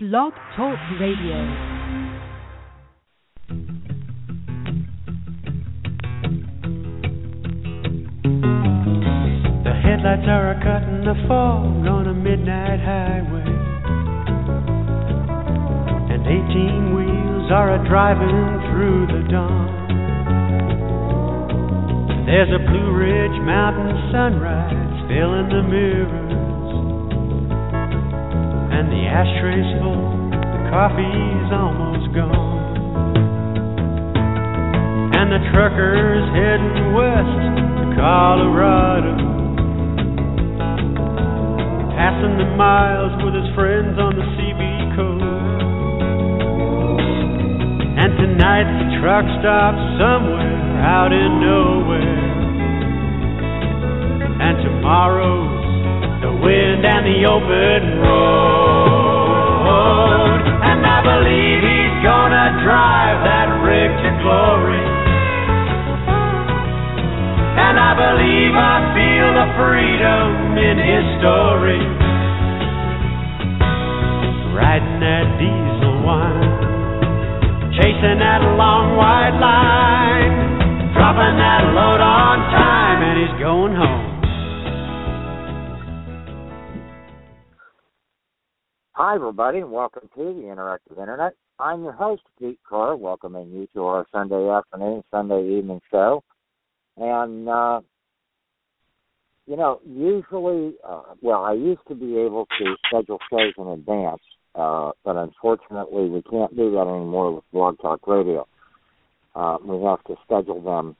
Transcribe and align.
Blog 0.00 0.32
Talk 0.54 0.78
Radio. 1.00 1.42
The 9.64 9.74
headlights 9.74 10.28
are 10.28 10.52
a 10.52 10.62
cutting 10.62 11.02
the 11.02 11.18
fog 11.26 11.82
on 11.90 12.06
a 12.06 12.14
midnight 12.14 12.78
highway. 12.78 13.50
And 16.14 16.22
18 16.22 16.94
wheels 16.94 17.50
are 17.50 17.74
a 17.74 17.88
driving 17.88 18.70
through 18.70 19.06
the 19.08 19.26
dawn. 19.28 19.66
There's 22.24 22.54
a 22.54 22.62
Blue 22.70 22.94
Ridge 22.94 23.42
Mountain 23.42 24.12
sunrise 24.12 25.08
filling 25.08 25.48
the 25.48 25.66
mirrors. 25.68 26.27
And 28.78 28.94
the 28.94 29.10
ashtray's 29.10 29.66
full, 29.82 30.30
the 30.30 30.70
coffee's 30.70 31.50
almost 31.50 32.14
gone. 32.14 32.78
And 35.18 35.34
the 35.34 35.42
trucker's 35.50 36.22
heading 36.30 36.94
west 36.94 37.58
to 37.74 37.84
Colorado. 37.98 39.18
Passing 41.90 42.38
the 42.38 42.54
miles 42.54 43.18
with 43.26 43.34
his 43.34 43.50
friends 43.58 43.98
on 43.98 44.14
the 44.14 44.22
CB 44.38 44.62
coast. 44.94 45.26
And 47.98 48.14
tonight 48.14 48.70
the 48.78 49.02
truck 49.02 49.26
stops 49.42 49.82
somewhere 49.98 50.78
out 50.86 51.10
in 51.10 51.42
nowhere. 51.42 52.14
And 54.38 54.54
tomorrow's 54.62 55.47
the 56.20 56.32
wind 56.34 56.82
and 56.82 57.06
the 57.06 57.30
open 57.30 58.02
road. 58.02 59.38
And 60.66 60.82
I 60.82 60.98
believe 60.98 61.62
he's 61.62 61.96
gonna 62.02 62.58
drive 62.66 63.22
that 63.22 63.48
rig 63.62 63.90
to 64.02 64.10
glory. 64.22 64.82
And 67.58 67.78
I 67.78 67.94
believe 67.94 68.50
I 68.50 68.82
feel 68.98 69.28
the 69.38 69.46
freedom 69.62 70.58
in 70.58 70.76
his 70.82 71.06
story. 71.22 71.82
Riding 74.58 74.98
that 74.98 75.26
diesel 75.38 76.02
wine, 76.02 76.50
chasing 77.78 78.18
that 78.18 78.42
long 78.58 78.98
white 78.98 79.38
line, 79.38 80.34
dropping 80.98 81.38
that 81.38 81.62
load 81.78 82.02
on 82.02 82.42
time, 82.50 83.06
and 83.06 83.22
he's 83.22 83.38
going 83.38 83.74
home. 83.78 84.07
Everybody, 89.18 89.58
and 89.58 89.72
welcome 89.72 90.08
to 90.14 90.32
the 90.32 90.42
Interactive 90.42 90.96
Internet. 90.96 91.32
I'm 91.58 91.82
your 91.82 91.90
host, 91.90 92.22
Pete 92.38 92.60
Carr, 92.62 92.94
welcoming 92.94 93.50
you 93.50 93.66
to 93.74 93.82
our 93.82 94.06
Sunday 94.12 94.48
afternoon, 94.48 95.02
Sunday 95.10 95.58
evening 95.58 95.80
show. 95.90 96.22
And, 96.96 97.48
uh, 97.48 97.80
you 99.48 99.56
know, 99.56 99.80
usually, 99.84 100.74
uh, 100.88 101.02
well, 101.20 101.42
I 101.42 101.54
used 101.54 101.80
to 101.88 101.96
be 101.96 102.16
able 102.16 102.46
to 102.60 102.76
schedule 102.86 103.18
shows 103.28 103.54
in 103.58 103.66
advance, 103.66 104.22
uh, 104.54 104.92
but 105.04 105.16
unfortunately, 105.16 106.08
we 106.08 106.22
can't 106.22 106.56
do 106.56 106.70
that 106.70 106.86
anymore 106.86 107.34
with 107.34 107.44
Blog 107.52 107.76
Talk 107.80 108.06
Radio. 108.06 108.46
Uh, 109.34 109.58
we 109.64 109.84
have 109.84 110.04
to 110.04 110.14
schedule 110.26 110.62
them. 110.62 110.94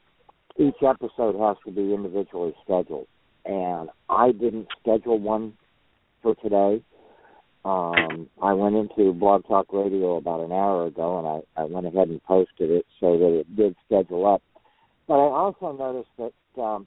Each 0.56 0.82
episode 0.82 1.38
has 1.38 1.56
to 1.66 1.70
be 1.70 1.94
individually 1.94 2.52
scheduled. 2.64 3.06
And 3.44 3.90
I 4.10 4.32
didn't 4.32 4.66
schedule 4.82 5.20
one 5.20 5.52
for 6.20 6.34
today 6.34 6.82
um, 7.68 8.30
I 8.42 8.54
went 8.54 8.76
into 8.76 9.12
Blog 9.12 9.46
Talk 9.46 9.66
Radio 9.74 10.16
about 10.16 10.40
an 10.40 10.52
hour 10.52 10.86
ago, 10.86 11.18
and 11.18 11.44
I, 11.58 11.62
I 11.62 11.64
went 11.66 11.86
ahead 11.86 12.08
and 12.08 12.22
posted 12.24 12.70
it 12.70 12.86
so 12.98 13.18
that 13.18 13.40
it 13.40 13.56
did 13.56 13.76
schedule 13.84 14.26
up. 14.26 14.42
But 15.06 15.16
I 15.16 15.28
also 15.36 15.72
noticed 15.72 16.08
that 16.16 16.62
um, 16.62 16.86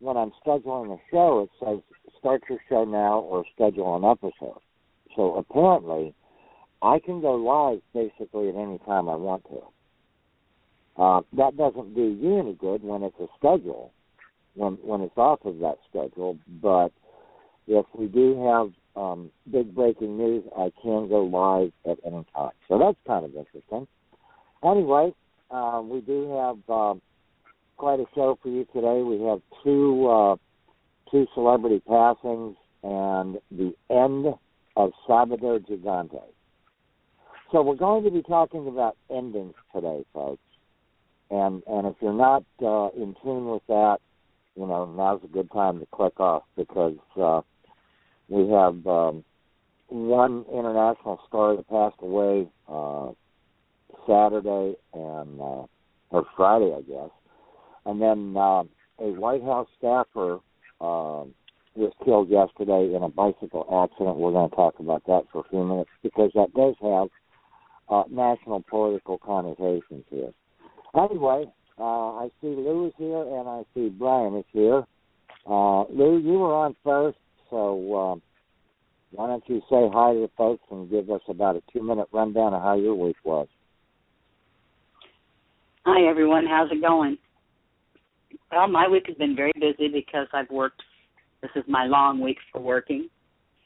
when 0.00 0.16
I'm 0.16 0.32
scheduling 0.44 0.92
a 0.92 0.98
show, 1.12 1.42
it 1.42 1.50
says 1.64 1.78
start 2.18 2.42
your 2.50 2.58
show 2.68 2.84
now 2.84 3.20
or 3.20 3.44
schedule 3.54 3.94
an 3.94 4.04
episode. 4.04 4.60
So 5.14 5.36
apparently, 5.36 6.12
I 6.82 6.98
can 6.98 7.20
go 7.20 7.36
live 7.36 7.80
basically 7.94 8.48
at 8.48 8.56
any 8.56 8.78
time 8.78 9.08
I 9.08 9.14
want 9.14 9.44
to. 9.44 11.00
Uh, 11.00 11.20
that 11.36 11.56
doesn't 11.56 11.94
do 11.94 12.18
you 12.20 12.40
any 12.40 12.54
good 12.54 12.82
when 12.82 13.04
it's 13.04 13.20
a 13.20 13.28
schedule, 13.38 13.92
when 14.54 14.72
when 14.82 15.00
it's 15.00 15.16
off 15.16 15.44
of 15.44 15.60
that 15.60 15.76
schedule. 15.88 16.36
But 16.60 16.90
if 17.68 17.86
we 17.96 18.06
do 18.08 18.44
have 18.46 18.72
um, 18.98 19.30
big 19.50 19.74
breaking 19.74 20.18
news, 20.18 20.44
I 20.56 20.72
can 20.82 21.08
go 21.08 21.22
live 21.24 21.72
at 21.90 21.98
any 22.04 22.24
time. 22.34 22.50
So 22.68 22.78
that's 22.78 22.98
kind 23.06 23.24
of 23.24 23.34
interesting. 23.34 23.86
Anyway, 24.64 25.14
uh, 25.50 25.82
we 25.84 26.00
do 26.00 26.30
have 26.32 26.56
uh, 26.68 26.94
quite 27.76 28.00
a 28.00 28.06
show 28.14 28.38
for 28.42 28.48
you 28.48 28.66
today. 28.74 29.02
We 29.02 29.22
have 29.26 29.40
two 29.62 30.08
uh, 30.08 30.36
two 31.10 31.26
celebrity 31.34 31.80
passings 31.88 32.56
and 32.82 33.38
the 33.50 33.74
end 33.88 34.34
of 34.76 34.92
Sábado 35.08 35.58
Gigante. 35.64 36.22
So 37.50 37.62
we're 37.62 37.76
going 37.76 38.04
to 38.04 38.10
be 38.10 38.22
talking 38.22 38.68
about 38.68 38.96
endings 39.10 39.54
today, 39.74 40.04
folks. 40.12 40.42
And 41.30 41.62
and 41.66 41.86
if 41.86 41.94
you're 42.00 42.12
not 42.12 42.44
uh, 42.62 42.88
in 42.96 43.14
tune 43.22 43.48
with 43.48 43.62
that, 43.68 43.98
you 44.56 44.66
know 44.66 44.86
now's 44.86 45.20
a 45.24 45.28
good 45.28 45.50
time 45.52 45.78
to 45.80 45.86
click 45.86 46.18
off 46.18 46.42
because 46.56 46.96
uh, 47.20 47.42
we 48.28 48.48
have 48.48 48.86
um, 48.86 49.24
one 49.88 50.44
international 50.52 51.20
star 51.26 51.56
that 51.56 51.68
passed 51.68 51.96
away 52.00 52.48
uh, 52.68 53.10
Saturday 54.06 54.74
and 54.94 55.40
uh, 55.40 55.64
or 56.10 56.26
Friday, 56.36 56.74
I 56.74 56.82
guess, 56.82 57.10
and 57.86 58.00
then 58.00 58.34
uh, 58.36 58.62
a 59.00 59.12
White 59.12 59.42
House 59.42 59.68
staffer 59.78 60.40
uh, 60.80 61.24
was 61.74 61.92
killed 62.04 62.28
yesterday 62.28 62.94
in 62.94 63.02
a 63.02 63.08
bicycle 63.08 63.64
accident. 63.84 64.16
We're 64.16 64.32
going 64.32 64.50
to 64.50 64.56
talk 64.56 64.78
about 64.80 65.04
that 65.06 65.24
for 65.32 65.40
a 65.40 65.48
few 65.48 65.64
minutes 65.64 65.90
because 66.02 66.30
that 66.34 66.52
does 66.54 66.74
have 66.82 67.08
uh, 67.88 68.04
national 68.10 68.64
political 68.68 69.18
connotations 69.18 70.04
here. 70.10 70.32
Anyway, 70.94 71.44
uh, 71.78 72.16
I 72.16 72.28
see 72.40 72.48
Lou 72.48 72.88
is 72.88 72.92
here 72.98 73.22
and 73.22 73.48
I 73.48 73.62
see 73.74 73.88
Brian 73.88 74.36
is 74.36 74.44
here. 74.52 74.84
Uh, 75.46 75.84
Lou, 75.84 76.18
you 76.18 76.38
were 76.38 76.54
on 76.54 76.74
first, 76.84 77.18
so 77.50 77.96
um, 77.96 78.22
why 79.10 79.26
don't 79.26 79.44
you 79.48 79.60
say 79.70 79.88
hi 79.92 80.14
to 80.14 80.20
the 80.20 80.30
folks 80.36 80.64
and 80.70 80.90
give 80.90 81.10
us 81.10 81.22
about 81.28 81.56
a 81.56 81.62
two 81.72 81.82
minute 81.82 82.08
rundown 82.12 82.54
of 82.54 82.62
how 82.62 82.76
your 82.76 82.94
week 82.94 83.16
was? 83.24 83.48
Hi 85.84 86.08
everyone, 86.08 86.44
how's 86.46 86.70
it 86.70 86.82
going? 86.82 87.16
Well, 88.52 88.68
my 88.68 88.88
week 88.88 89.04
has 89.06 89.16
been 89.16 89.36
very 89.36 89.52
busy 89.54 89.88
because 89.88 90.26
I've 90.32 90.50
worked. 90.50 90.82
This 91.42 91.50
is 91.54 91.64
my 91.68 91.86
long 91.86 92.20
week 92.20 92.38
for 92.52 92.60
working, 92.60 93.08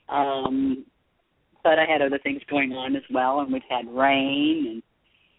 um, 0.08 0.84
but 1.64 1.78
I 1.78 1.86
had 1.90 2.02
other 2.02 2.18
things 2.18 2.42
going 2.50 2.72
on 2.72 2.96
as 2.96 3.02
well, 3.10 3.40
and 3.40 3.52
we've 3.52 3.62
had 3.68 3.88
rain, 3.88 4.66
and 4.68 4.82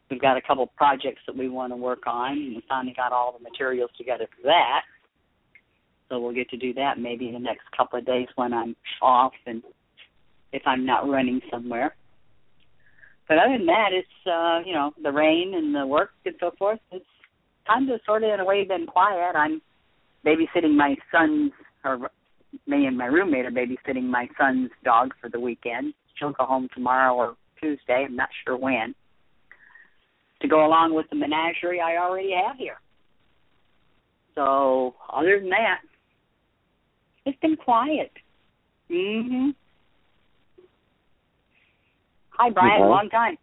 we've 0.09 0.21
got 0.21 0.35
a 0.35 0.41
couple 0.41 0.65
projects 0.75 1.21
that 1.27 1.37
we 1.37 1.47
want 1.47 1.71
to 1.71 1.77
work 1.77 2.07
on, 2.07 2.31
and 2.31 2.55
we 2.55 2.63
finally 2.67 2.93
got 2.95 3.11
all 3.11 3.37
the 3.37 3.43
materials 3.43 3.91
together 3.97 4.27
for 4.35 4.47
that. 4.47 4.81
So 6.13 6.19
we'll 6.19 6.31
get 6.31 6.47
to 6.51 6.57
do 6.57 6.75
that 6.75 6.99
maybe 6.99 7.27
in 7.27 7.33
the 7.33 7.39
next 7.39 7.63
couple 7.75 7.97
of 7.97 8.05
days 8.05 8.27
when 8.35 8.53
I'm 8.53 8.75
off 9.01 9.33
and 9.47 9.63
if 10.51 10.61
I'm 10.63 10.85
not 10.85 11.09
running 11.09 11.41
somewhere. 11.49 11.95
But 13.27 13.39
other 13.39 13.57
than 13.57 13.65
that, 13.65 13.89
it's 13.93 14.27
uh, 14.27 14.59
you 14.63 14.75
know 14.75 14.91
the 15.01 15.11
rain 15.11 15.53
and 15.55 15.73
the 15.73 15.87
work 15.87 16.11
and 16.23 16.35
so 16.39 16.51
forth. 16.59 16.77
It's 16.91 17.03
kind 17.67 17.89
of 17.89 17.99
sort 18.05 18.23
of 18.23 18.29
in 18.31 18.39
a 18.39 18.45
way 18.45 18.63
been 18.63 18.85
quiet. 18.85 19.35
I'm 19.35 19.59
babysitting 20.23 20.75
my 20.75 20.95
son's, 21.11 21.51
or 21.83 21.97
me 22.67 22.85
and 22.85 22.95
my 22.95 23.07
roommate 23.07 23.47
are 23.47 23.51
babysitting 23.51 24.03
my 24.03 24.27
son's 24.39 24.69
dog 24.85 25.15
for 25.19 25.31
the 25.31 25.39
weekend. 25.39 25.95
She'll 26.19 26.33
go 26.33 26.45
home 26.45 26.69
tomorrow 26.75 27.15
or 27.15 27.35
Tuesday. 27.59 28.05
I'm 28.07 28.15
not 28.15 28.29
sure 28.45 28.55
when. 28.55 28.93
To 30.43 30.47
go 30.47 30.63
along 30.63 30.93
with 30.93 31.07
the 31.09 31.15
menagerie 31.15 31.81
I 31.81 31.97
already 31.97 32.33
have 32.45 32.57
here. 32.57 32.77
So 34.35 34.93
other 35.11 35.39
than 35.39 35.49
that, 35.49 35.79
it's 37.25 37.39
been 37.39 37.55
quiet. 37.55 38.11
Mhm. 38.89 39.55
Hi, 42.31 42.49
Brian. 42.49 42.81
Okay. 42.81 42.89
Long 42.89 43.09
time. 43.09 43.37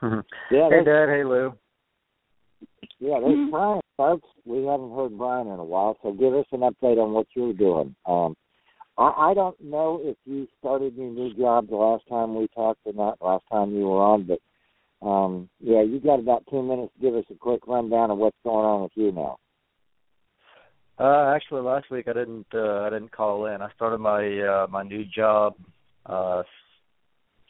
Yeah, 0.50 0.70
hey, 0.70 0.82
Dad. 0.82 1.08
Hey, 1.10 1.24
Lou. 1.24 1.52
yeah, 3.00 3.20
there's 3.20 3.50
Brian, 3.50 3.80
folks. 3.98 4.26
We 4.46 4.64
haven't 4.64 4.94
heard 4.94 5.16
Brian 5.18 5.46
in 5.46 5.58
a 5.58 5.64
while, 5.64 5.96
so 6.02 6.12
give 6.12 6.34
us 6.34 6.46
an 6.52 6.60
update 6.60 6.96
on 7.02 7.12
what 7.12 7.26
you're 7.34 7.52
doing. 7.52 7.94
Um, 8.06 8.34
I, 8.96 9.30
I 9.30 9.34
don't 9.34 9.60
know 9.60 10.00
if 10.02 10.16
you 10.24 10.48
started 10.58 10.94
your 10.96 11.10
new 11.10 11.34
job 11.34 11.68
the 11.68 11.76
last 11.76 12.04
time 12.08 12.34
we 12.34 12.48
talked 12.54 12.80
or 12.84 12.94
not, 12.94 13.18
last 13.20 13.44
time 13.52 13.72
you 13.74 13.88
were 13.88 14.02
on, 14.02 14.24
but 14.26 15.06
um, 15.06 15.48
yeah, 15.60 15.82
you 15.82 16.00
got 16.00 16.18
about 16.18 16.44
two 16.50 16.62
minutes 16.62 16.92
to 16.94 17.00
give 17.02 17.14
us 17.14 17.24
a 17.30 17.34
quick 17.34 17.66
rundown 17.66 18.10
of 18.10 18.18
what's 18.18 18.36
going 18.42 18.64
on 18.64 18.82
with 18.82 18.92
you 18.94 19.12
now. 19.12 19.36
Uh, 21.00 21.32
actually, 21.34 21.62
last 21.62 21.90
week 21.90 22.08
I 22.08 22.12
didn't 22.12 22.46
uh, 22.52 22.80
I 22.80 22.90
didn't 22.90 23.10
call 23.10 23.46
in. 23.46 23.62
I 23.62 23.72
started 23.74 23.98
my 23.98 24.38
uh, 24.40 24.66
my 24.68 24.82
new 24.82 25.06
job 25.06 25.54
uh, 26.04 26.42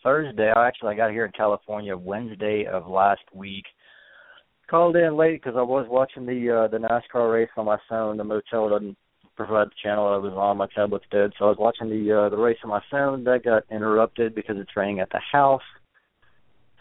Thursday. 0.05 0.53
I 0.55 0.69
actually 0.69 0.95
I 0.95 0.97
got 0.97 1.11
here 1.11 1.27
in 1.27 1.33
California 1.33 1.97
Wednesday 1.97 2.67
of 2.73 2.87
last 2.87 3.23
week. 3.35 3.65
Called 4.69 4.95
in 4.95 5.17
late 5.17 5.43
because 5.43 5.59
I 5.59 5.63
was 5.63 5.89
watching 5.91 6.27
the 6.27 6.65
uh, 6.65 6.69
the 6.69 6.79
NASCAR 6.79 7.33
race 7.33 7.49
on 7.57 7.67
my 7.67 7.79
phone. 7.89 8.19
The 8.19 8.23
motel 8.23 8.69
doesn't 8.69 8.97
provide 9.37 9.67
the 9.67 9.83
channel 9.83 10.07
I 10.07 10.19
was 10.19 10.33
on. 10.33 10.59
My 10.59 10.69
tablet's 10.77 11.07
dead, 11.11 11.33
so 11.37 11.47
I 11.47 11.49
was 11.49 11.59
watching 11.59 11.91
the 11.91 12.27
uh, 12.27 12.29
the 12.29 12.37
race 12.37 12.59
on 12.63 12.71
my 12.71 12.83
phone. 12.89 13.25
That 13.25 13.43
got 13.45 13.65
interrupted 13.69 14.37
because 14.37 14.59
it's 14.59 14.77
raining 14.77 15.01
at 15.01 15.11
the 15.11 15.21
house. 15.33 15.61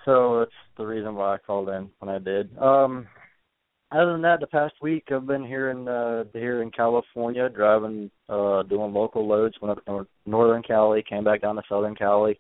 So 0.06 0.42
that's 0.42 0.52
the 0.78 0.86
reason 0.86 1.16
why 1.16 1.34
I 1.34 1.38
called 1.40 1.70
in 1.70 1.90
when 1.98 2.14
I 2.14 2.20
did. 2.20 2.56
Um, 2.60 3.08
other 3.92 4.12
than 4.14 4.22
that, 4.22 4.40
the 4.40 4.48
past 4.48 4.76
week 4.82 5.06
I've 5.12 5.26
been 5.26 5.46
here 5.46 5.72
in 5.72 5.88
uh, 5.88 6.26
here 6.34 6.62
in 6.62 6.70
California, 6.70 7.50
driving, 7.50 8.12
uh, 8.28 8.64
doing 8.64 8.94
local 8.94 9.28
loads. 9.28 9.56
Went 9.62 9.78
up 9.78 9.86
to 9.86 10.08
Northern 10.26 10.62
Cali, 10.62 11.04
came 11.08 11.24
back 11.24 11.42
down 11.42 11.56
to 11.56 11.64
Southern 11.68 11.96
Cali. 11.96 12.40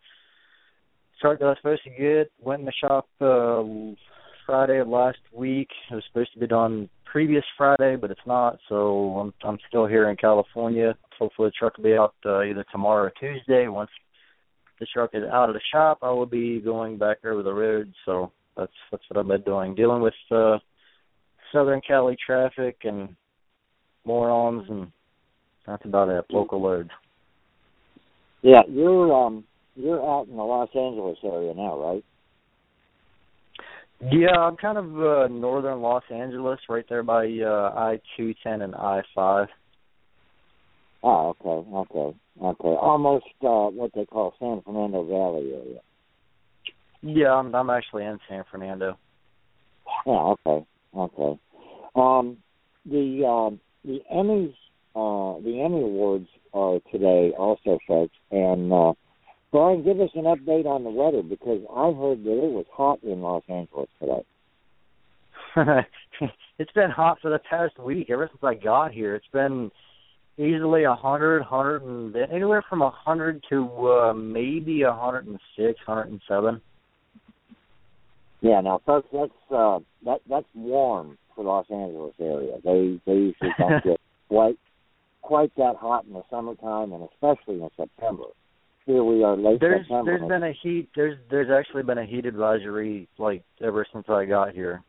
Truck 1.19 1.40
that 1.40 1.46
I 1.46 1.50
was 1.50 1.57
supposed 1.60 1.84
to 1.84 1.90
get 1.90 2.31
went 2.40 2.62
in 2.62 2.66
the 2.66 2.72
shop 2.72 3.07
uh, 3.19 3.63
Friday 4.46 4.80
of 4.80 4.88
last 4.88 5.18
week. 5.34 5.69
It 5.92 5.96
was 5.96 6.04
supposed 6.07 6.34
to 6.34 6.40
be 6.40 6.48
done 6.48 6.88
previous 7.04 7.44
Friday, 7.57 7.95
but 7.95 8.12
it's 8.12 8.19
not. 8.28 8.60
So 8.69 9.18
I'm 9.19 9.34
I'm 9.44 9.57
still 9.68 9.88
here 9.88 10.10
in 10.10 10.18
California. 10.18 10.95
Hopefully 11.18 11.50
the 11.50 11.54
truck 11.57 11.78
will 11.78 11.84
be 11.84 11.98
out 11.98 12.13
uh, 12.25 12.42
either 12.42 12.66
tomorrow 12.72 13.06
or 13.06 13.13
Tuesday. 13.19 13.68
Once 13.68 13.90
the 14.80 14.86
truck 14.94 15.10
is 15.13 15.24
out 15.34 15.50
of 15.50 15.56
the 15.56 15.62
shop, 15.74 15.98
I 16.04 16.12
will 16.12 16.28
be 16.28 16.62
going 16.62 17.00
back 17.00 17.18
over 17.25 17.42
the 17.42 17.54
road. 17.54 17.92
So 18.06 18.31
that's 18.56 18.72
that's 18.92 19.04
what 19.10 19.19
I've 19.19 19.28
been 19.28 19.42
doing, 19.42 19.74
dealing 19.74 20.04
with. 20.04 20.13
uh 20.30 20.60
Southern 21.51 21.81
Cali 21.86 22.18
traffic 22.25 22.78
and 22.84 23.16
morons, 24.06 24.66
and 24.69 24.92
that's 25.66 25.86
about 25.86 26.10
it. 26.10 26.25
Local 26.30 26.62
loads. 26.62 26.90
Yeah, 28.42 28.62
you're 28.69 29.13
um 29.13 29.44
you're 29.75 30.01
out 30.01 30.28
in 30.28 30.36
the 30.36 30.44
Los 30.44 30.69
Angeles 30.75 31.18
area 31.24 31.54
now, 31.54 31.80
right? 31.80 32.04
Yeah, 34.12 34.38
I'm 34.38 34.56
kind 34.56 34.78
of 34.78 34.86
uh, 34.86 35.28
northern 35.28 35.81
Los 35.81 36.04
Angeles, 36.10 36.60
right 36.69 36.86
there 36.88 37.04
by 37.04 37.25
uh, 37.25 37.74
I 37.75 38.00
two 38.16 38.34
ten 38.42 38.62
and 38.62 38.74
I 38.74 39.02
five. 39.13 39.48
Oh, 41.04 41.36
okay, 41.42 41.69
okay, 41.69 42.18
okay. 42.42 42.75
Almost 42.81 43.25
uh, 43.42 43.68
what 43.69 43.92
they 43.94 44.06
call 44.06 44.34
San 44.40 44.62
Fernando 44.66 45.04
Valley 45.04 45.52
area. 45.54 45.80
Yeah, 47.02 47.34
I'm 47.34 47.54
I'm 47.54 47.69
actually 47.69 48.06
in 48.06 48.19
San 48.30 48.44
Fernando. 48.50 48.98
Yeah, 50.06 50.13
okay, 50.48 50.66
okay. 50.95 51.39
Um, 51.95 52.38
the 52.86 53.25
um, 53.25 53.59
the 53.83 54.00
Emmys, 54.13 54.53
uh, 54.95 55.41
the 55.44 55.62
Emmy 55.62 55.81
Awards 55.81 56.27
are 56.53 56.80
today 56.91 57.31
also, 57.38 57.80
folks. 57.88 58.15
And 58.31 58.71
uh, 58.71 58.94
Brian, 59.51 59.83
give 59.83 60.00
us 60.00 60.09
an 60.15 60.24
update 60.24 60.65
on 60.65 60.83
the 60.83 60.89
weather 60.89 61.24
because 61.24 61.62
I 61.69 61.91
heard 61.91 62.24
that 62.24 62.44
it 62.44 62.51
was 62.51 62.65
hot 62.71 63.00
in 63.03 63.21
Los 63.21 63.44
Angeles 63.50 63.89
today. 64.00 64.25
it's 66.59 66.71
been 66.74 66.92
hot 66.92 67.19
for 67.21 67.31
the 67.31 67.39
past 67.39 67.80
week. 67.80 68.09
Ever 68.09 68.30
since 68.31 68.44
I 68.44 68.53
got 68.53 68.92
here, 68.92 69.15
it's 69.15 69.25
been 69.33 69.71
easily 70.38 70.83
a 70.83 70.95
hundred, 70.95 71.44
hundred 71.44 71.83
and 71.83 72.15
anywhere 72.31 72.63
from 72.69 72.81
a 72.81 72.92
hundred 72.92 73.44
to 73.50 73.88
uh, 73.88 74.13
maybe 74.13 74.83
a 74.83 74.94
hundred 74.94 75.27
and 75.27 75.39
six, 75.57 75.80
hundred 75.85 76.09
and 76.09 76.21
seven. 76.27 76.62
Yeah, 78.41 78.62
now 78.62 78.81
folks, 78.86 79.07
that's 79.12 79.31
uh, 79.53 79.80
that 80.06 80.21
that's 80.30 80.47
warm 80.56 81.18
for 81.36 81.44
Los 81.44 81.65
Angeles 81.69 82.13
area. 82.19 82.57
They 82.63 83.00
they 83.06 83.13
usually 83.13 83.50
don't 83.57 83.83
get 83.83 84.00
quite 84.30 84.57
quite 85.21 85.56
that 85.57 85.75
hot 85.75 86.06
in 86.06 86.13
the 86.13 86.24
summertime, 86.30 86.94
and 86.94 87.07
especially 87.13 87.62
in 87.62 87.69
September. 87.75 88.24
Here 88.86 89.03
we 89.03 89.24
are 89.24 89.36
late 89.38 89.59
there's, 89.59 89.81
September. 89.81 90.18
There's 90.18 90.30
been 90.30 90.44
a 90.44 90.53
heat. 90.63 90.89
There's 90.95 91.18
there's 91.30 91.50
actually 91.51 91.83
been 91.83 91.97
a 91.97 92.06
heat 92.06 92.25
advisory 92.25 93.07
like 93.18 93.44
ever 93.62 93.86
since 93.94 94.06
I 94.09 94.25
got 94.25 94.53
here. 94.53 94.81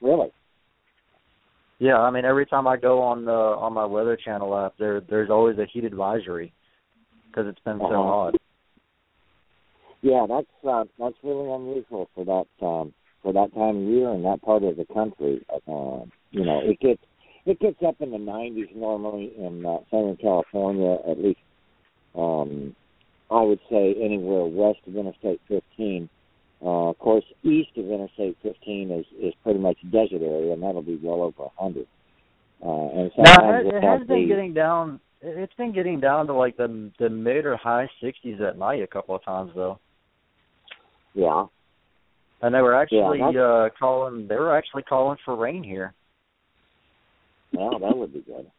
Really? 0.00 0.28
Yeah, 1.78 1.98
I 1.98 2.10
mean 2.10 2.24
every 2.24 2.46
time 2.46 2.66
I 2.66 2.76
go 2.76 3.02
on 3.02 3.24
the 3.24 3.32
on 3.32 3.72
my 3.72 3.84
Weather 3.86 4.16
Channel 4.22 4.56
app, 4.56 4.74
there 4.78 5.00
there's 5.00 5.30
always 5.30 5.58
a 5.58 5.66
heat 5.72 5.84
advisory 5.84 6.52
because 7.28 7.48
it's 7.48 7.60
been 7.64 7.80
uh-huh. 7.80 7.90
so 7.90 8.02
hot. 8.02 8.34
Yeah, 10.06 10.24
that's 10.28 10.46
uh, 10.64 10.84
that's 11.00 11.16
really 11.24 11.50
unusual 11.50 12.08
for 12.14 12.24
that 12.24 12.64
um, 12.64 12.94
for 13.24 13.32
that 13.32 13.52
time 13.54 13.76
of 13.76 13.82
year 13.82 14.10
in 14.10 14.22
that 14.22 14.40
part 14.40 14.62
of 14.62 14.76
the 14.76 14.84
country. 14.84 15.44
Uh, 15.50 16.06
you 16.30 16.44
know, 16.44 16.60
it 16.62 16.78
gets 16.78 17.02
it 17.44 17.58
gets 17.58 17.78
up 17.84 17.96
in 18.00 18.12
the 18.12 18.16
90s 18.16 18.72
normally 18.76 19.32
in 19.36 19.66
uh, 19.66 19.78
Southern 19.90 20.16
California, 20.16 20.98
at 21.10 21.18
least. 21.18 21.40
Um, 22.16 22.76
I 23.32 23.42
would 23.42 23.58
say 23.68 23.96
anywhere 24.00 24.44
west 24.44 24.78
of 24.86 24.94
Interstate 24.94 25.40
15. 25.48 26.08
Uh, 26.62 26.66
of 26.90 26.98
course, 27.00 27.24
east 27.42 27.70
of 27.76 27.90
Interstate 27.90 28.36
15 28.44 28.92
is 28.92 29.06
is 29.20 29.34
pretty 29.42 29.58
much 29.58 29.76
desert 29.90 30.22
area, 30.22 30.52
and 30.52 30.62
that'll 30.62 30.82
be 30.82 31.00
well 31.02 31.22
over 31.22 31.50
100. 31.56 31.84
Uh, 32.62 33.00
and 33.00 33.10
now, 33.18 33.58
it, 33.58 33.66
it 33.74 33.82
has 33.82 34.02
the, 34.02 34.06
been 34.06 34.28
getting 34.28 34.54
down. 34.54 35.00
It's 35.20 35.54
been 35.54 35.72
getting 35.72 35.98
down 35.98 36.28
to 36.28 36.32
like 36.32 36.56
the 36.56 36.92
the 37.00 37.10
mid 37.10 37.44
or 37.44 37.56
high 37.56 37.90
60s 38.00 38.40
at 38.40 38.56
night 38.56 38.84
a 38.84 38.86
couple 38.86 39.16
of 39.16 39.24
times 39.24 39.50
though. 39.56 39.80
Yeah, 41.16 41.46
and 42.42 42.54
they 42.54 42.60
were 42.60 42.74
actually 42.74 43.18
yeah, 43.18 43.40
uh 43.40 43.68
calling. 43.78 44.28
They 44.28 44.36
were 44.36 44.56
actually 44.56 44.82
calling 44.82 45.16
for 45.24 45.34
rain 45.34 45.64
here. 45.64 45.94
Well, 47.52 47.78
that 47.78 47.96
would 47.96 48.12
be 48.12 48.20
good. 48.20 48.50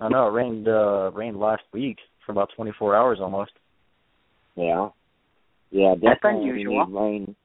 I 0.00 0.08
know 0.08 0.26
it 0.26 0.32
rained. 0.32 0.66
uh 0.66 1.12
Rained 1.14 1.38
last 1.38 1.62
week 1.72 1.98
for 2.26 2.32
about 2.32 2.50
24 2.56 2.96
hours 2.96 3.18
almost. 3.20 3.52
Yeah, 4.56 4.88
yeah, 5.70 5.94
definitely. 5.94 6.50
They 6.50 6.64
need 6.64 6.86
rain. 6.90 7.36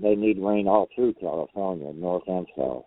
They 0.00 0.14
need 0.14 0.38
rain 0.38 0.68
all 0.68 0.88
through 0.94 1.14
California, 1.14 1.92
north 1.92 2.24
and 2.28 2.46
south. 2.56 2.84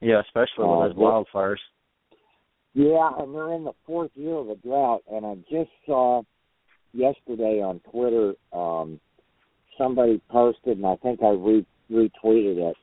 Yeah, 0.00 0.20
especially 0.20 0.64
uh, 0.64 0.76
with 0.76 0.96
those 0.96 1.02
wildfires. 1.02 1.56
Yeah, 2.74 3.10
and 3.18 3.34
they're 3.34 3.54
in 3.54 3.64
the 3.64 3.72
fourth 3.86 4.10
year 4.14 4.34
of 4.34 4.50
a 4.50 4.56
drought. 4.56 5.02
And 5.10 5.24
I 5.24 5.36
just 5.50 5.70
saw 5.86 6.22
yesterday 6.92 7.62
on 7.62 7.80
Twitter 7.90 8.34
um 8.52 9.00
somebody 9.80 10.20
posted, 10.28 10.76
and 10.76 10.86
I 10.86 10.96
think 10.96 11.22
I 11.22 11.30
re- 11.30 11.66
retweeted 11.90 12.70
it, 12.70 12.76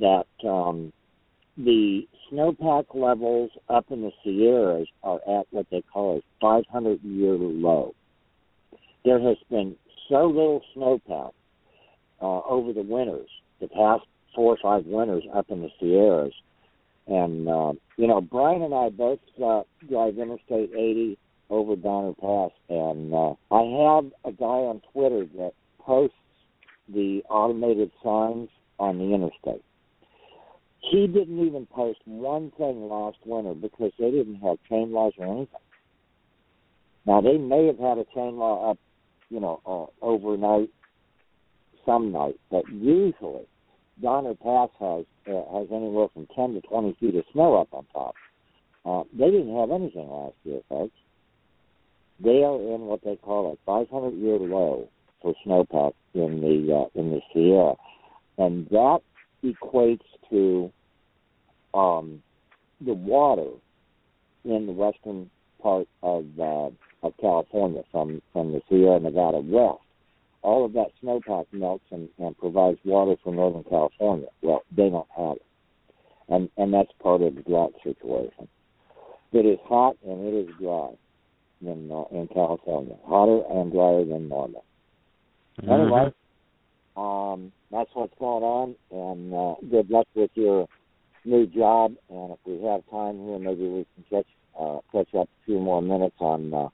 that 0.00 0.48
um, 0.48 0.92
the 1.56 2.06
snowpack 2.30 2.86
levels 2.94 3.50
up 3.68 3.86
in 3.90 4.02
the 4.02 4.12
Sierras 4.24 4.88
are 5.02 5.20
at 5.28 5.46
what 5.50 5.66
they 5.70 5.82
call 5.92 6.18
a 6.18 6.22
500 6.40 7.02
year 7.02 7.34
low. 7.34 7.94
There 9.04 9.20
has 9.20 9.36
been 9.50 9.76
so 10.08 10.26
little 10.26 10.62
snowpack 10.76 11.32
uh, 12.22 12.40
over 12.48 12.72
the 12.72 12.82
winters, 12.82 13.28
the 13.60 13.68
past 13.68 14.04
four 14.34 14.54
or 14.54 14.58
five 14.62 14.86
winters 14.86 15.24
up 15.34 15.46
in 15.50 15.60
the 15.62 15.70
Sierras. 15.78 16.34
And, 17.06 17.48
uh, 17.48 17.72
you 17.96 18.06
know, 18.06 18.20
Brian 18.20 18.62
and 18.62 18.74
I 18.74 18.88
both 18.90 19.18
uh, 19.44 19.62
drive 19.88 20.18
Interstate 20.18 20.70
80 20.72 21.18
over 21.48 21.74
Donner 21.74 22.12
Pass, 22.14 22.52
and 22.68 23.12
uh, 23.12 23.34
I 23.50 23.62
have 23.62 24.12
a 24.24 24.32
guy 24.32 24.44
on 24.44 24.80
Twitter 24.92 25.26
that 25.38 25.52
posts 25.80 26.14
the 26.92 27.22
automated 27.28 27.90
signs 28.02 28.48
on 28.78 28.98
the 28.98 29.14
interstate. 29.14 29.64
He 30.80 31.06
didn't 31.06 31.46
even 31.46 31.66
post 31.66 32.00
one 32.04 32.50
thing 32.56 32.88
last 32.88 33.18
winter 33.24 33.54
because 33.54 33.92
they 33.98 34.10
didn't 34.10 34.36
have 34.36 34.56
chain 34.68 34.92
laws 34.92 35.12
or 35.18 35.26
anything. 35.26 35.60
Now 37.06 37.20
they 37.20 37.36
may 37.36 37.66
have 37.66 37.78
had 37.78 37.98
a 37.98 38.04
chain 38.14 38.36
law 38.36 38.70
up, 38.70 38.78
you 39.28 39.40
know, 39.40 39.60
uh, 39.66 40.04
overnight, 40.04 40.70
some 41.86 42.12
night, 42.12 42.38
but 42.50 42.64
usually 42.70 43.46
Donner 44.02 44.34
Pass 44.34 44.70
has 44.80 45.04
uh, 45.26 45.58
has 45.58 45.68
anywhere 45.70 46.08
from 46.12 46.26
ten 46.34 46.54
to 46.54 46.60
twenty 46.62 46.96
feet 46.98 47.14
of 47.14 47.24
snow 47.32 47.56
up 47.60 47.68
on 47.72 47.86
top. 47.92 48.14
Uh, 48.84 49.04
they 49.12 49.30
didn't 49.30 49.54
have 49.54 49.70
anything 49.70 50.08
last 50.08 50.34
year, 50.44 50.60
folks. 50.68 50.96
They 52.22 52.42
are 52.44 52.56
in 52.56 52.82
what 52.82 53.02
they 53.02 53.16
call 53.16 53.52
a 53.52 53.56
500 53.64 54.14
year 54.14 54.38
low 54.38 54.88
for 55.22 55.34
snowpack 55.46 55.92
in 56.14 56.40
the 56.40 56.74
uh, 56.74 57.00
in 57.00 57.10
the 57.10 57.20
Sierra, 57.32 57.74
and 58.38 58.66
that 58.70 59.00
equates 59.44 60.04
to 60.30 60.72
um, 61.74 62.22
the 62.80 62.94
water 62.94 63.50
in 64.44 64.66
the 64.66 64.72
western 64.72 65.30
part 65.62 65.86
of 66.02 66.24
uh, 66.38 66.70
of 67.06 67.12
California 67.20 67.82
from 67.90 68.22
from 68.32 68.52
the 68.52 68.60
Sierra 68.68 69.00
Nevada 69.00 69.38
west. 69.38 69.80
All 70.42 70.64
of 70.64 70.72
that 70.72 70.88
snowpack 71.02 71.46
melts 71.52 71.84
and, 71.90 72.08
and 72.18 72.36
provides 72.38 72.78
water 72.84 73.14
for 73.22 73.34
Northern 73.34 73.64
California. 73.64 74.28
Well, 74.40 74.62
they 74.74 74.88
don't 74.88 75.06
have 75.16 75.36
it, 75.36 75.46
and 76.28 76.48
and 76.56 76.72
that's 76.72 76.90
part 77.02 77.22
of 77.22 77.34
the 77.34 77.42
drought 77.42 77.74
situation. 77.84 78.48
It 79.32 79.46
is 79.46 79.58
hot 79.64 79.96
and 80.04 80.26
it 80.26 80.48
is 80.48 80.48
dry 80.58 80.90
in 81.60 81.90
uh, 81.92 82.04
in 82.10 82.28
California, 82.32 82.96
hotter 83.04 83.42
and 83.50 83.70
drier 83.70 84.04
than 84.04 84.28
normal. 84.28 84.64
Mm-hmm. 85.62 85.72
Anyway, 85.72 86.12
um, 86.96 87.52
that's 87.70 87.90
what's 87.94 88.14
going 88.18 88.42
on, 88.42 88.74
and 88.90 89.34
uh, 89.34 89.54
good 89.70 89.90
luck 89.90 90.06
with 90.14 90.30
your 90.34 90.66
new 91.24 91.46
job. 91.46 91.94
And 92.08 92.32
if 92.32 92.38
we 92.44 92.62
have 92.66 92.82
time 92.90 93.24
here, 93.26 93.38
maybe 93.38 93.68
we 93.68 93.86
can 93.94 94.04
catch 94.10 94.26
uh, 94.58 94.78
catch 94.92 95.14
up 95.14 95.28
a 95.28 95.44
few 95.44 95.58
more 95.58 95.82
minutes 95.82 96.16
on 96.18 96.52
uh, 96.54 96.68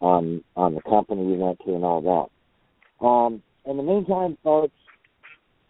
on 0.00 0.42
on 0.56 0.74
the 0.74 0.82
company 0.82 1.22
you 1.22 1.38
went 1.38 1.58
to 1.64 1.74
and 1.74 1.84
all 1.84 2.30
that. 3.00 3.06
Um, 3.06 3.42
in 3.64 3.76
the 3.76 3.82
meantime, 3.82 4.36
folks, 4.42 4.74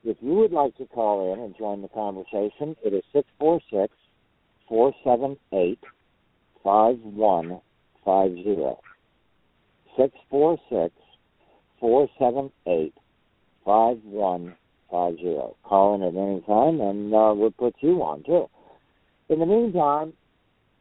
if 0.05 0.17
you 0.21 0.35
would 0.35 0.53
like 0.53 0.77
to 0.79 0.87
call 0.87 1.35
in 1.35 1.41
and 1.41 1.55
join 1.59 1.83
the 1.83 1.89
conversation, 1.89 2.77
it 2.85 2.95
is 2.95 3.03
six 3.13 3.29
four 3.39 3.61
six 3.71 3.93
four 4.69 4.93
seven 5.05 5.37
eight 5.53 5.81
five 6.65 6.99
one 7.01 7.61
five 8.05 8.33
zero. 8.35 8.81
Six 9.99 10.15
four 10.31 10.59
six 10.71 10.95
four 11.81 12.09
seven 12.19 12.51
eight 12.67 12.95
five 13.65 13.99
one 14.05 14.55
five 14.91 15.17
zero. 15.19 15.57
Call 15.65 15.95
in 15.95 16.03
at 16.03 16.15
any 16.15 16.41
time, 16.43 16.81
and 16.81 17.15
uh, 17.15 17.33
we'll 17.37 17.51
put 17.51 17.75
you 17.81 18.03
on 18.03 18.23
too. 18.25 18.49
In 19.29 19.41
the 19.41 19.47
meantime, 19.47 20.13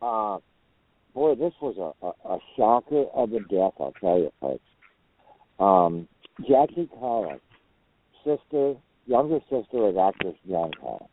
uh, 0.02 0.38
boy, 1.14 1.36
this 1.36 1.54
was 1.62 1.76
a, 1.78 2.06
a, 2.06 2.36
a 2.36 2.40
shocker 2.56 3.06
of 3.14 3.34
a 3.34 3.40
death. 3.40 3.74
I'll 3.80 3.94
tell 4.00 4.20
you, 4.20 4.32
folks. 4.40 4.64
Um, 5.60 6.08
Jackie 6.48 6.90
Collins, 7.00 7.42
sister, 8.24 8.76
younger 9.06 9.40
sister 9.50 9.88
of 9.88 9.98
actress 9.98 10.36
Joan 10.48 10.72
Collins. 10.80 11.10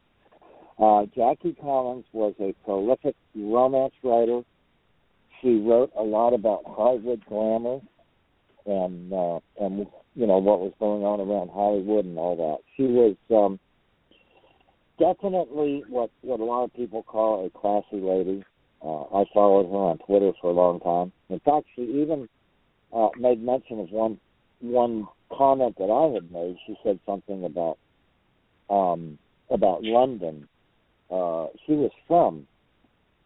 Uh, 0.79 1.07
Jackie 1.15 1.57
Collins 1.61 2.05
was 2.13 2.35
a 2.41 2.53
prolific 2.65 3.15
romance 3.35 3.95
writer. 4.03 4.43
She 5.41 5.57
wrote 5.61 5.93
a 5.97 6.03
lot 6.03 6.35
about 6.35 6.63
Hollywood 6.67 7.25
glamour 7.27 7.81
and 8.67 9.13
uh, 9.13 9.41
and 9.61 9.87
you 10.15 10.27
know 10.27 10.39
what 10.39 10.61
was 10.61 10.73
going 10.79 11.05
on 11.05 11.21
around 11.21 11.51
Hollywood 11.51 12.05
and 12.05 12.19
all 12.19 12.37
that. 12.37 12.65
She 12.77 12.85
was 12.85 13.17
um, 13.31 13.59
definitely 14.99 15.85
what 15.89 16.11
what 16.23 16.41
a 16.41 16.45
lot 16.45 16.65
of 16.65 16.75
people 16.75 17.03
call 17.03 17.47
a 17.47 17.51
classy 17.51 18.03
lady. 18.03 18.45
Uh, 18.83 19.03
I 19.03 19.25
followed 19.33 19.71
her 19.71 19.79
on 19.79 19.99
Twitter 19.99 20.33
for 20.41 20.51
a 20.51 20.55
long 20.55 20.81
time. 20.81 21.13
In 21.31 21.41
fact, 21.41 21.67
she 21.75 21.83
even 21.83 22.29
uh, 22.93 23.09
made 23.19 23.43
mention 23.43 23.81
of 23.81 23.91
one 23.91 24.19
one 24.61 25.07
comment 25.33 25.77
that 25.79 25.91
I 25.91 26.15
had 26.15 26.31
made. 26.31 26.57
She 26.67 26.77
said 26.83 26.99
something 27.07 27.45
about 27.45 27.79
um, 28.71 29.19
about 29.51 29.83
London. 29.83 30.49
Uh, 31.11 31.47
she 31.67 31.73
was 31.73 31.91
from. 32.07 32.47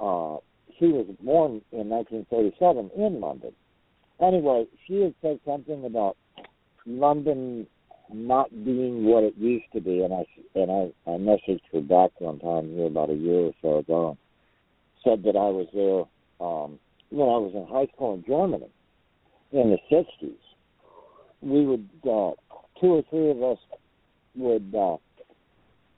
Uh, 0.00 0.38
she 0.78 0.86
was 0.86 1.06
born 1.20 1.60
in 1.72 1.88
1937 1.88 2.90
in 2.96 3.20
London. 3.20 3.52
Anyway, 4.20 4.66
she 4.86 5.02
had 5.02 5.14
said 5.22 5.38
something 5.46 5.84
about 5.84 6.16
London 6.86 7.66
not 8.12 8.50
being 8.64 9.04
what 9.04 9.22
it 9.22 9.34
used 9.36 9.66
to 9.72 9.80
be, 9.80 10.02
and 10.02 10.12
I 10.12 10.24
and 10.54 10.70
I, 10.70 11.10
I 11.10 11.16
messaged 11.16 11.60
her 11.72 11.80
back 11.80 12.10
one 12.20 12.38
time 12.38 12.74
here 12.74 12.86
about 12.86 13.10
a 13.10 13.14
year 13.14 13.46
or 13.46 13.52
so 13.62 13.78
ago. 13.78 14.18
Said 15.04 15.22
that 15.24 15.36
I 15.36 15.48
was 15.48 15.68
there 15.72 16.46
um, 16.46 16.78
when 17.10 17.28
I 17.28 17.38
was 17.38 17.52
in 17.54 17.66
high 17.66 17.86
school 17.94 18.14
in 18.14 18.24
Germany 18.26 18.70
in 19.52 19.70
the 19.70 19.78
'60s. 19.94 20.36
We 21.40 21.66
would 21.66 21.88
uh, 22.04 22.32
two 22.80 22.94
or 22.94 23.02
three 23.10 23.30
of 23.30 23.42
us 23.42 23.58
would 24.34 24.74
uh, 24.74 24.96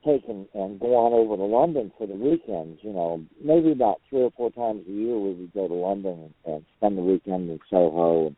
take 0.04 0.25
and, 0.28 0.47
and 0.54 0.80
go 0.80 0.97
on 0.97 1.12
over 1.12 1.37
to 1.37 1.45
London 1.45 1.92
for 1.99 2.07
the 2.07 2.14
weekends. 2.14 2.80
You 2.83 2.92
know, 2.92 3.25
maybe 3.42 3.73
about 3.73 4.00
three 4.09 4.23
or 4.23 4.33
four 4.37 4.50
times 4.50 4.85
a 4.88 4.90
year 4.90 5.19
we 5.19 5.35
would 5.35 5.52
go 5.52 5.69
to 5.69 5.75
London 5.75 6.30
and, 6.45 6.54
and 6.54 6.64
spend 6.76 6.99
the 6.99 7.02
weekend 7.02 7.50
in 7.50 7.59
Soho, 7.69 8.26
and, 8.26 8.37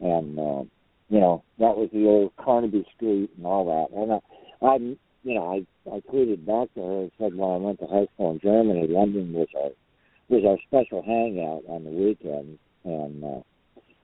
and 0.00 0.38
uh, 0.38 0.64
you 1.08 1.20
know 1.20 1.42
that 1.58 1.76
was 1.76 1.88
the 1.92 2.06
old 2.06 2.32
Carnaby 2.36 2.86
Street 2.96 3.30
and 3.36 3.46
all 3.46 3.64
that. 3.66 3.96
And 3.96 4.12
I, 4.12 4.66
I, 4.66 4.76
you 5.22 5.34
know, 5.34 5.52
I 5.52 5.66
I 5.90 6.00
tweeted 6.00 6.46
back 6.46 6.72
to 6.74 6.80
her 6.80 7.00
and 7.02 7.12
said 7.18 7.34
when 7.34 7.50
I 7.50 7.56
went 7.56 7.80
to 7.80 7.86
high 7.86 8.06
school 8.14 8.32
in 8.32 8.40
Germany, 8.40 8.86
London 8.88 9.32
was 9.32 9.48
our 9.56 9.70
was 10.28 10.44
our 10.44 10.58
special 10.68 11.02
hangout 11.02 11.62
on 11.68 11.84
the 11.84 11.90
weekends, 11.90 12.58
and 12.84 13.24
uh, 13.24 13.40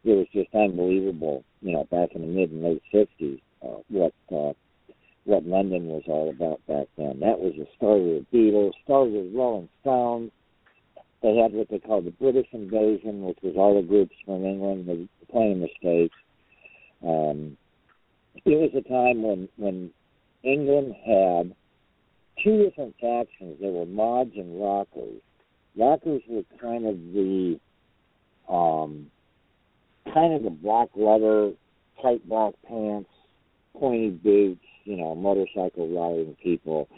it 0.04 0.14
was 0.16 0.26
just 0.32 0.54
unbelievable. 0.54 1.44
You 1.61 1.73
know, 1.73 1.84
back 1.90 2.11
in 2.14 2.23
the 2.23 2.26
mid 2.26 2.50
and 2.50 2.62
late 2.62 2.82
'60s, 2.92 3.40
uh, 3.62 3.80
what 3.88 4.12
uh, 4.32 4.52
what 5.25 5.45
London 5.47 5.87
was 5.87 6.02
all 6.07 6.31
about 6.31 6.61
back 6.66 6.87
then. 6.97 7.21
That 7.21 7.38
was 7.40 7.54
the 7.57 7.66
story 7.76 8.19
of 8.19 8.26
Beatles, 8.33 8.73
story 8.85 9.19
of 9.19 9.35
Rolling 9.35 9.69
Stones. 9.81 10.31
They 11.23 11.37
had 11.37 11.54
what 11.54 11.69
they 11.71 11.78
called 11.78 12.04
the 12.04 12.11
British 12.11 12.47
Invasion, 12.52 13.25
which 13.25 13.38
was 13.43 13.54
all 13.57 13.81
the 13.81 13.87
groups 13.87 14.14
from 14.26 14.45
England 14.45 15.09
playing 15.31 15.61
the 15.61 15.69
States. 15.78 16.14
Um, 17.02 17.57
it 18.45 18.50
was 18.50 18.71
a 18.75 18.87
time 18.88 19.23
when 19.23 19.49
when 19.57 19.90
England 20.43 20.95
had 21.07 21.54
two 22.43 22.64
different 22.64 22.95
factions. 23.00 23.59
There 23.61 23.71
were 23.71 23.87
mods 23.87 24.33
and 24.37 24.61
rockers. 24.61 25.23
Rockers 25.76 26.23
were 26.28 26.43
kind 26.61 26.87
of 26.87 26.97
the 27.14 27.59
um, 28.49 29.11
kind 30.12 30.35
of 30.35 30.43
the 30.43 30.50
black 30.50 30.88
leather, 30.95 31.52
tight 32.02 32.28
black 32.28 32.52
pants, 32.69 33.09
pointy 33.78 34.11
boots, 34.11 34.61
you 34.85 34.97
know, 34.97 35.14
motorcycle 35.14 35.88
riding 35.88 36.37
people, 36.43 36.88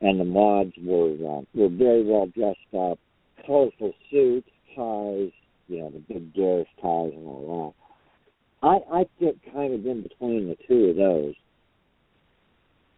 and 0.00 0.20
the 0.20 0.24
mods 0.24 0.72
were 0.82 1.12
uh, 1.12 1.42
were 1.54 1.68
very 1.68 2.04
well 2.04 2.26
dressed 2.26 2.58
up, 2.76 2.98
colorful 3.46 3.92
suits, 4.10 4.48
ties, 4.74 5.30
you 5.68 5.78
know, 5.78 5.90
the 5.90 6.02
big 6.08 6.34
garish 6.34 6.68
ties 6.80 7.12
and 7.14 7.26
all 7.26 7.74
that. 8.62 8.68
I 8.68 9.00
I 9.00 9.06
fit 9.18 9.38
kind 9.52 9.74
of 9.74 9.86
in 9.86 10.02
between 10.02 10.48
the 10.48 10.56
two 10.66 10.90
of 10.90 10.96
those, 10.96 11.34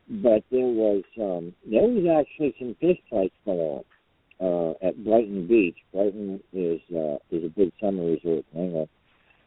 but 0.08 0.44
there 0.50 0.66
was 0.66 1.02
um, 1.20 1.54
there 1.70 1.88
was 1.88 2.24
actually 2.26 2.54
some 2.58 2.76
fish 2.80 2.98
fights 3.10 3.34
going 3.44 3.60
on 3.60 3.84
uh, 4.40 4.86
at 4.86 5.02
Brighton 5.04 5.46
Beach. 5.46 5.76
Brighton 5.92 6.40
is 6.52 6.80
uh, 6.94 7.16
is 7.30 7.44
a 7.44 7.52
big 7.54 7.72
summer 7.80 8.04
resort 8.04 8.44
in 8.54 8.60
England. 8.60 8.88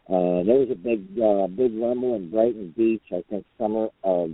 Uh, 0.08 0.44
there 0.44 0.60
was 0.60 0.70
a 0.72 0.76
big 0.76 1.08
uh, 1.20 1.48
big 1.48 1.74
rumble 1.80 2.16
in 2.16 2.30
Brighton 2.30 2.74
Beach. 2.76 3.04
I 3.12 3.24
think 3.30 3.46
summer 3.58 3.88
of 4.04 4.32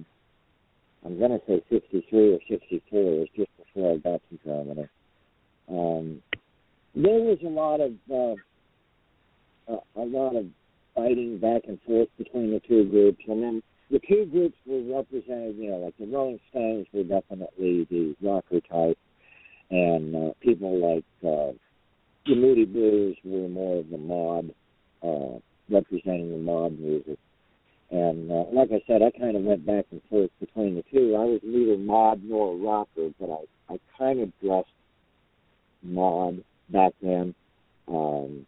I'm 1.06 1.18
going 1.20 1.32
to 1.32 1.42
say 1.48 1.63
63 1.70 2.34
or 2.34 2.39
64. 2.50 3.00
It 3.00 3.20
was 3.20 3.27
just 3.36 3.50
before 3.58 3.94
I 3.94 3.98
got 3.98 4.22
to 4.30 4.39
Germany. 4.46 4.88
Um, 5.70 6.22
there 6.96 7.20
was 7.20 7.38
a 7.44 7.50
lot 7.50 7.80
of 7.80 7.94
uh, 8.12 8.36
a, 9.72 10.01
a 10.01 10.06
lot 10.06 10.36
of 10.36 10.46
fighting 10.96 11.38
back 11.38 11.63
and 11.68 11.80
forth 11.86 12.10
between 12.18 12.51
the 12.51 12.62
two 12.68 12.89
groups, 12.89 13.22
and 13.27 13.44
then 13.44 13.63
the 13.92 14.00
two 14.08 14.25
groups 14.25 14.58
were 14.66 14.82
represented. 14.98 15.58
You 15.58 15.72
know, 15.72 15.77
like 15.77 15.98
the 15.98 16.08
Rolling 16.08 16.39
Stones 16.50 16.88
were 16.92 17.04
definitely 17.04 17.88
the 17.89 18.16
rocker 18.22 18.62
type, 18.62 18.98
and 19.70 20.16
uh, 20.16 20.34
people 20.42 20.80
like 20.80 21.06
uh, 21.24 21.54
the 22.25 22.36
Moody 22.36 22.66
Blues 22.66 23.18
were 23.24 23.48
more 23.48 23.77
of 23.80 23.89
the 23.89 23.98
mod, 23.98 24.54
uh, 25.04 25.39
representing 25.70 26.32
the 26.32 26.38
mod 26.38 26.80
music. 26.80 27.20
And 27.89 28.29
uh, 28.32 28.44
like 28.51 28.70
I 28.72 28.82
said, 28.86 29.01
I 29.01 29.12
kind 29.17 29.38
of 29.38 29.44
went 29.44 29.65
back 29.65 29.86
and 29.91 30.01
forth 30.10 30.29
between 30.39 30.75
the 30.75 30.84
two. 30.91 31.15
I 31.15 31.24
was 31.24 31.39
neither 31.44 31.77
mod 31.77 32.22
nor 32.24 32.53
a 32.53 32.58
rocker, 32.58 33.10
but 33.20 33.29
I 33.29 33.74
I 33.74 33.79
kind 33.98 34.20
of 34.20 34.32
dressed 34.41 34.67
mod 35.84 36.44
back 36.70 36.94
then. 37.01 37.34
Um, 37.88 38.46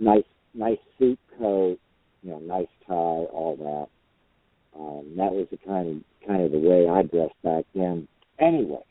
nice 0.00 0.24
nice 0.54 0.78
suit 0.98 1.18
coat, 1.38 1.78
you 2.22 2.30
know, 2.30 2.38
nice 2.40 2.66
tie, 2.86 2.94
all 2.94 3.56
that. 3.56 4.78
Um, 4.78 5.14
that 5.16 5.32
was 5.32 5.46
the 5.50 5.58
kind 5.58 5.88
of 5.88 6.26
kind 6.26 6.42
of 6.42 6.50
the 6.50 6.58
way 6.58 6.88
I 6.88 7.02
dressed 7.02 7.40
back 7.44 7.64
then. 7.74 8.08
Anyway, 8.40 8.82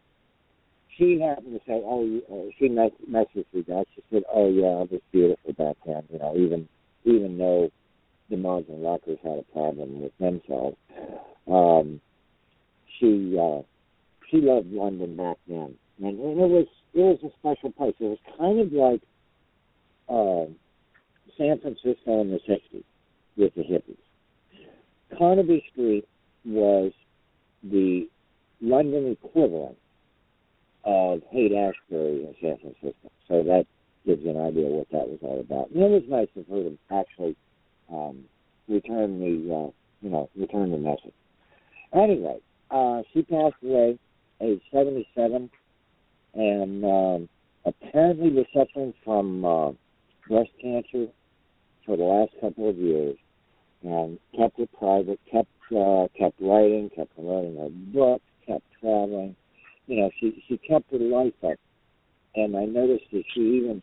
she 0.97 1.19
happened 1.19 1.59
to 1.59 1.65
say, 1.67 1.81
"Oh, 1.83 2.21
uh, 2.31 2.49
she 2.57 2.69
mess- 2.69 2.91
messaged 3.09 3.45
me 3.53 3.61
that." 3.67 3.87
She 3.95 4.01
said, 4.09 4.23
"Oh 4.31 4.49
yeah, 4.49 4.67
I 4.67 4.83
was 4.83 5.01
beautiful 5.11 5.53
back 5.53 5.75
then." 5.85 6.03
You 6.11 6.19
know, 6.19 6.37
even 6.37 6.69
even 7.03 7.37
though 7.37 7.69
the 8.31 8.37
mods 8.37 8.65
and 8.69 8.81
rockers 8.81 9.19
had 9.21 9.37
a 9.37 9.53
problem 9.53 10.01
with 10.01 10.17
themselves. 10.17 10.77
Um, 11.47 12.01
she 12.99 13.37
uh, 13.39 13.61
she 14.29 14.37
loved 14.37 14.71
London 14.71 15.15
back 15.17 15.37
then, 15.47 15.75
and, 15.99 16.19
and 16.19 16.39
it 16.39 16.49
was 16.49 16.67
it 16.93 16.99
was 16.99 17.19
a 17.23 17.29
special 17.39 17.71
place. 17.71 17.93
It 17.99 18.05
was 18.05 18.17
kind 18.39 18.59
of 18.59 18.71
like 18.71 19.01
uh, 20.09 20.49
San 21.37 21.59
Francisco 21.59 22.21
in 22.21 22.31
the 22.31 22.39
'60s 22.49 22.83
with 23.37 23.53
the 23.55 23.61
hippies. 23.61 23.97
Carnaby 25.17 25.63
Street 25.71 26.07
was 26.45 26.93
the 27.63 28.07
London 28.61 29.17
equivalent 29.23 29.77
of 30.85 31.21
Haight 31.31 31.51
Ashbury 31.53 32.23
in 32.23 32.35
San 32.41 32.57
Francisco. 32.57 33.11
So 33.27 33.43
that 33.43 33.65
gives 34.05 34.23
you 34.23 34.31
an 34.31 34.39
idea 34.39 34.67
what 34.67 34.87
that 34.91 35.07
was 35.07 35.19
all 35.21 35.39
about. 35.39 35.69
And 35.71 35.83
it 35.83 35.89
was 35.89 36.03
nice 36.07 36.27
of 36.35 36.47
her 36.47 36.63
to 36.63 36.77
actually 36.89 37.35
um, 37.91 38.25
return 38.67 39.19
the 39.19 39.53
uh, 39.53 39.71
you 40.01 40.09
know 40.09 40.29
return 40.35 40.71
the 40.71 40.77
message. 40.77 41.13
Anyway, 41.93 42.37
uh, 42.69 43.01
she 43.13 43.21
passed 43.23 43.55
away, 43.63 43.97
age 44.41 44.61
seventy 44.71 45.07
seven, 45.15 45.49
and 46.33 46.85
um, 46.85 47.29
apparently 47.65 48.31
was 48.31 48.45
suffering 48.53 48.93
from 49.03 49.45
uh, 49.45 49.71
breast 50.27 50.51
cancer 50.61 51.07
for 51.85 51.97
the 51.97 52.03
last 52.03 52.31
couple 52.39 52.69
of 52.69 52.77
years, 52.77 53.17
and 53.83 54.19
kept 54.37 54.59
it 54.59 54.69
private, 54.77 55.19
kept 55.31 55.49
uh, 55.75 56.07
kept 56.17 56.39
writing, 56.41 56.89
kept 56.95 57.13
promoting 57.15 57.57
her 57.57 57.69
book, 57.69 58.21
kept 58.45 58.63
traveling. 58.79 59.35
You 59.87 60.01
know, 60.01 60.11
she 60.19 60.43
she 60.47 60.57
kept 60.57 60.91
her 60.91 60.99
life 60.99 61.33
up, 61.43 61.57
and 62.35 62.55
I 62.55 62.65
noticed 62.65 63.05
that 63.11 63.23
she 63.33 63.41
even 63.41 63.81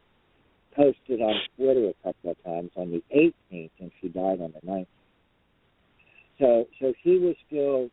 posted 0.78 1.20
on 1.20 1.34
Twitter 1.56 1.90
a 1.90 1.94
couple 2.04 2.30
of 2.30 2.44
times 2.44 2.70
on 2.76 2.92
the 2.92 3.02
18th, 3.12 3.70
and 3.80 3.90
she 4.00 4.08
died 4.08 4.40
on 4.40 4.54
the 4.54 4.66
19th. 4.66 4.86
So 6.38 6.66
so 6.80 6.92
she 7.02 7.18
was 7.18 7.34
still 7.48 7.90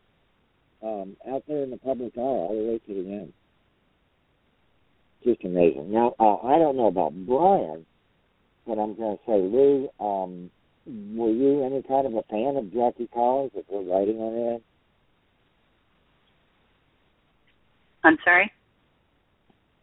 um, 0.82 1.16
out 1.28 1.42
there 1.48 1.64
in 1.64 1.70
the 1.70 1.78
public 1.78 2.12
eye 2.16 2.20
all 2.20 2.56
the 2.56 2.70
way 2.70 2.78
to 2.78 3.02
the 3.02 3.10
end. 3.10 3.32
Just 5.24 5.44
amazing. 5.44 5.90
Now 5.90 6.14
uh, 6.20 6.36
I 6.46 6.58
don't 6.58 6.76
know 6.76 6.86
about 6.86 7.12
Brian, 7.26 7.84
but 8.66 8.78
I'm 8.78 8.94
going 8.94 9.16
to 9.16 9.22
say 9.26 9.32
Lou. 9.32 9.88
Um, 9.98 10.50
were 11.16 11.30
you 11.30 11.64
any 11.64 11.82
kind 11.82 12.06
of 12.06 12.14
a 12.14 12.22
fan 12.30 12.56
of 12.56 12.72
Jackie 12.72 13.10
Collins 13.12 13.50
if 13.56 13.64
we're 13.68 13.82
writing 13.82 14.18
on 14.18 14.54
it? 14.54 14.62
I'm 18.04 18.18
sorry. 18.24 18.52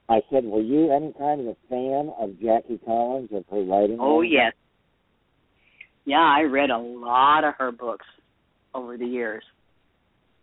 I 0.10 0.22
said, 0.30 0.44
were 0.44 0.62
you 0.62 0.92
any 0.92 1.14
kind 1.18 1.42
of 1.42 1.48
a 1.48 1.56
fan 1.70 2.12
of 2.20 2.40
Jackie 2.42 2.80
Collins 2.86 3.30
of 3.34 3.46
her 3.50 3.64
writing? 3.64 3.98
Oh 4.00 4.22
yes. 4.22 4.54
Yeah, 6.06 6.18
I 6.18 6.42
read 6.42 6.70
a 6.70 6.78
lot 6.78 7.46
of 7.46 7.54
her 7.58 7.72
books 7.72 8.06
over 8.76 8.98
the 8.98 9.06
years. 9.06 9.44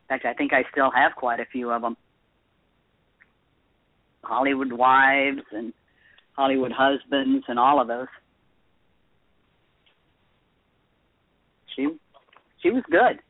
In 0.08 0.16
fact, 0.16 0.24
I 0.24 0.32
think 0.32 0.52
I 0.52 0.62
still 0.72 0.90
have 0.90 1.12
quite 1.14 1.40
a 1.40 1.44
few 1.52 1.70
of 1.70 1.82
them. 1.82 1.96
Hollywood 4.24 4.72
Wives 4.72 5.42
and 5.52 5.72
Hollywood 6.32 6.72
Husbands 6.72 7.44
and 7.48 7.58
all 7.58 7.80
of 7.80 7.88
those. 7.88 8.06
She 11.76 11.88
she 12.62 12.70
was 12.70 12.82
good. 12.90 13.20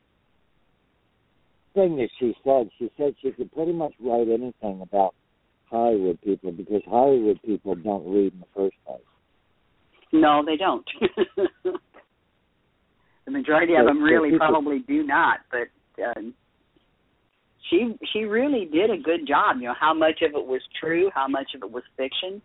Thing 1.73 1.95
that 1.97 2.09
she 2.19 2.35
said, 2.43 2.69
she 2.77 2.89
said 2.97 3.15
she 3.21 3.31
could 3.31 3.51
pretty 3.53 3.71
much 3.71 3.93
write 3.99 4.27
anything 4.27 4.81
about 4.81 5.15
Hollywood 5.71 6.19
people 6.21 6.51
because 6.51 6.81
Hollywood 6.85 7.39
people 7.45 7.75
don't 7.75 8.05
read 8.13 8.33
in 8.33 8.39
the 8.39 8.45
first 8.55 8.75
place. 8.85 8.99
No, 10.11 10.43
they 10.45 10.57
don't. 10.57 10.85
the 13.25 13.31
majority 13.31 13.73
of 13.73 13.83
So- 13.83 13.85
them 13.87 13.97
so 13.99 14.03
really 14.03 14.31
people- 14.31 14.47
probably 14.47 14.79
do 14.79 15.03
not, 15.03 15.39
but 15.49 15.67
uh, 16.03 16.21
she 17.69 17.95
she 18.11 18.25
really 18.25 18.65
did 18.65 18.89
a 18.89 18.97
good 18.97 19.25
job. 19.27 19.57
You 19.57 19.69
know, 19.69 19.75
how 19.79 19.93
much 19.93 20.21
of 20.21 20.31
it 20.35 20.45
was 20.45 20.61
true, 20.79 21.09
how 21.13 21.27
much 21.27 21.51
of 21.55 21.63
it 21.63 21.71
was 21.71 21.83
fiction. 21.97 22.41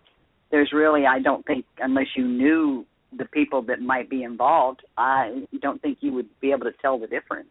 There's 0.52 0.70
really, 0.72 1.06
I 1.06 1.18
don't 1.18 1.44
think, 1.44 1.64
unless 1.80 2.06
you 2.16 2.24
knew 2.24 2.86
the 3.16 3.24
people 3.24 3.62
that 3.62 3.80
might 3.80 4.08
be 4.08 4.22
involved, 4.22 4.82
I 4.96 5.42
don't 5.60 5.82
think 5.82 5.98
you 6.02 6.12
would 6.12 6.28
be 6.40 6.52
able 6.52 6.66
to 6.66 6.72
tell 6.80 6.98
the 7.00 7.08
difference. 7.08 7.48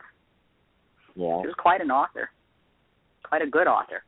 Yeah. 1.16 1.42
She 1.42 1.48
was 1.48 1.56
quite 1.58 1.82
an 1.82 1.92
author, 1.92 2.30
quite 3.28 3.42
a 3.42 3.48
good 3.48 3.68
author. 3.68 4.04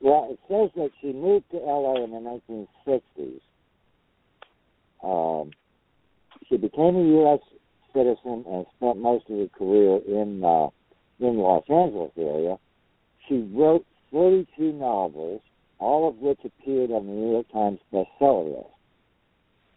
Well, 0.00 0.28
it 0.30 0.38
says 0.48 0.70
that 0.76 0.90
she 1.00 1.12
moved 1.12 1.50
to 1.50 1.56
LA 1.56 2.04
in 2.04 2.10
the 2.12 2.40
1960s. 2.86 3.40
Um, 5.02 5.50
she 6.48 6.56
became 6.56 6.96
a 6.96 7.02
U.S. 7.02 7.40
citizen 7.92 8.44
and 8.48 8.66
spent 8.76 8.98
most 8.98 9.28
of 9.28 9.38
her 9.38 9.48
career 9.48 9.98
in 10.06 10.42
uh, 10.44 10.68
in 11.20 11.38
Los 11.38 11.64
Angeles 11.68 12.12
area. 12.16 12.58
She 13.28 13.48
wrote 13.52 13.84
42 14.10 14.72
novels, 14.72 15.42
all 15.78 16.08
of 16.08 16.16
which 16.18 16.38
appeared 16.44 16.90
on 16.90 17.06
the 17.06 17.12
New 17.12 17.32
York 17.32 17.46
Times 17.52 17.80
bestseller 17.92 18.56
list. 18.56 18.74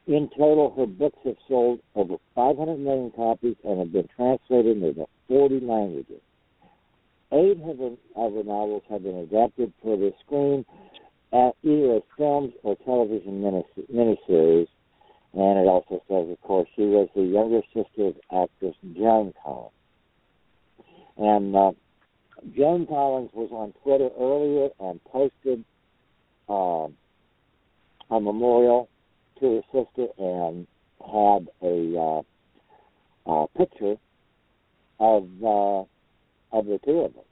In 0.07 0.29
total, 0.37 0.73
her 0.77 0.85
books 0.85 1.19
have 1.25 1.35
sold 1.47 1.79
over 1.95 2.15
500 2.35 2.77
million 2.77 3.11
copies 3.11 3.55
and 3.63 3.79
have 3.79 3.91
been 3.91 4.07
translated 4.15 4.81
into 4.81 5.07
40 5.27 5.59
languages. 5.61 6.21
Eight 7.33 7.57
of 7.63 7.77
her, 7.77 7.95
of 8.15 8.33
her 8.33 8.43
novels 8.43 8.83
have 8.89 9.03
been 9.03 9.15
adapted 9.15 9.71
for 9.81 9.97
the 9.97 10.11
screen, 10.25 10.65
at 11.33 11.55
either 11.63 11.95
as 11.95 12.01
films 12.17 12.53
or 12.63 12.75
television 12.83 13.41
minis- 13.41 13.89
miniseries. 13.93 14.67
And 15.33 15.59
it 15.59 15.67
also 15.67 16.01
says, 16.09 16.29
of 16.29 16.41
course, 16.41 16.67
she 16.75 16.81
was 16.81 17.07
the 17.15 17.21
younger 17.21 17.61
sister 17.73 18.07
of 18.07 18.15
actress 18.31 18.75
Joan 18.97 19.33
Collins. 19.41 19.71
And 21.17 21.55
uh, 21.55 21.71
Joan 22.55 22.85
Collins 22.85 23.29
was 23.33 23.50
on 23.51 23.74
Twitter 23.83 24.09
earlier 24.20 24.70
and 24.79 25.01
posted 25.05 25.63
uh, 26.50 26.87
a 28.13 28.20
memorial 28.20 28.89
to 29.39 29.61
her 29.61 29.61
sister 29.72 30.07
and 30.17 30.67
had 31.00 31.48
a 31.61 31.98
uh, 31.98 32.22
uh, 33.25 33.46
picture 33.57 33.96
of 35.00 35.24
uh, 35.44 35.83
of 36.51 36.66
the 36.66 36.79
two 36.83 37.00
of 37.00 37.14
them. 37.14 37.24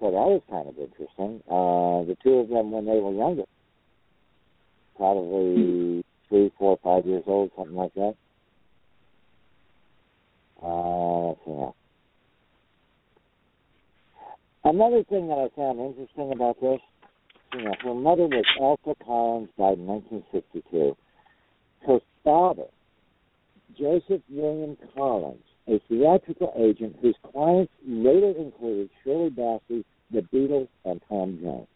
So 0.00 0.10
that 0.10 0.12
was 0.12 0.42
kind 0.50 0.68
of 0.68 0.76
interesting. 0.78 1.42
Uh, 1.48 2.04
the 2.04 2.16
two 2.22 2.34
of 2.34 2.48
them 2.48 2.70
when 2.70 2.84
they 2.84 3.00
were 3.00 3.12
younger, 3.12 3.44
probably 4.96 6.04
three, 6.28 6.52
four, 6.58 6.78
five 6.82 7.06
years 7.06 7.24
old, 7.26 7.50
something 7.56 7.76
like 7.76 7.94
that. 7.94 8.14
Uh, 10.62 11.06
now. 11.46 11.74
Another 14.64 15.04
thing 15.04 15.28
that 15.28 15.38
I 15.38 15.48
found 15.54 15.78
interesting 15.78 16.32
about 16.32 16.60
this, 16.60 16.80
you 17.54 17.62
know, 17.62 17.74
her 17.82 17.94
mother 17.94 18.26
was 18.26 18.44
Elsa 18.60 18.96
Collins, 19.04 19.48
died 19.56 19.78
in 19.78 19.86
1962. 19.86 20.96
Her 21.86 21.98
father, 22.24 22.66
Joseph 23.78 24.22
William 24.28 24.76
Collins, 24.94 25.44
a 25.68 25.80
theatrical 25.88 26.52
agent 26.56 26.96
whose 27.00 27.16
clients 27.32 27.72
later 27.86 28.32
included 28.38 28.88
Shirley 29.02 29.30
Bassey, 29.30 29.84
the 30.12 30.20
Beatles, 30.32 30.68
and 30.84 31.00
Tom 31.08 31.38
Jones. 31.42 31.66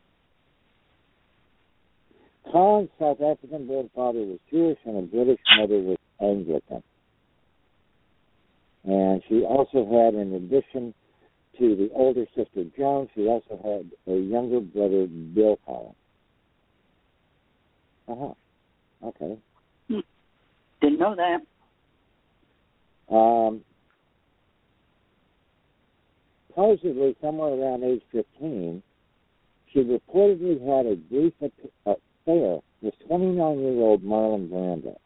Collins' 2.50 2.90
South 2.98 3.20
African 3.20 3.66
born 3.66 3.90
father 3.94 4.20
was 4.20 4.38
Jewish 4.50 4.78
and 4.84 4.96
a 4.96 5.02
British 5.02 5.40
mother 5.58 5.78
was 5.80 5.96
Anglican. 6.20 6.82
And 8.84 9.22
she 9.28 9.42
also 9.42 9.84
had, 9.84 10.14
in 10.14 10.34
addition 10.34 10.94
to 11.58 11.76
the 11.76 11.90
older 11.94 12.24
sister 12.34 12.64
Joan, 12.76 13.08
she 13.14 13.26
also 13.26 13.60
had 13.62 14.12
a 14.12 14.16
younger 14.18 14.60
brother, 14.60 15.06
Bill 15.06 15.58
Collins. 15.66 15.94
Uh 18.08 18.14
huh. 18.18 19.08
Okay. 19.08 19.38
Didn't 20.80 20.98
know 20.98 21.14
that. 21.14 21.40
Um, 23.14 23.62
supposedly, 26.60 27.16
somewhere 27.20 27.54
around 27.54 27.84
age 27.84 28.02
15, 28.12 28.82
she 29.72 29.78
reportedly 29.80 30.60
had 30.60 30.86
a 30.86 30.96
brief 30.96 31.32
affair 31.86 32.58
with 32.82 32.94
29-year-old 33.08 34.02
Marlon 34.02 34.48
Brando. 34.48 34.96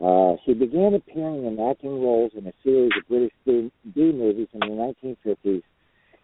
Uh, 0.00 0.36
she 0.44 0.54
began 0.54 0.94
appearing 0.94 1.44
in 1.44 1.58
acting 1.60 2.02
roles 2.02 2.32
in 2.36 2.46
a 2.46 2.52
series 2.62 2.90
of 2.96 3.08
British 3.08 3.32
B 3.44 3.70
movies 3.94 4.48
in 4.52 4.60
the 4.60 4.94
1950s 5.06 5.62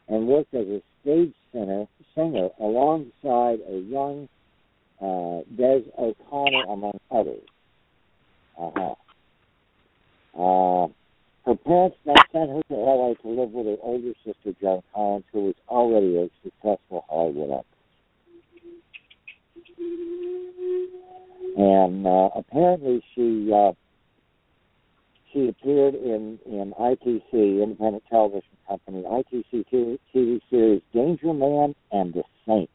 and 0.09 0.27
worked 0.27 0.53
as 0.55 0.67
a 0.67 0.83
stage 1.03 1.33
singer, 1.53 1.87
singer 2.15 2.49
alongside 2.59 3.61
a 3.69 3.79
young 3.79 4.29
uh, 5.01 5.41
Des 5.57 5.83
O'Connor, 5.99 6.65
among 6.69 6.99
others. 7.11 7.43
Uh-huh. 8.59 8.95
Uh, 10.37 10.89
her 11.47 11.55
parents 11.55 11.97
then 12.05 12.17
sent 12.33 12.51
her 12.51 12.63
to 12.69 12.75
LA 12.75 13.15
to 13.15 13.29
live 13.29 13.51
with 13.51 13.67
her 13.67 13.77
older 13.83 14.13
sister, 14.25 14.55
Joan 14.61 14.83
Collins, 14.95 15.25
who 15.33 15.47
was 15.47 15.55
already 15.69 16.17
a 16.17 16.29
successful 16.43 17.05
Hollywood 17.09 17.51
actress. 17.51 17.67
And 21.57 22.07
uh, 22.07 22.29
apparently 22.37 23.03
she 23.15 23.51
uh, 23.53 23.73
she 25.33 25.49
appeared 25.49 25.95
in, 25.95 26.39
in 26.47 26.75
ITC, 26.79 27.33
Independent 27.33 28.03
Television 28.11 28.43
Company, 28.69 29.03
ITC 29.03 29.65
TV, 29.73 29.99
TV 30.15 30.41
series 30.51 30.83
Danger 30.93 31.33
Man 31.33 31.75
and 31.93 32.13
The 32.13 32.23
Saint. 32.47 32.71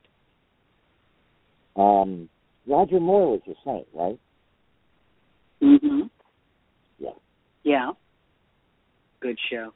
Um, 1.75 2.29
Roger 2.65 2.99
Moore 2.99 3.31
was 3.31 3.41
the 3.45 3.55
Saint, 3.65 3.87
right? 3.93 4.19
Mhm. 5.61 6.09
Yeah. 6.97 7.09
Yeah. 7.63 7.91
Good 9.19 9.37
show. 9.49 9.73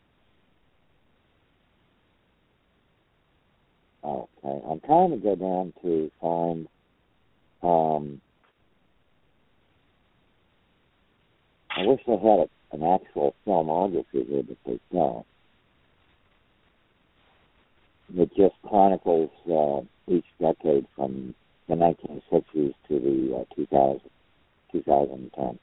Okay, 4.04 4.62
I'm 4.69 4.80
trying 4.82 5.12
to 5.12 5.17
go 5.17 5.36
down 5.36 5.73
to 5.82 6.12
find. 6.21 6.67
Um, 7.62 8.21
I 11.69 11.86
wish 11.86 11.99
they 12.08 12.13
had 12.13 12.39
a, 12.39 12.49
an 12.71 12.84
actual 12.84 13.36
filmography 13.45 14.28
here, 14.28 14.43
but 14.43 14.58
they 14.65 14.80
don't. 14.93 15.25
It 18.15 18.32
just 18.36 18.56
chronicles 18.67 19.30
uh, 19.52 19.82
each 20.12 20.25
decade 20.39 20.88
from 20.95 21.36
the 21.67 21.75
1960s 21.75 22.73
to 22.88 22.99
the 22.99 23.38
uh, 23.41 23.56
2000, 23.56 24.02
2010. 24.71 25.60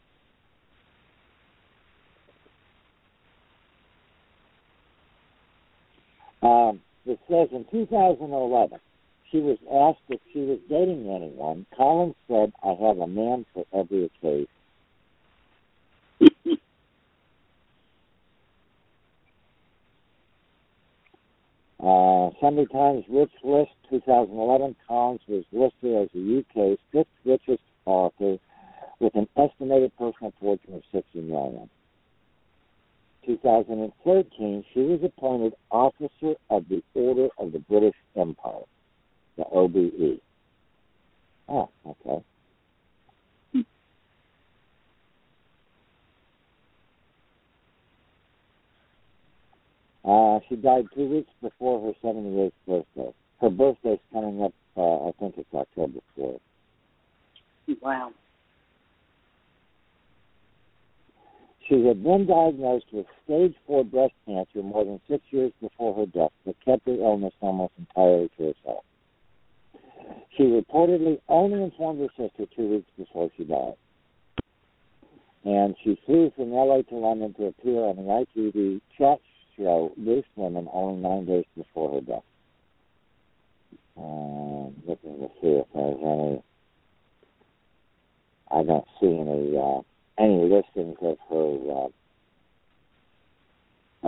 um, 6.42 6.80
says 7.28 7.48
in 7.52 7.64
2011, 7.70 8.78
she 9.30 9.38
was 9.38 9.58
asked 9.72 10.02
if 10.08 10.20
she 10.32 10.40
was 10.40 10.58
dating 10.68 11.08
anyone. 11.10 11.66
Collins 11.76 12.14
said, 12.28 12.52
I 12.62 12.68
have 12.68 12.98
a 12.98 13.06
man 13.06 13.44
for 13.52 13.64
every 13.72 14.04
occasion. 14.04 14.46
uh, 21.80 22.30
Sunday 22.40 22.66
Times 22.66 23.04
Rich 23.08 23.32
List 23.42 23.72
2011, 23.90 24.76
Collins 24.86 25.20
was 25.26 25.44
listed 25.52 25.96
as 26.02 26.08
the 26.14 26.44
UK's 26.44 26.78
fifth 26.92 27.08
richest 27.24 27.62
author 27.84 28.38
with 29.00 29.14
an 29.14 29.28
estimated 29.36 29.92
personal 29.98 30.32
fortune 30.40 30.74
of 30.74 30.82
60 30.92 31.20
million. 31.20 31.68
2013, 33.26 34.64
she 34.72 34.80
was 34.80 35.00
appointed 35.02 35.52
Officer 35.70 36.34
of 36.50 36.64
the 36.68 36.82
Order 36.94 37.28
of 37.38 37.52
the 37.52 37.58
British 37.58 37.94
Empire, 38.16 38.62
the 39.36 39.44
OBE. 39.44 40.20
Oh, 41.48 41.68
okay. 41.86 42.24
Uh, 50.04 50.38
she 50.48 50.54
died 50.54 50.86
two 50.94 51.08
weeks 51.08 51.30
before 51.42 51.80
her 51.80 52.08
78th 52.08 52.52
birthday. 52.66 53.12
Her 53.40 53.50
birthday's 53.50 53.98
coming 54.12 54.40
up, 54.42 54.52
uh, 54.76 55.08
I 55.08 55.12
think 55.18 55.34
it's 55.36 55.52
October 55.52 55.98
4th. 56.16 56.38
Wow. 57.82 58.12
Been 62.06 62.24
diagnosed 62.24 62.86
with 62.92 63.04
stage 63.24 63.56
4 63.66 63.84
breast 63.84 64.14
cancer 64.26 64.62
more 64.62 64.84
than 64.84 65.00
six 65.10 65.24
years 65.30 65.50
before 65.60 65.92
her 65.92 66.06
death, 66.06 66.30
but 66.44 66.54
kept 66.64 66.86
her 66.86 66.94
illness 66.94 67.34
almost 67.40 67.72
entirely 67.78 68.30
to 68.38 68.54
herself. 68.54 68.84
She 70.36 70.44
reportedly 70.44 71.18
only 71.28 71.64
informed 71.64 71.98
her 71.98 72.08
sister 72.16 72.46
two 72.54 72.68
weeks 72.68 72.88
before 72.96 73.28
she 73.36 73.42
died. 73.42 73.74
And 75.44 75.74
she 75.82 75.98
flew 76.06 76.30
from 76.36 76.52
LA 76.52 76.82
to 76.82 76.94
London 76.94 77.34
to 77.34 77.46
appear 77.46 77.80
on 77.80 77.96
the 77.96 78.02
ITV 78.02 78.80
chat 78.96 79.18
show 79.56 79.92
Loose 79.96 80.24
Women 80.36 80.68
only 80.72 81.02
nine 81.02 81.26
days 81.26 81.46
before 81.56 81.94
her 81.94 82.00
death. 82.02 82.22
Um, 83.98 84.76
looking 84.86 85.18
to 85.18 85.28
see 85.42 85.48
if 85.58 85.66
there's 85.74 85.98
any. 86.00 86.42
I 88.48 88.62
don't 88.62 88.86
see 89.00 89.08
any 89.08 89.58
uh, 89.58 89.80
any 90.18 90.42
listings 90.42 90.96
of 91.02 91.16
her 91.28 91.70
uh, 91.70 91.88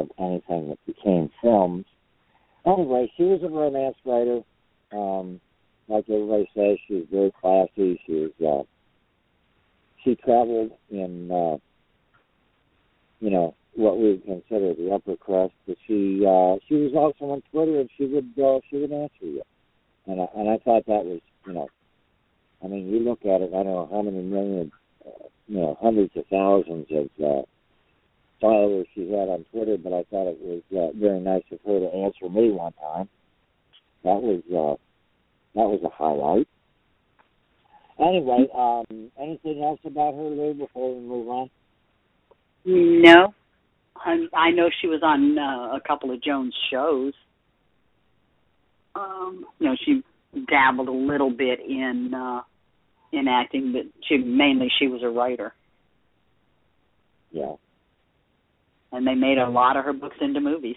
of 0.00 0.10
anything 0.18 0.68
that 0.68 0.78
became 0.86 1.30
films. 1.42 1.84
Anyway, 2.66 3.10
she 3.16 3.24
was 3.24 3.40
a 3.42 3.48
romance 3.48 3.96
writer. 4.04 4.40
Um, 4.92 5.40
like 5.88 6.04
everybody 6.08 6.48
says, 6.54 6.78
she 6.86 6.94
was 6.94 7.06
very 7.10 7.32
classy. 7.40 8.00
She 8.06 8.12
was 8.12 8.32
uh, 8.40 8.66
she 10.04 10.14
traveled 10.16 10.72
in 10.90 11.30
uh, 11.30 11.56
you 13.20 13.30
know 13.30 13.54
what 13.74 13.98
we 13.98 14.10
would 14.10 14.24
consider 14.24 14.74
the 14.74 14.90
upper 14.92 15.16
crust, 15.16 15.54
but 15.66 15.76
she 15.86 16.24
uh, 16.26 16.56
she 16.68 16.74
was 16.74 16.92
also 16.94 17.32
on 17.32 17.42
Twitter 17.50 17.80
and 17.80 17.90
she 17.96 18.06
would 18.06 18.32
uh, 18.42 18.60
she 18.70 18.78
would 18.78 18.92
answer 18.92 19.12
you, 19.22 19.42
and 20.06 20.20
I, 20.20 20.26
and 20.36 20.48
I 20.48 20.58
thought 20.58 20.86
that 20.86 21.04
was 21.04 21.20
you 21.46 21.52
know, 21.52 21.68
I 22.62 22.68
mean 22.68 22.88
you 22.88 23.00
look 23.00 23.20
at 23.22 23.40
it, 23.40 23.50
I 23.54 23.62
don't 23.62 23.66
know 23.66 23.88
how 23.90 24.02
many 24.02 24.22
million, 24.22 24.72
you 25.46 25.60
know, 25.60 25.76
hundreds 25.80 26.12
of 26.16 26.24
thousands 26.26 26.86
of 26.90 27.06
uh, 27.24 27.42
followers 28.40 28.86
she 28.94 29.02
had 29.10 29.28
on 29.28 29.44
Twitter, 29.50 29.76
but 29.76 29.92
I 29.92 30.04
thought 30.10 30.28
it 30.28 30.38
was 30.40 30.62
uh, 30.72 30.98
very 30.98 31.20
nice 31.20 31.42
of 31.50 31.58
her 31.66 31.80
to 31.80 31.86
answer 31.86 32.28
me 32.28 32.50
one 32.50 32.72
time. 32.74 33.08
That 34.04 34.22
was 34.22 34.42
uh, 34.48 34.76
that 35.54 35.68
was 35.68 35.80
a 35.84 35.88
highlight. 35.88 36.46
Anyway, 37.98 38.46
um, 38.54 39.10
anything 39.20 39.62
else 39.62 39.80
about 39.84 40.14
her, 40.14 40.22
Lou, 40.22 40.54
before 40.54 40.94
we 40.94 41.00
move 41.00 41.28
on? 41.28 41.50
No, 42.64 43.34
I, 43.96 44.26
I 44.32 44.50
know 44.52 44.70
she 44.80 44.86
was 44.86 45.00
on 45.02 45.36
uh, 45.36 45.76
a 45.76 45.80
couple 45.84 46.12
of 46.12 46.22
Jones 46.22 46.54
shows. 46.70 47.12
Um, 48.94 49.46
you 49.58 49.66
know, 49.66 49.76
she 49.84 50.02
dabbled 50.48 50.88
a 50.88 50.92
little 50.92 51.30
bit 51.30 51.60
in 51.60 52.12
uh, 52.14 52.42
in 53.12 53.28
acting, 53.28 53.72
but 53.72 53.82
she 54.06 54.18
mainly 54.18 54.70
she 54.78 54.86
was 54.88 55.02
a 55.02 55.08
writer, 55.08 55.54
Yeah. 57.30 57.54
and 58.92 59.06
they 59.06 59.14
made 59.14 59.38
a 59.38 59.48
lot 59.48 59.76
of 59.76 59.84
her 59.84 59.92
books 59.92 60.16
into 60.20 60.40
movies. 60.40 60.76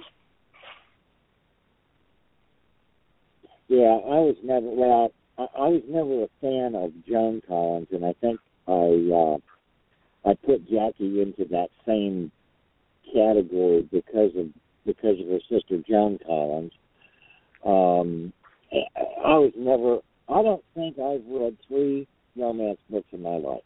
Yeah, 3.68 4.00
I 4.04 4.20
was 4.20 4.36
never 4.44 4.68
well. 4.70 5.12
I, 5.38 5.44
I 5.44 5.68
was 5.70 5.82
never 5.88 6.24
a 6.24 6.28
fan 6.42 6.76
of 6.76 6.92
Joan 7.08 7.42
Collins, 7.48 7.88
and 7.92 8.06
I 8.06 8.14
think 8.20 8.40
I 8.68 8.72
uh, 9.14 10.30
I 10.30 10.34
put 10.46 10.70
Jackie 10.70 11.22
into 11.22 11.46
that 11.52 11.70
same 11.86 12.32
category 13.14 13.88
because 13.92 14.32
of 14.36 14.48
because 14.86 15.20
of 15.20 15.28
her 15.28 15.40
sister 15.50 15.82
Joan 15.88 16.20
Collins. 16.26 16.72
Um, 17.66 18.34
I 18.74 19.02
I 19.26 19.38
was 19.38 19.54
never. 19.58 20.00
I 20.30 20.42
don't 20.44 20.64
think 20.74 20.98
I've 21.00 21.26
read 21.28 21.58
three 21.68 22.08
romance 22.36 22.80
books 22.90 23.08
in 23.12 23.22
my 23.22 23.38
life. 23.38 23.64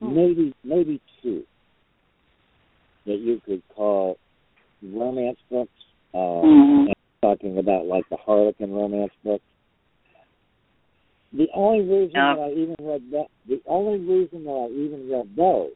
Hmm. 0.00 0.14
Maybe 0.14 0.54
maybe 0.64 1.00
two 1.22 1.44
that 3.06 3.18
you 3.18 3.40
could 3.44 3.62
call 3.74 4.16
romance 4.82 5.38
books. 5.50 5.72
Um, 6.14 6.86
Mhm. 6.88 6.92
talking 7.22 7.58
about 7.58 7.86
like 7.86 8.08
the 8.10 8.16
Harlequin 8.16 8.72
romance 8.72 9.12
books. 9.24 9.44
The 11.32 11.48
only 11.52 11.80
reason 11.80 12.12
that 12.36 12.38
I 12.38 12.52
even 12.52 12.76
read 12.80 13.02
that, 13.10 13.26
the 13.46 13.60
only 13.66 13.98
reason 13.98 14.44
that 14.44 14.50
I 14.50 14.70
even 14.70 15.10
read 15.10 15.36
those 15.36 15.74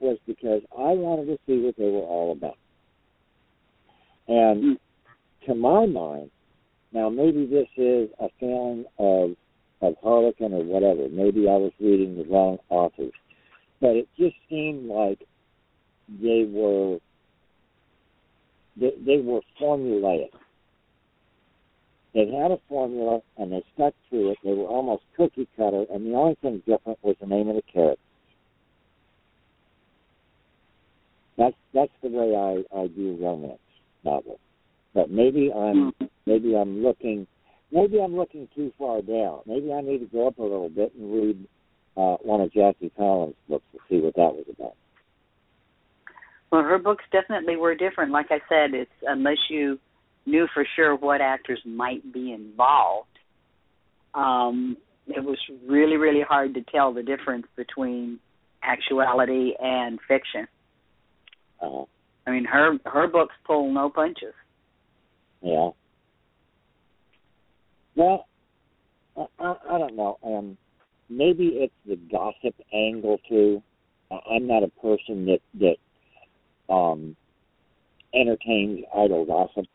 was 0.00 0.18
because 0.26 0.62
I 0.76 0.94
wanted 0.94 1.26
to 1.26 1.38
see 1.46 1.60
what 1.64 1.76
they 1.76 1.90
were 1.90 2.00
all 2.00 2.32
about. 2.32 2.56
And 4.26 4.64
Mm. 4.64 4.78
to 5.46 5.54
my 5.54 5.86
mind, 5.86 6.30
now 6.92 7.08
maybe 7.08 7.46
this 7.46 7.68
is 7.76 8.10
a 8.18 8.28
failing 8.40 8.86
of 8.98 9.30
of 9.30 9.36
Harlequin 10.02 10.52
or 10.52 10.64
whatever. 10.64 11.08
Maybe 11.08 11.48
I 11.48 11.56
was 11.56 11.72
reading 11.80 12.16
the 12.16 12.24
wrong 12.24 12.58
authors, 12.68 13.12
but 13.80 13.96
it 13.96 14.08
just 14.18 14.36
seemed 14.48 14.88
like 14.88 15.18
they 16.08 16.44
were 16.48 16.98
they, 18.76 18.92
they 19.04 19.18
were 19.18 19.40
formulaic. 19.60 20.30
They 22.12 22.26
had 22.26 22.50
a 22.50 22.58
formula 22.68 23.20
and 23.38 23.52
they 23.52 23.62
stuck 23.74 23.94
to 24.10 24.30
it. 24.30 24.38
They 24.42 24.52
were 24.52 24.66
almost 24.66 25.04
cookie 25.16 25.48
cutter, 25.56 25.84
and 25.92 26.06
the 26.06 26.14
only 26.14 26.36
thing 26.42 26.62
different 26.66 26.98
was 27.02 27.16
the 27.20 27.26
name 27.26 27.48
of 27.48 27.56
the 27.56 27.62
character. 27.62 28.02
That's 31.38 31.56
that's 31.72 31.92
the 32.02 32.08
way 32.08 32.36
I 32.36 32.78
I 32.78 32.86
do 32.88 33.16
romance 33.20 33.58
novels. 34.04 34.40
But 34.92 35.10
maybe 35.10 35.52
I'm 35.52 35.92
maybe 36.26 36.56
I'm 36.56 36.82
looking 36.82 37.26
maybe 37.72 38.00
I'm 38.00 38.16
looking 38.16 38.48
too 38.54 38.72
far 38.78 39.02
down. 39.02 39.40
Maybe 39.46 39.72
I 39.72 39.80
need 39.80 39.98
to 39.98 40.06
go 40.06 40.28
up 40.28 40.38
a 40.38 40.42
little 40.42 40.68
bit 40.68 40.92
and 40.94 41.12
read 41.12 41.46
uh, 41.96 42.16
one 42.22 42.40
of 42.40 42.52
Jackie 42.52 42.92
Collins' 42.96 43.34
books 43.48 43.64
to 43.72 43.78
see 43.88 44.00
what 44.00 44.14
that 44.14 44.34
was 44.34 44.44
about. 44.48 44.74
Well, 46.50 46.62
her 46.62 46.78
books 46.78 47.04
definitely 47.12 47.56
were 47.56 47.74
different. 47.74 48.10
Like 48.12 48.26
I 48.30 48.40
said, 48.48 48.74
it's 48.74 48.90
unless 49.06 49.38
you 49.48 49.78
knew 50.26 50.48
for 50.52 50.66
sure 50.76 50.96
what 50.96 51.20
actors 51.20 51.60
might 51.64 52.12
be 52.12 52.32
involved, 52.32 53.06
um, 54.14 54.76
it 55.06 55.24
was 55.24 55.38
really, 55.66 55.96
really 55.96 56.22
hard 56.22 56.54
to 56.54 56.62
tell 56.62 56.92
the 56.92 57.02
difference 57.02 57.46
between 57.56 58.18
actuality 58.62 59.52
and 59.58 59.98
fiction. 60.08 60.48
Uh, 61.62 61.84
I 62.26 62.30
mean, 62.30 62.44
her 62.44 62.78
her 62.84 63.06
books 63.06 63.34
pull 63.46 63.72
no 63.72 63.90
punches. 63.90 64.34
Yeah. 65.42 65.70
Well, 68.00 68.26
I, 69.14 69.26
I, 69.38 69.54
I 69.72 69.78
don't 69.78 69.94
know. 69.94 70.16
Um, 70.24 70.56
maybe 71.10 71.48
it's 71.48 71.74
the 71.86 71.96
gossip 72.10 72.54
angle 72.72 73.18
too. 73.28 73.62
I'm 74.10 74.46
not 74.46 74.62
a 74.62 74.68
person 74.80 75.26
that 75.26 75.40
that 75.60 76.72
um 76.72 77.14
entertains 78.14 78.86
idle 78.96 79.26
gossip 79.26 79.66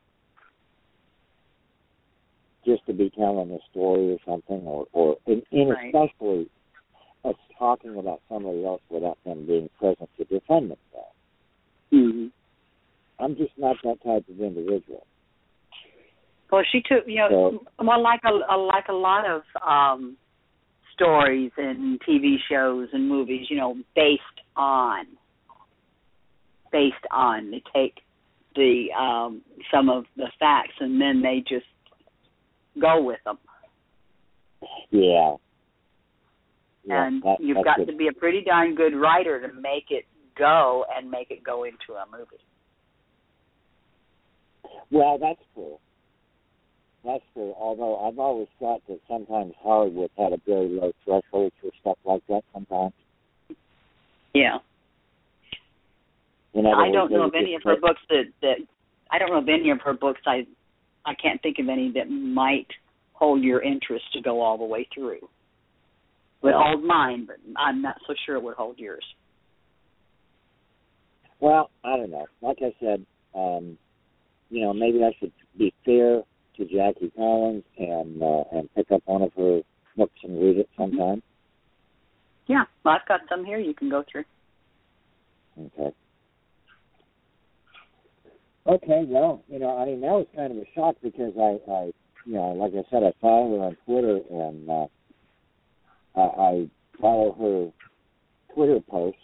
just 2.66 2.84
to 2.88 2.94
be 2.94 3.12
telling 3.12 3.52
a 3.52 3.60
story 3.70 4.14
or 4.14 4.18
something, 4.26 4.66
or 4.66 4.88
or 4.92 5.18
and, 5.28 5.44
and 5.52 5.70
Right. 5.70 5.94
especially 5.94 6.50
us 7.26 7.36
talking 7.60 7.96
about 7.96 8.22
somebody 8.28 8.66
else 8.66 8.82
without 8.90 9.20
them 9.24 9.46
being 9.46 9.70
present 9.78 10.10
to 10.18 10.24
defend 10.26 10.72
themselves. 10.72 11.16
Mm-hmm. 11.94 12.28
I'm 13.20 13.36
just 13.36 13.54
not 13.56 13.78
that 13.84 14.04
type 14.04 14.28
of 14.28 14.42
individual. 14.42 15.06
Well, 16.52 16.64
she 16.72 16.82
took 16.82 17.06
you 17.08 17.18
know, 17.18 17.60
well, 17.80 18.02
like 18.02 18.22
a, 18.24 18.54
a 18.54 18.58
like 18.58 18.88
a 18.90 18.94
lot 18.94 19.26
of 19.30 19.42
um 19.66 20.18
stories 20.94 21.52
and 21.58 22.00
TV 22.02 22.36
shows 22.50 22.88
and 22.94 23.08
movies, 23.10 23.48
you 23.50 23.58
know, 23.58 23.76
based 23.96 24.22
on 24.56 25.06
based 26.72 26.96
on 27.12 27.52
they 27.52 27.64
take 27.74 28.02
the 28.56 28.88
um 28.98 29.42
some 29.74 29.90
of 29.90 30.06
the 30.16 30.28
facts 30.40 30.74
and 30.80 31.00
then 31.00 31.22
they 31.22 31.44
just 31.48 31.66
go 32.80 33.02
with 33.02 33.20
them. 33.26 33.38
Yeah. 34.92 35.36
Yeah, 36.86 37.08
and 37.08 37.24
that- 37.24 37.40
you've 37.40 37.64
got 37.64 37.78
good. 37.78 37.88
to 37.88 37.96
be 37.96 38.08
a 38.08 38.14
pretty 38.14 38.44
darn 38.44 38.76
good 38.76 38.96
writer 38.96 39.42
to 39.48 39.54
make 39.54 39.86
it 39.90 40.06
go 40.38 40.86
and 40.96 41.10
make 41.10 41.32
it 41.32 41.44
go 41.44 41.64
into 41.64 41.94
a 41.94 42.06
movie. 42.12 42.44
Well, 44.92 45.18
that's 45.18 45.42
true. 45.54 45.78
That's 47.06 47.24
true. 47.34 47.54
Although 47.60 48.00
I've 48.08 48.18
always 48.18 48.48
thought 48.60 48.82
that 48.88 49.00
sometimes 49.08 49.54
Hollywood 49.62 50.10
had 50.18 50.34
a 50.34 50.38
very 50.46 50.68
low 50.70 50.92
threshold 51.04 51.54
for 51.62 51.70
stuff 51.80 51.98
like 52.04 52.26
that. 52.28 52.42
Sometimes, 52.52 52.94
Yeah. 54.34 54.60
I 56.56 56.90
don't 56.92 57.12
know 57.12 57.24
of 57.26 57.36
any 57.36 57.54
of 57.54 57.62
her 57.64 57.76
books 57.80 58.02
that 58.10 58.32
that 58.42 58.58
I 59.12 59.20
don't 59.20 59.30
know 59.30 59.38
of 59.38 59.50
any 59.50 59.70
of 59.70 59.82
her 59.82 59.94
books. 59.94 60.22
I 60.26 60.48
I 61.06 61.14
can't 61.14 61.42
think 61.42 61.60
of 61.60 61.70
any 61.70 61.92
that 61.92 62.10
might 62.10 62.68
hold 63.14 63.44
your 63.44 63.62
interest 63.62 64.06
to 64.14 64.22
go 64.22 64.42
all 64.42 64.58
the 64.58 64.66
way 64.66 64.88
through. 64.94 65.30
Would 66.42 66.54
hold 66.54 66.84
mine, 66.84 67.26
but 67.26 67.38
I'm 67.56 67.82
not 67.82 67.98
so 68.08 68.14
sure 68.26 68.36
it 68.36 68.44
would 68.44 68.56
hold 68.56 68.80
yours. 68.80 69.06
Well, 71.40 71.70
I 71.84 71.98
don't 71.98 72.12
know. 72.12 72.26
Like 72.42 72.58
I 72.62 72.74
said, 72.80 73.06
um, 73.36 73.78
you 74.50 74.62
know, 74.62 74.74
maybe 74.74 75.04
I 75.04 75.12
should 75.20 75.34
be 75.58 75.74
fair 75.84 76.24
to 76.58 76.66
Jackie 76.66 77.12
Collins 77.16 77.64
and 77.78 78.22
uh, 78.22 78.44
and 78.52 78.74
pick 78.76 78.92
up 78.92 79.02
one 79.06 79.22
of 79.22 79.32
her 79.38 79.62
books 79.98 80.20
and 80.24 80.42
read 80.42 80.58
it 80.58 80.70
sometime. 80.78 81.22
Yeah, 82.48 82.66
well, 82.84 82.96
I've 82.96 83.08
got 83.08 83.22
some 83.30 83.46
here 83.46 83.58
you 83.58 83.74
can 83.74 83.90
go 83.90 84.04
through. 84.10 84.26
Okay. 85.60 85.96
Okay, 88.68 89.04
well, 89.08 89.44
you 89.48 89.60
know, 89.60 89.78
I 89.78 89.86
mean 89.86 90.02
that 90.02 90.12
was 90.12 90.28
kind 90.36 90.52
of 90.52 90.58
a 90.58 90.66
shock 90.76 90.96
because 91.02 91.34
I, 91.38 91.72
I 91.72 91.92
you 92.26 92.34
know, 92.34 92.50
like 92.54 92.74
I 92.74 92.84
said, 92.90 93.04
I 93.04 93.14
follow 93.22 93.58
her 93.58 93.64
on 93.66 93.78
Twitter 93.86 94.20
and 94.32 94.70
uh 94.70 94.88
I, 96.16 96.22
I 96.22 96.70
follow 97.00 97.34
her 97.34 98.54
Twitter 98.54 98.80
posts. 98.90 99.20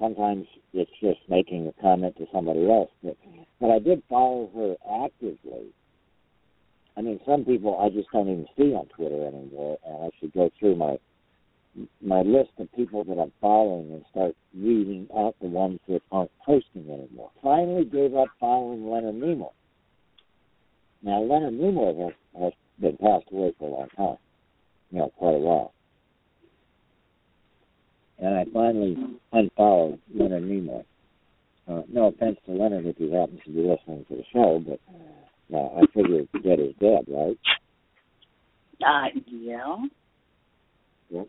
Sometimes 0.00 0.46
it's 0.72 0.90
just 1.00 1.20
making 1.28 1.66
a 1.66 1.82
comment 1.82 2.16
to 2.16 2.26
somebody 2.32 2.68
else, 2.70 2.90
but 3.02 3.16
but 3.60 3.70
I 3.70 3.78
did 3.78 4.02
follow 4.08 4.50
her 4.54 5.04
actively. 5.04 5.72
I 6.96 7.00
mean, 7.00 7.20
some 7.26 7.44
people 7.44 7.78
I 7.78 7.88
just 7.88 8.10
don't 8.12 8.28
even 8.28 8.46
see 8.56 8.74
on 8.74 8.86
Twitter 8.86 9.26
anymore, 9.26 9.78
and 9.86 10.04
I 10.04 10.10
should 10.20 10.32
go 10.32 10.50
through 10.58 10.76
my 10.76 10.98
my 12.02 12.20
list 12.20 12.50
of 12.58 12.70
people 12.74 13.02
that 13.04 13.18
I'm 13.18 13.32
following 13.40 13.92
and 13.92 14.04
start 14.10 14.36
reading 14.54 15.08
out 15.16 15.34
the 15.40 15.48
ones 15.48 15.80
that 15.88 16.02
aren't 16.12 16.30
posting 16.44 16.90
anymore. 16.90 17.30
Finally 17.42 17.86
gave 17.86 18.14
up 18.14 18.28
following 18.38 18.90
Leonard 18.90 19.14
Nimoy. 19.14 19.50
Now 21.02 21.22
Leonard 21.22 21.54
Nimoy 21.54 21.98
has, 22.04 22.12
has 22.38 22.52
been 22.78 22.96
passed 22.98 23.24
away 23.32 23.54
for 23.58 23.68
a 23.68 23.72
long 23.72 23.88
time, 23.96 24.18
you 24.90 24.98
know, 24.98 25.12
quite 25.16 25.36
a 25.36 25.38
while. 25.38 25.72
And 28.18 28.34
I 28.34 28.44
finally 28.52 28.96
unfollowed 29.32 29.98
Leonard 30.14 30.42
Nimoy. 30.42 30.84
Uh, 31.66 31.82
no 31.88 32.08
offense 32.08 32.38
to 32.44 32.52
Leonard 32.52 32.86
if 32.86 32.96
he 32.96 33.10
happens 33.12 33.40
to 33.46 33.50
be 33.50 33.60
listening 33.60 34.04
to 34.08 34.16
the 34.16 34.24
show, 34.32 34.62
but 34.66 34.80
uh, 34.94 35.21
I 35.58 35.86
figure 35.94 36.24
dead 36.42 36.60
is 36.60 36.74
dead, 36.80 37.04
right? 37.08 37.38
Uh, 38.84 39.08
yeah. 39.26 39.76
Uh, 41.14 41.24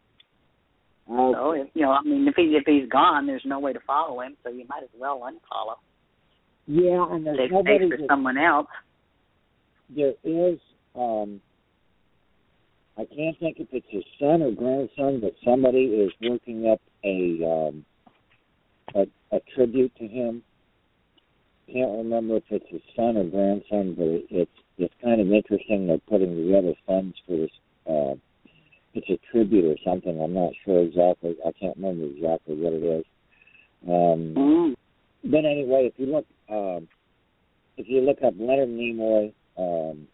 So 1.07 1.51
if 1.51 1.67
you 1.73 1.81
know, 1.83 1.91
I 1.91 2.01
mean, 2.03 2.27
if 2.27 2.35
he 2.35 2.43
if 2.55 2.63
he's 2.65 2.89
gone, 2.89 3.27
there's 3.27 3.43
no 3.45 3.59
way 3.59 3.73
to 3.73 3.79
follow 3.85 4.21
him, 4.21 4.35
so 4.43 4.49
you 4.49 4.65
might 4.69 4.83
as 4.83 4.89
well 4.97 5.21
unfollow. 5.21 5.75
yeah, 6.65 7.05
and 7.13 7.25
there's 7.25 7.37
Take 7.37 7.51
nobody 7.51 7.89
for 7.89 7.97
that 7.97 8.07
someone 8.07 8.37
else. 8.37 8.67
there 9.89 10.13
is 10.23 10.59
um 10.95 11.41
I 12.97 13.05
can't 13.05 13.37
think 13.39 13.57
if 13.59 13.67
it's 13.71 13.85
his 13.89 14.03
son 14.19 14.41
or 14.43 14.51
grandson, 14.51 15.19
but 15.19 15.33
somebody 15.43 15.85
is 15.85 16.11
working 16.21 16.69
up 16.69 16.79
a 17.03 17.43
um 17.43 17.85
a, 18.95 19.35
a 19.35 19.39
tribute 19.55 19.93
to 19.97 20.07
him. 20.07 20.43
I 21.67 21.71
can't 21.71 21.97
remember 21.97 22.37
if 22.37 22.43
it's 22.49 22.65
his 22.69 22.81
son 22.95 23.17
or 23.17 23.23
grandson, 23.23 23.95
but 23.95 24.05
it, 24.05 24.25
it's 24.29 24.51
it's 24.77 24.93
kind 25.03 25.21
of 25.21 25.31
interesting. 25.31 25.87
They're 25.87 25.97
putting 26.09 26.35
together 26.35 26.73
funds 26.85 27.15
for 27.25 27.37
this. 27.37 27.51
Uh, 27.87 28.15
it's 28.93 29.09
a 29.09 29.19
tribute 29.31 29.65
or 29.65 29.77
something. 29.85 30.21
I'm 30.21 30.33
not 30.33 30.51
sure 30.65 30.81
exactly. 30.81 31.35
I 31.45 31.51
can't 31.59 31.75
remember 31.77 32.05
exactly 32.05 32.55
what 32.55 32.73
it 32.73 32.83
is. 32.83 33.05
Um, 33.87 34.33
Mm. 34.35 34.75
but 35.23 35.45
anyway, 35.45 35.91
if 35.91 35.93
you 35.97 36.07
look, 36.07 36.25
um, 36.49 36.87
if 37.77 37.87
you 37.87 38.01
look 38.01 38.21
up 38.23 38.33
Leonard 38.37 38.69
Nimoy 38.69 39.33
um, 39.57 40.07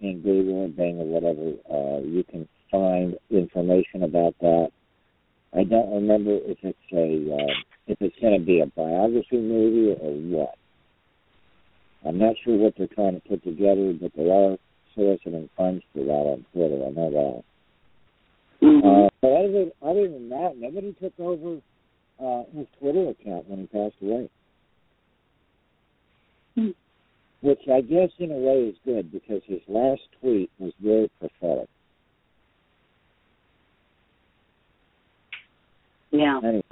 in 0.00 0.20
Google 0.22 0.64
or 0.64 0.68
Bing 0.68 1.00
or 1.00 1.06
whatever, 1.06 1.52
uh, 1.70 2.00
you 2.00 2.24
can 2.24 2.48
find 2.70 3.16
information 3.30 4.02
about 4.02 4.34
that. 4.40 4.70
I 5.52 5.64
don't 5.64 5.92
remember 5.94 6.32
if 6.32 6.58
it's 6.62 6.78
a 6.92 7.34
uh, 7.34 7.54
if 7.86 7.98
it's 8.00 8.16
going 8.20 8.38
to 8.38 8.44
be 8.44 8.60
a 8.60 8.66
biography 8.66 9.38
movie 9.38 9.92
or 10.00 10.12
what. 10.36 10.54
I'm 12.06 12.18
not 12.18 12.36
sure 12.44 12.56
what 12.56 12.74
they're 12.76 12.86
trying 12.86 13.20
to 13.20 13.28
put 13.28 13.42
together, 13.44 13.92
but 14.00 14.12
they 14.16 14.30
are 14.30 14.56
soliciting 14.94 15.48
funds 15.56 15.82
for 15.92 16.04
that 16.04 16.12
on 16.12 16.44
Twitter. 16.52 16.84
I 16.86 16.90
know 16.90 17.10
that. 17.10 17.44
Mhm. 18.66 19.06
Uh, 19.06 19.08
but 19.20 19.32
other, 19.32 19.70
other 19.82 20.08
than 20.08 20.28
that, 20.28 20.56
nobody 20.56 20.92
took 20.94 21.18
over 21.18 21.60
uh, 22.18 22.44
his 22.56 22.66
Twitter 22.78 23.10
account 23.10 23.48
when 23.48 23.60
he 23.60 23.66
passed 23.66 23.96
away. 24.02 24.28
Hmm. 26.54 26.70
Which 27.40 27.68
I 27.68 27.80
guess 27.80 28.10
in 28.18 28.30
a 28.30 28.36
way 28.36 28.68
is 28.68 28.76
good 28.84 29.10
because 29.10 29.42
his 29.46 29.60
last 29.68 30.02
tweet 30.20 30.50
was 30.58 30.72
very 30.80 31.10
prophetic. 31.18 31.68
yeah. 36.14 36.38
Anyway, 36.44 36.62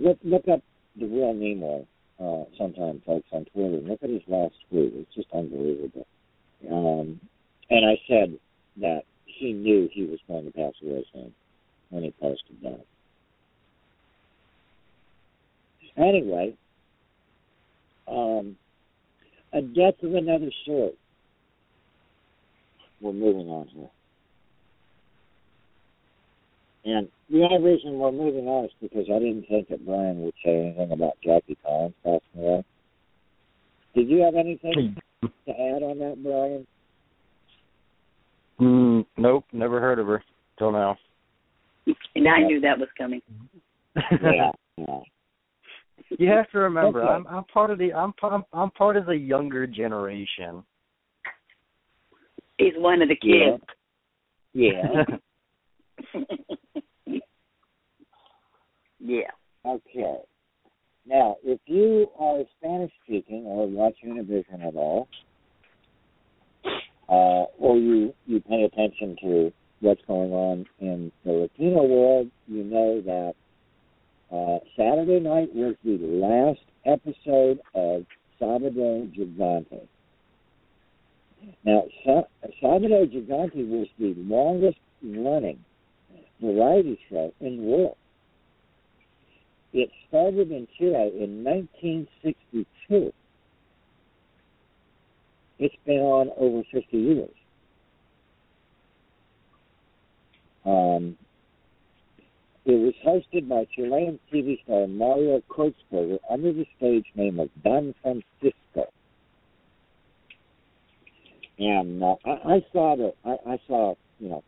look 0.00 0.18
look 0.24 0.48
up 0.48 0.60
the 0.98 1.06
real 1.06 1.32
Nimoy 1.32 1.86
uh, 2.24 2.44
sometime, 2.56 3.02
folks, 3.04 3.28
on 3.32 3.44
Twitter. 3.46 3.76
Look 3.76 4.02
at 4.02 4.10
his 4.10 4.22
last 4.26 4.54
tweet; 4.70 4.92
it's 4.94 5.14
just 5.14 5.28
unbelievable. 5.32 6.06
Um, 6.70 7.20
and 7.70 7.84
I 7.84 8.00
said 8.08 8.38
that 8.80 9.02
he 9.26 9.52
knew 9.52 9.88
he 9.92 10.04
was 10.04 10.18
going 10.26 10.44
to 10.44 10.52
pass 10.52 10.72
away 10.82 11.04
soon 11.12 11.34
when 11.90 12.04
he 12.04 12.14
posted 12.20 12.56
that. 12.62 12.84
Anyway, 15.96 16.56
um, 18.08 18.56
a 19.52 19.62
death 19.62 20.02
of 20.02 20.14
another 20.14 20.50
sort. 20.66 20.94
We're 23.00 23.12
moving 23.12 23.48
on 23.48 23.68
here. 23.68 23.90
And 26.84 27.08
the 27.30 27.42
only 27.42 27.70
reason 27.70 27.98
we're 27.98 28.12
moving 28.12 28.46
on 28.46 28.66
is 28.66 28.70
because 28.80 29.06
I 29.10 29.18
didn't 29.18 29.46
think 29.48 29.68
that 29.68 29.86
Brian 29.86 30.22
would 30.22 30.34
say 30.44 30.66
anything 30.66 30.92
about 30.92 31.14
Jackie 31.24 31.56
Collins 31.64 31.94
passing 32.04 32.20
away. 32.36 32.64
Did 33.94 34.08
you 34.08 34.22
have 34.22 34.34
anything 34.34 34.96
to 35.22 35.50
add 35.50 35.82
on 35.82 35.98
that, 36.00 36.22
Brian? 36.22 36.66
Mm, 38.60 39.06
nope, 39.16 39.44
never 39.52 39.80
heard 39.80 39.98
of 39.98 40.06
her 40.06 40.22
till 40.58 40.72
now. 40.72 40.96
And 42.14 42.28
I 42.28 42.40
knew 42.40 42.60
that 42.60 42.78
was 42.78 42.88
coming. 42.98 43.22
yeah. 43.96 44.50
yeah. 44.76 45.00
you 46.18 46.28
have 46.28 46.50
to 46.50 46.58
remember, 46.58 47.02
Okay. 47.02 47.12
I'm 47.12 47.26
I'm 47.26 47.44
part 47.44 47.70
of 47.70 47.78
the 47.78 47.92
I'm 47.92 48.12
I'm, 48.22 48.44
I'm 48.52 48.70
part 48.72 48.96
of 48.96 49.06
the 49.06 49.16
younger 49.16 49.66
generation. 49.66 50.62
He's 52.58 52.74
one 52.76 53.02
of 53.02 53.08
the 53.08 53.16
kids. 53.16 53.62
Yeah. 54.52 55.04
yeah. 56.14 56.24
Okay. 59.64 60.18
Now, 61.06 61.36
if 61.44 61.60
you 61.66 62.08
are 62.18 62.38
Spanish 62.58 62.90
speaking 63.04 63.44
or 63.44 63.68
watch 63.68 63.96
Univision 64.04 64.66
at 64.66 64.74
all, 64.74 65.08
uh, 67.08 67.44
or 67.58 67.76
you, 67.76 68.14
you 68.26 68.40
pay 68.40 68.64
attention 68.64 69.16
to 69.20 69.52
what's 69.80 70.00
going 70.06 70.32
on 70.32 70.66
in 70.80 71.12
the 71.24 71.32
Latino 71.32 71.82
world, 71.84 72.30
you 72.48 72.64
know 72.64 73.02
that 73.02 73.34
uh, 74.34 74.58
Saturday 74.76 75.20
night 75.20 75.54
was 75.54 75.74
the 75.84 75.98
last 75.98 76.60
episode 76.86 77.60
of 77.74 78.06
Sábado 78.40 79.12
Gigante. 79.14 79.86
Now, 81.64 81.84
Sa- 82.04 82.24
Sábado 82.62 83.06
Gigante 83.06 83.68
was 83.68 83.88
the 83.98 84.14
longest 84.16 84.78
running 85.02 85.62
variety 86.40 86.98
show 87.10 87.32
in 87.40 87.58
the 87.58 87.62
world. 87.62 87.96
It 89.74 89.90
started 90.08 90.52
in 90.52 90.68
Chile 90.78 91.12
in 91.18 91.42
1962. 91.42 93.12
It's 95.58 95.74
been 95.84 95.98
on 95.98 96.30
over 96.36 96.62
50 96.72 96.96
years. 96.96 97.30
Um, 100.64 101.18
it 102.64 102.72
was 102.72 102.94
hosted 103.04 103.48
by 103.48 103.66
Chilean 103.74 104.20
TV 104.32 104.62
star 104.62 104.86
Mario 104.86 105.42
Kreutzberger 105.50 106.18
under 106.30 106.52
the 106.52 106.66
stage 106.76 107.06
name 107.16 107.40
of 107.40 107.50
Don 107.64 107.96
Francisco. 108.00 108.86
And 111.58 112.02
uh, 112.02 112.14
I, 112.24 112.30
I 112.30 112.66
saw 112.72 112.96
the 112.96 113.12
I, 113.24 113.54
I 113.54 113.58
saw 113.66 113.96
you 114.20 114.28
know 114.28 114.44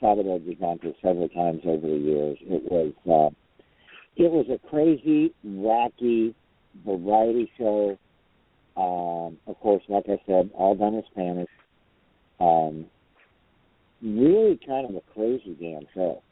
Sábado 0.00 0.38
Gigante 0.40 0.94
several 1.02 1.28
times 1.28 1.62
over 1.64 1.86
the 1.86 1.96
years. 1.96 2.38
It 2.42 2.62
was 2.70 2.92
uh, 3.06 3.34
it 4.18 4.30
was 4.32 4.46
a 4.50 4.58
crazy, 4.68 5.32
wacky 5.46 6.34
variety 6.84 7.50
show. 7.56 7.96
Um, 8.76 9.38
of 9.46 9.58
course, 9.60 9.82
like 9.88 10.04
I 10.08 10.20
said, 10.26 10.50
all 10.54 10.74
done 10.74 10.94
in 10.94 11.02
Spanish. 11.10 11.48
Um, 12.40 12.86
really 14.02 14.58
kind 14.66 14.88
of 14.88 14.96
a 14.96 15.02
crazy 15.14 15.56
damn 15.60 15.86
show. 15.94 16.22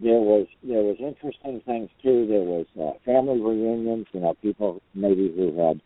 There 0.00 0.20
was 0.20 0.46
there 0.62 0.82
was 0.82 0.96
interesting 1.00 1.60
things 1.66 1.90
too. 2.00 2.26
There 2.28 2.42
was 2.42 2.66
uh, 2.80 2.98
family 3.04 3.40
reunions. 3.40 4.06
You 4.12 4.20
know, 4.20 4.34
people 4.40 4.80
maybe 4.94 5.32
who 5.36 5.58
had 5.58 5.80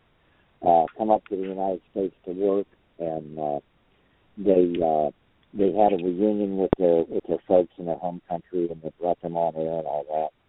uh, 0.67 0.85
come 0.95 1.09
up 1.09 1.25
to 1.27 1.35
the 1.35 1.41
United 1.41 1.81
States 1.91 2.15
to 2.25 2.31
work, 2.31 2.67
and 2.99 3.39
uh, 3.39 3.59
they 4.37 4.75
uh, 4.79 5.09
they 5.55 5.71
had 5.73 5.93
a 5.93 6.03
reunion 6.03 6.57
with 6.57 6.71
their 6.77 7.03
with 7.05 7.23
their 7.27 7.41
folks 7.47 7.73
in 7.79 7.87
their 7.87 7.97
home 7.97 8.21
country, 8.29 8.69
and 8.69 8.79
they 8.83 8.91
brought 8.99 9.19
them 9.23 9.35
on 9.35 9.55
air 9.55 9.79
and 9.79 9.87
all 9.87 10.05
that. 10.11 10.42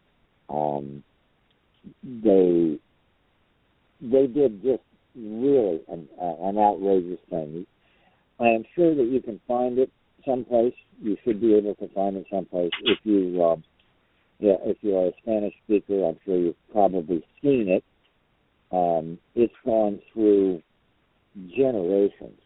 Um, 0.49 1.03
they 2.03 2.79
they 4.01 4.27
did 4.27 4.63
just 4.63 4.83
really 5.17 5.81
an, 5.89 6.09
uh, 6.21 6.35
an 6.43 6.59
outrageous 6.59 7.21
thing. 7.31 7.67
I 8.41 8.49
am 8.49 8.65
sure 8.75 8.95
that 8.95 9.07
you 9.07 9.21
can 9.21 9.41
find 9.47 9.79
it 9.79 9.91
someplace. 10.27 10.75
You 11.01 11.17
should 11.25 11.41
be 11.41 11.55
able 11.55 11.75
to 11.77 11.89
find 11.95 12.17
it 12.17 12.27
someplace. 12.31 12.73
If 12.83 12.99
you, 13.05 13.43
um, 13.45 13.65
yeah, 14.39 14.57
if 14.65 14.79
you 14.83 14.97
are 14.97 15.09
a 15.09 15.13
Spanish 15.23 15.55
speaker, 15.65 16.05
I'm 16.07 16.19
sure 16.25 16.37
you've 16.37 16.69
probably 16.73 17.25
seen 17.43 17.69
it. 17.69 17.85
Um, 18.73 19.19
it's 19.35 19.55
gone 19.65 20.01
through 20.13 20.63
generations. 21.57 22.41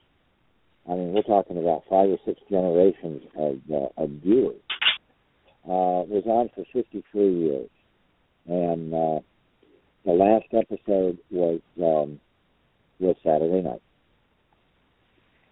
I 0.89 0.95
mean, 0.95 1.13
we're 1.13 1.23
talking 1.23 1.59
about 1.59 1.85
five 1.89 2.09
or 2.11 2.19
six 2.25 2.41
generations 2.51 3.23
of, 3.37 3.59
uh, 3.73 4.03
of 4.03 4.11
viewers. 4.23 4.61
Uh, 5.65 6.05
was 6.09 6.23
on 6.27 6.49
for 6.55 6.65
53 6.73 7.35
years, 7.39 7.69
and 8.49 8.95
uh, 8.95 9.21
the 10.05 10.13
last 10.13 10.47
episode 10.53 11.19
was 11.31 11.61
um, 11.79 12.19
was 12.99 13.17
Saturday 13.23 13.63
night. 13.63 13.83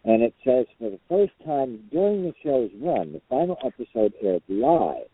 And 0.05 0.23
it 0.23 0.35
says 0.45 0.67
for 0.79 0.91
the 0.91 1.01
first 1.09 1.33
time 1.45 1.81
during 1.91 2.23
the 2.23 2.33
show's 2.43 2.71
run, 2.81 3.13
the 3.13 3.21
final 3.29 3.59
episode 3.65 4.13
aired 4.23 4.43
live 4.49 5.09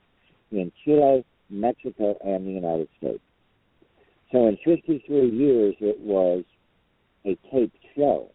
in 0.50 0.70
Chile, 0.84 1.24
Mexico, 1.48 2.16
and 2.22 2.46
the 2.46 2.50
United 2.50 2.88
States. 2.98 3.22
So 4.30 4.46
in 4.46 4.58
53 4.64 5.30
years, 5.30 5.74
it 5.80 5.98
was 6.00 6.44
a 7.24 7.36
taped 7.50 7.76
show. 7.96 8.30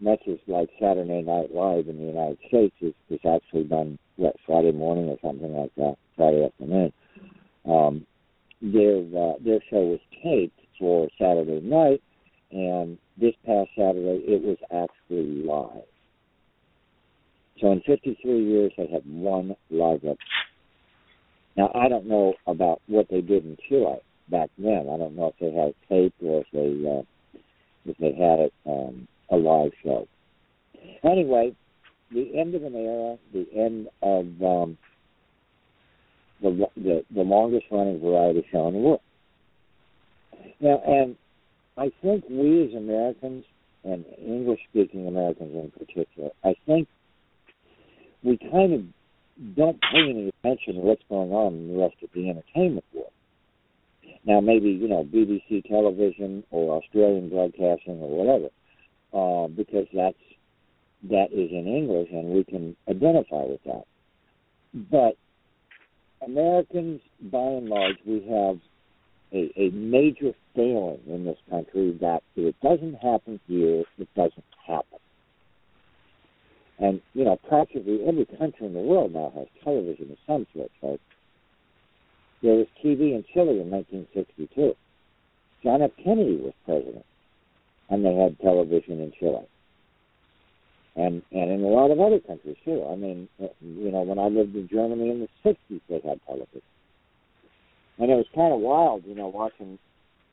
Much 0.00 0.20
as 0.28 0.38
like 0.46 0.68
Saturday 0.80 1.22
Night 1.22 1.54
Live 1.54 1.88
in 1.88 1.96
the 1.96 2.04
United 2.04 2.38
States 2.48 2.74
is, 2.80 2.92
is 3.08 3.20
actually 3.24 3.64
done 3.64 3.98
what 4.16 4.34
Friday 4.46 4.72
morning 4.72 5.08
or 5.08 5.18
something 5.22 5.54
like 5.54 5.74
that, 5.76 5.96
Friday 6.16 6.44
afternoon. 6.44 6.92
Um, 7.64 8.06
their 8.62 8.98
uh, 8.98 9.34
their 9.44 9.60
show 9.68 9.80
was 9.80 10.00
taped 10.22 10.58
for 10.78 11.08
Saturday 11.18 11.60
night, 11.60 12.00
and 12.50 12.96
this 13.20 13.34
past 13.44 13.70
Saturday 13.76 14.22
it 14.26 14.42
was 14.42 14.58
actually 14.70 15.42
live. 15.42 15.84
So 17.60 17.72
in 17.72 17.80
53 17.86 18.44
years, 18.44 18.72
they 18.76 18.86
had 18.86 19.02
one 19.04 19.54
live 19.70 19.98
episode. 19.98 20.18
Now 21.56 21.70
I 21.74 21.88
don't 21.88 22.06
know 22.06 22.34
about 22.46 22.80
what 22.86 23.08
they 23.10 23.20
did 23.20 23.44
in 23.44 23.56
Chile 23.68 23.98
back 24.30 24.50
then. 24.58 24.88
I 24.92 24.96
don't 24.96 25.16
know 25.16 25.32
if 25.34 25.38
they 25.38 25.52
had 25.56 25.68
it 25.68 25.76
taped 25.88 26.22
or 26.22 26.40
if 26.40 26.46
they 26.52 26.88
uh, 26.88 27.02
if 27.84 27.96
they 27.98 28.12
had 28.12 28.40
it 28.40 28.54
um, 28.64 29.08
a 29.30 29.36
live 29.36 29.72
show. 29.82 30.06
Anyway, 31.04 31.54
the 32.12 32.38
end 32.38 32.54
of 32.54 32.62
an 32.62 32.74
era, 32.74 33.18
the 33.32 33.46
end 33.54 33.88
of 34.02 34.26
um, 34.42 34.78
the, 36.42 36.66
the 36.76 37.04
the 37.14 37.22
longest 37.22 37.66
running 37.70 38.00
variety 38.00 38.46
show 38.50 38.68
in 38.68 38.74
the 38.74 38.80
world. 38.80 39.00
Now, 40.60 40.80
and 40.86 41.16
I 41.76 41.90
think 42.02 42.24
we 42.28 42.68
as 42.68 42.74
Americans, 42.74 43.44
and 43.84 44.04
English 44.18 44.60
speaking 44.70 45.08
Americans 45.08 45.54
in 45.54 45.70
particular, 45.70 46.30
I 46.44 46.54
think 46.66 46.88
we 48.22 48.38
kind 48.38 48.72
of 48.72 49.56
don't 49.56 49.80
pay 49.80 50.10
any 50.10 50.28
attention 50.28 50.74
to 50.74 50.80
what's 50.80 51.02
going 51.08 51.32
on 51.32 51.54
in 51.54 51.72
the 51.72 51.80
rest 51.80 51.96
of 52.02 52.10
the 52.14 52.28
entertainment 52.28 52.84
world. 52.94 53.10
Now, 54.24 54.40
maybe 54.40 54.68
you 54.68 54.88
know 54.88 55.04
BBC 55.04 55.66
television 55.68 56.44
or 56.50 56.80
Australian 56.80 57.28
broadcasting 57.28 58.00
or 58.00 58.24
whatever, 58.24 58.48
uh, 59.12 59.48
because 59.48 59.86
that's 59.92 60.16
that 61.10 61.32
is 61.32 61.50
in 61.50 61.66
English 61.66 62.08
and 62.12 62.28
we 62.28 62.44
can 62.44 62.76
identify 62.88 63.42
with 63.42 63.62
that. 63.64 63.84
But 64.72 65.16
Americans, 66.24 67.00
by 67.20 67.38
and 67.38 67.68
large, 67.68 67.96
we 68.06 68.20
have 68.28 68.58
a, 69.32 69.50
a 69.56 69.70
major 69.70 70.32
failing 70.54 71.00
in 71.06 71.24
this 71.24 71.38
country 71.50 71.96
that 72.00 72.22
if 72.36 72.46
it 72.46 72.56
doesn't 72.62 72.94
happen 72.94 73.40
here, 73.46 73.84
it 73.98 74.08
doesn't 74.14 74.44
happen. 74.66 74.98
And, 76.78 77.00
you 77.14 77.24
know, 77.24 77.36
practically 77.48 78.00
every 78.06 78.26
country 78.26 78.66
in 78.66 78.74
the 78.74 78.80
world 78.80 79.12
now 79.12 79.32
has 79.36 79.46
television 79.62 80.10
of 80.10 80.18
some 80.26 80.46
sort, 80.54 80.70
right? 80.82 81.00
There 82.42 82.54
was 82.54 82.66
TV 82.84 83.14
in 83.14 83.24
Chile 83.32 83.60
in 83.60 83.70
1962. 83.70 84.74
John 85.62 85.82
F. 85.82 85.92
Kennedy 86.02 86.36
was 86.36 86.52
president, 86.64 87.06
and 87.88 88.04
they 88.04 88.14
had 88.14 88.38
television 88.40 89.00
in 89.00 89.12
Chile. 89.18 89.46
And 90.94 91.22
and 91.32 91.50
in 91.50 91.64
a 91.64 91.68
lot 91.68 91.90
of 91.90 92.00
other 92.00 92.20
countries 92.20 92.56
too. 92.64 92.84
I 92.90 92.96
mean, 92.96 93.28
you 93.38 93.90
know, 93.90 94.02
when 94.02 94.18
I 94.18 94.26
lived 94.26 94.54
in 94.54 94.68
Germany 94.68 95.10
in 95.10 95.20
the 95.20 95.28
'60s, 95.50 95.80
they 95.88 96.00
had 96.06 96.20
television 96.26 96.62
and 97.98 98.10
it 98.10 98.14
was 98.14 98.26
kind 98.34 98.52
of 98.52 98.60
wild, 98.60 99.04
you 99.06 99.14
know, 99.14 99.28
watching. 99.28 99.78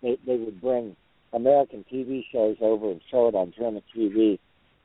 They 0.02 0.18
they 0.26 0.38
would 0.38 0.62
bring 0.62 0.96
American 1.34 1.86
TV 1.92 2.24
shows 2.32 2.58
over 2.62 2.90
and 2.92 3.02
show 3.12 3.28
it 3.28 3.36
on 3.36 3.54
German 3.58 3.84
TV, 3.96 4.40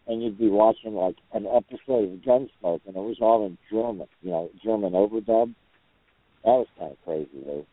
and 0.07 0.23
you'd 0.23 0.39
be 0.39 0.49
watching 0.49 0.95
like 0.95 1.17
an 1.33 1.47
episode 1.47 2.13
of 2.13 2.19
Gunsmoke, 2.21 2.81
and 2.87 2.97
it 2.97 3.01
was 3.01 3.19
all 3.21 3.47
in 3.47 3.57
German, 3.71 4.07
you 4.23 4.31
know, 4.31 4.51
German 4.63 4.93
overdub. 4.93 5.55
That 6.45 6.51
was 6.51 6.67
kind 6.79 6.93
of 6.93 6.99
crazy, 7.05 7.29
though. 7.47 7.67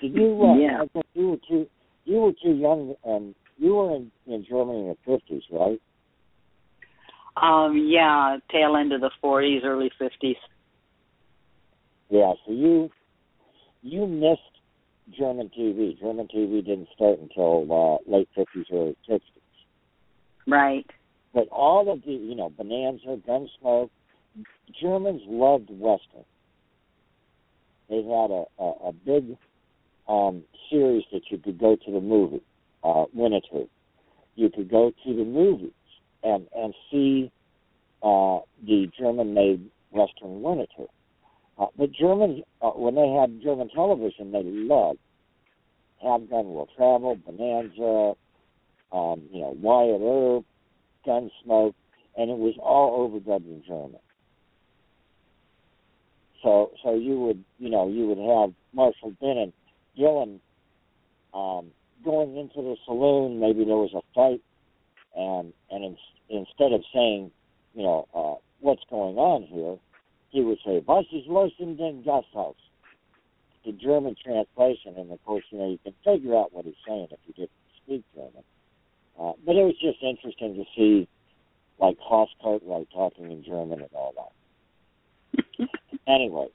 Did 0.00 0.14
you? 0.14 0.42
Uh, 0.42 0.54
yeah. 0.58 0.82
I 0.82 0.86
think 0.86 1.06
you 1.14 1.28
were 1.28 1.40
too. 1.48 1.66
You 2.04 2.20
were 2.20 2.32
too 2.32 2.54
young, 2.54 2.94
and 3.04 3.34
you 3.58 3.74
were 3.74 3.94
in 3.94 4.10
in 4.26 4.46
Germany 4.48 4.80
in 4.80 4.88
the 4.88 4.96
fifties, 5.04 5.42
right? 5.50 5.80
Um, 7.42 7.86
yeah, 7.88 8.38
tail 8.50 8.76
end 8.76 8.92
of 8.92 9.00
the 9.00 9.10
40s, 9.22 9.64
early 9.64 9.90
50s. 10.00 10.36
Yeah. 12.10 12.32
So 12.46 12.52
you 12.52 12.90
you 13.82 14.06
missed 14.06 14.40
German 15.16 15.50
TV. 15.56 15.98
German 15.98 16.28
TV 16.34 16.64
didn't 16.64 16.88
start 16.94 17.18
until 17.18 17.66
uh, 17.70 18.10
late 18.10 18.28
fifties, 18.34 18.66
early 18.72 18.96
sixties. 19.08 19.42
Right. 20.46 20.86
But 21.34 21.48
all 21.48 21.92
of 21.92 22.02
the, 22.02 22.12
you 22.12 22.34
know, 22.34 22.50
Bonanza, 22.50 23.20
Gunsmoke, 23.28 23.90
Germans 24.80 25.20
loved 25.26 25.68
Western. 25.70 26.24
They 27.90 27.96
had 27.96 28.30
a, 28.30 28.44
a, 28.58 28.88
a 28.88 28.92
big 28.92 29.36
um, 30.08 30.42
series 30.70 31.04
that 31.12 31.22
you 31.30 31.38
could 31.38 31.58
go 31.58 31.76
to 31.76 31.92
the 31.92 32.00
movie, 32.00 32.42
uh, 32.82 33.04
Winnetou. 33.16 33.68
You 34.36 34.50
could 34.50 34.70
go 34.70 34.90
to 35.04 35.14
the 35.14 35.24
movies 35.24 35.72
and 36.22 36.46
and 36.56 36.74
see 36.90 37.30
uh, 38.02 38.38
the 38.66 38.90
German-made 38.98 39.70
Western 39.90 40.42
Winnetou. 40.42 40.88
Uh, 41.58 41.66
but 41.76 41.90
Germans, 41.92 42.42
uh, 42.62 42.70
when 42.70 42.94
they 42.94 43.08
had 43.08 43.42
German 43.42 43.68
television, 43.70 44.30
they 44.30 44.42
loved 44.44 44.98
Have 46.02 46.30
Gun 46.30 46.54
Will 46.54 46.68
Travel, 46.76 47.16
Bonanza, 47.16 48.14
um, 48.92 49.22
you 49.32 49.40
know, 49.40 49.56
Wyatt 49.60 50.00
Earp, 50.00 50.44
Gunsmoke, 51.06 51.74
and 52.16 52.30
it 52.30 52.38
was 52.38 52.54
all 52.60 53.08
overdubbed 53.08 53.46
in 53.46 53.62
German. 53.66 53.98
So, 56.42 56.70
so 56.82 56.94
you 56.94 57.18
would, 57.18 57.44
you 57.58 57.70
know, 57.70 57.88
you 57.88 58.06
would 58.06 58.18
have 58.18 58.54
Marshall 58.72 59.12
Bennett, 59.20 59.52
Dillon, 59.96 60.40
um, 61.34 61.72
going 62.04 62.36
into 62.36 62.62
the 62.62 62.76
saloon. 62.84 63.40
Maybe 63.40 63.64
there 63.64 63.76
was 63.76 63.92
a 63.94 64.02
fight, 64.14 64.40
and 65.18 65.52
and 65.70 65.84
in, 65.84 65.96
instead 66.30 66.72
of 66.72 66.82
saying, 66.94 67.30
you 67.74 67.82
know, 67.82 68.08
uh, 68.14 68.40
what's 68.60 68.82
going 68.88 69.16
on 69.16 69.42
here, 69.42 69.76
he 70.30 70.42
would 70.42 70.58
say, 70.64 70.82
Was 70.86 71.04
ist 71.12 71.26
los 71.26 71.50
in 71.58 71.76
den 71.76 72.02
Gasthaus? 72.04 72.54
The 73.64 73.72
German 73.72 74.14
translation, 74.24 74.94
and 74.96 75.10
of 75.12 75.22
course, 75.24 75.44
you 75.50 75.58
know, 75.58 75.68
you 75.68 75.78
can 75.82 75.94
figure 76.04 76.36
out 76.36 76.54
what 76.54 76.64
he's 76.64 76.74
saying 76.86 77.08
if 77.10 77.18
you 77.26 77.34
didn't 77.34 77.50
speak 77.82 78.04
German. 78.14 78.44
Uh, 79.20 79.32
but 79.44 79.56
it 79.56 79.64
was 79.64 79.74
just 79.82 79.98
interesting 80.02 80.54
to 80.54 80.64
see, 80.76 81.08
like, 81.80 81.98
Horst 81.98 82.32
Cartwright 82.40 82.88
talking 82.94 83.30
in 83.30 83.44
German 83.44 83.80
and 83.80 83.90
all 83.92 84.14
that. 84.16 85.68
anyway, 86.06 86.46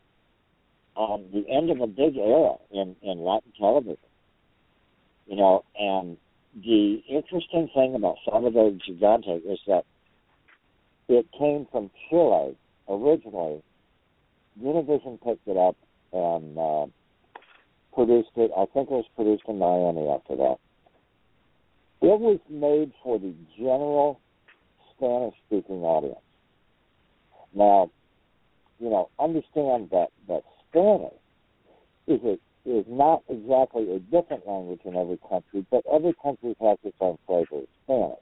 um, 0.96 1.26
the 1.34 1.46
end 1.50 1.70
of 1.70 1.82
a 1.82 1.88
big 1.88 2.16
era 2.16 2.56
in, 2.72 2.96
in 3.02 3.20
Latin 3.20 3.52
television. 3.60 3.98
You 5.28 5.36
know, 5.36 5.64
and 5.78 6.18
the 6.62 7.02
interesting 7.10 7.70
thing 7.74 7.96
about 7.96 8.18
Sábado 8.28 8.80
Gigante 8.88 9.38
is 9.52 9.60
that 9.68 9.86
it 11.08 11.26
came 11.38 11.68
from 11.72 11.90
Chile 12.10 12.56
originally, 12.88 13.62
Univision 14.62 15.22
picked 15.24 15.48
it 15.48 15.58
up 15.58 15.76
and 16.12 16.58
uh, 16.58 16.86
produced 17.94 18.30
it. 18.36 18.52
I 18.56 18.66
think 18.74 18.90
it 18.90 18.94
was 18.94 19.06
produced 19.16 19.44
in 19.48 19.58
Miami 19.58 20.08
after 20.08 20.36
that. 20.36 20.58
It 22.02 22.20
was 22.20 22.40
made 22.50 22.92
for 23.02 23.18
the 23.18 23.34
general 23.58 24.20
Spanish 24.96 25.34
speaking 25.48 25.84
audience. 25.84 26.20
Now, 27.56 27.90
you 28.80 28.90
know, 28.90 29.10
understand 29.20 29.90
that 29.92 30.10
that 30.28 30.44
Spanish 30.70 31.14
is 32.08 32.20
a, 32.24 32.38
is 32.66 32.86
not 32.88 33.24
exactly 33.30 33.92
a 33.92 34.00
different 34.00 34.48
language 34.48 34.82
in 34.86 34.96
every 34.96 35.20
country, 35.30 35.66
but 35.70 35.84
every 35.92 36.14
country 36.22 36.56
has 36.62 36.78
its 36.84 36.96
own 37.00 37.18
flavor 37.28 37.58
of 37.58 37.68
Spanish. 37.84 38.20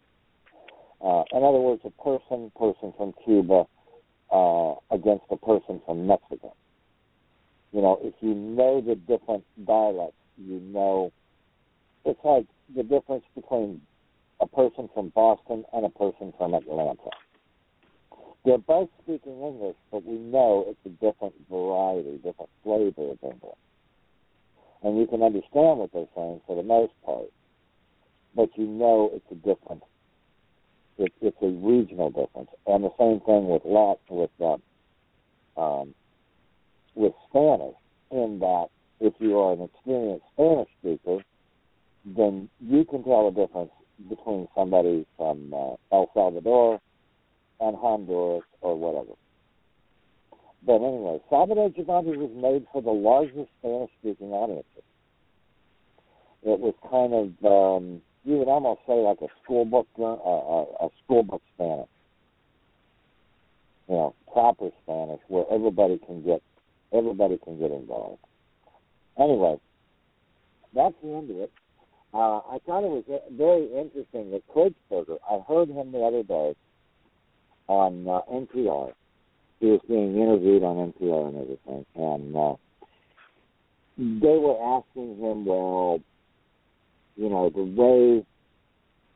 Uh, 1.04 1.24
in 1.36 1.44
other 1.44 1.60
words, 1.60 1.82
a 1.86 2.04
person 2.04 2.52
person 2.58 2.94
from 2.98 3.14
Cuba 3.26 3.66
uh, 4.32 4.76
against 4.92 5.26
a 5.32 5.38
person 5.38 5.82
from 5.86 6.08
Mexico. 6.08 6.54
You 7.72 7.82
know, 7.82 8.00
if 8.02 8.14
you 8.22 8.34
know 8.34 8.82
the 8.82 8.96
different 8.96 9.44
dialects, 9.66 10.18
you 10.38 10.60
know 10.60 11.12
it's 12.06 12.20
like 12.24 12.46
the 12.76 12.84
difference 12.84 13.24
between 13.36 13.82
a 14.40 14.48
person 14.48 14.90
from 14.94 15.10
Boston 15.10 15.64
and 15.74 15.86
a 15.86 15.90
person 15.90 16.34
from 16.38 16.54
Atlanta. 16.54 17.10
They're 18.44 18.58
both 18.58 18.90
speaking 19.04 19.40
English, 19.40 19.76
but 19.92 20.04
we 20.04 20.18
know 20.18 20.66
it's 20.68 20.80
a 20.86 20.90
different 20.90 21.36
variety, 21.50 22.18
different 22.18 22.50
flavor 22.64 23.12
of 23.12 23.20
English. 23.22 23.58
And 24.84 24.98
you 24.98 25.06
can 25.08 25.22
understand 25.22 25.80
what 25.80 25.92
they're 25.94 26.08
saying 26.16 26.42
for 26.48 26.56
the 26.56 26.64
most 26.64 26.94
part, 27.06 27.28
but 28.36 28.50
you 28.56 28.66
know 28.66 29.12
it's 29.14 29.26
a 29.32 29.36
different, 29.36 29.84
it, 30.98 31.14
it's 31.22 31.38
a 31.42 31.48
regional 31.48 32.10
difference. 32.10 32.50
And 32.66 32.84
the 32.84 32.90
same 32.98 33.20
thing 33.22 33.48
with 33.48 33.62
lot 33.66 34.00
with 34.10 34.32
uh, 34.40 34.58
um, 35.62 35.94
with 36.96 37.14
Spanish, 37.30 37.76
in 38.12 38.40
that 38.40 38.68
if 39.00 39.14
you 39.20 39.38
are 39.38 39.54
an 39.54 39.62
experienced 39.62 40.26
Spanish 40.34 40.70
speaker, 40.80 41.24
then 42.06 42.50
you 42.60 42.84
can 42.86 43.04
tell 43.04 43.32
the 43.32 43.46
difference 43.46 43.72
between 44.10 44.48
somebody 44.56 45.06
from 45.18 45.54
uh, 45.54 45.76
El 45.96 46.10
Salvador 46.14 46.80
and 47.60 47.78
Honduras 47.78 48.44
or 48.62 48.76
whatever. 48.76 49.14
But 50.66 50.76
anyway, 50.76 51.20
Sábado 51.32 51.74
Gigante 51.76 52.16
was 52.16 52.32
made 52.36 52.68
for 52.72 52.82
the 52.82 52.92
largest 52.92 53.50
Spanish-speaking 53.60 54.32
audiences. 54.32 54.84
It 56.44 56.60
was 56.60 56.74
kind 56.90 57.14
of 57.14 57.46
um, 57.46 58.02
you 58.24 58.38
would 58.38 58.48
almost 58.48 58.82
say 58.88 58.94
like 58.94 59.22
a 59.22 59.28
school 59.44 59.66
book, 59.66 59.88
uh, 59.98 60.04
a, 60.04 60.86
a 60.86 60.90
school 61.04 61.24
Spanish. 61.56 61.88
You 63.88 63.96
know, 63.96 64.16
proper 64.32 64.70
Spanish 64.84 65.20
where 65.28 65.46
everybody 65.52 66.00
can 66.06 66.24
get 66.24 66.42
everybody 66.94 67.38
can 67.44 67.60
get 67.60 67.72
involved. 67.72 68.20
Anyway, 69.20 69.60
that's 70.74 70.96
the 71.04 71.10
end 71.10 71.30
of 71.32 71.38
it. 71.38 71.52
Uh, 72.14 72.40
I 72.40 72.60
thought 72.66 72.84
it 72.84 72.92
was 72.92 73.04
very 73.32 73.66
interesting 73.68 74.32
that 74.32 74.44
Kreutzberger. 74.54 75.18
I 75.30 75.40
heard 75.48 75.70
him 75.70 75.92
the 75.92 76.00
other 76.00 76.24
day 76.24 76.56
on 77.68 78.08
uh, 78.08 78.22
NPR. 78.32 78.94
He 79.62 79.68
was 79.68 79.80
being 79.88 80.20
interviewed 80.20 80.64
on 80.64 80.92
NPR 80.92 81.28
and 81.28 81.38
everything, 81.38 81.86
and 81.96 82.36
uh, 82.36 82.56
they 83.96 84.38
were 84.38 84.80
asking 84.80 85.18
him, 85.20 85.46
well, 85.46 86.00
you 87.16 87.30
know, 87.30 87.52
the 87.52 87.62
way 87.62 88.26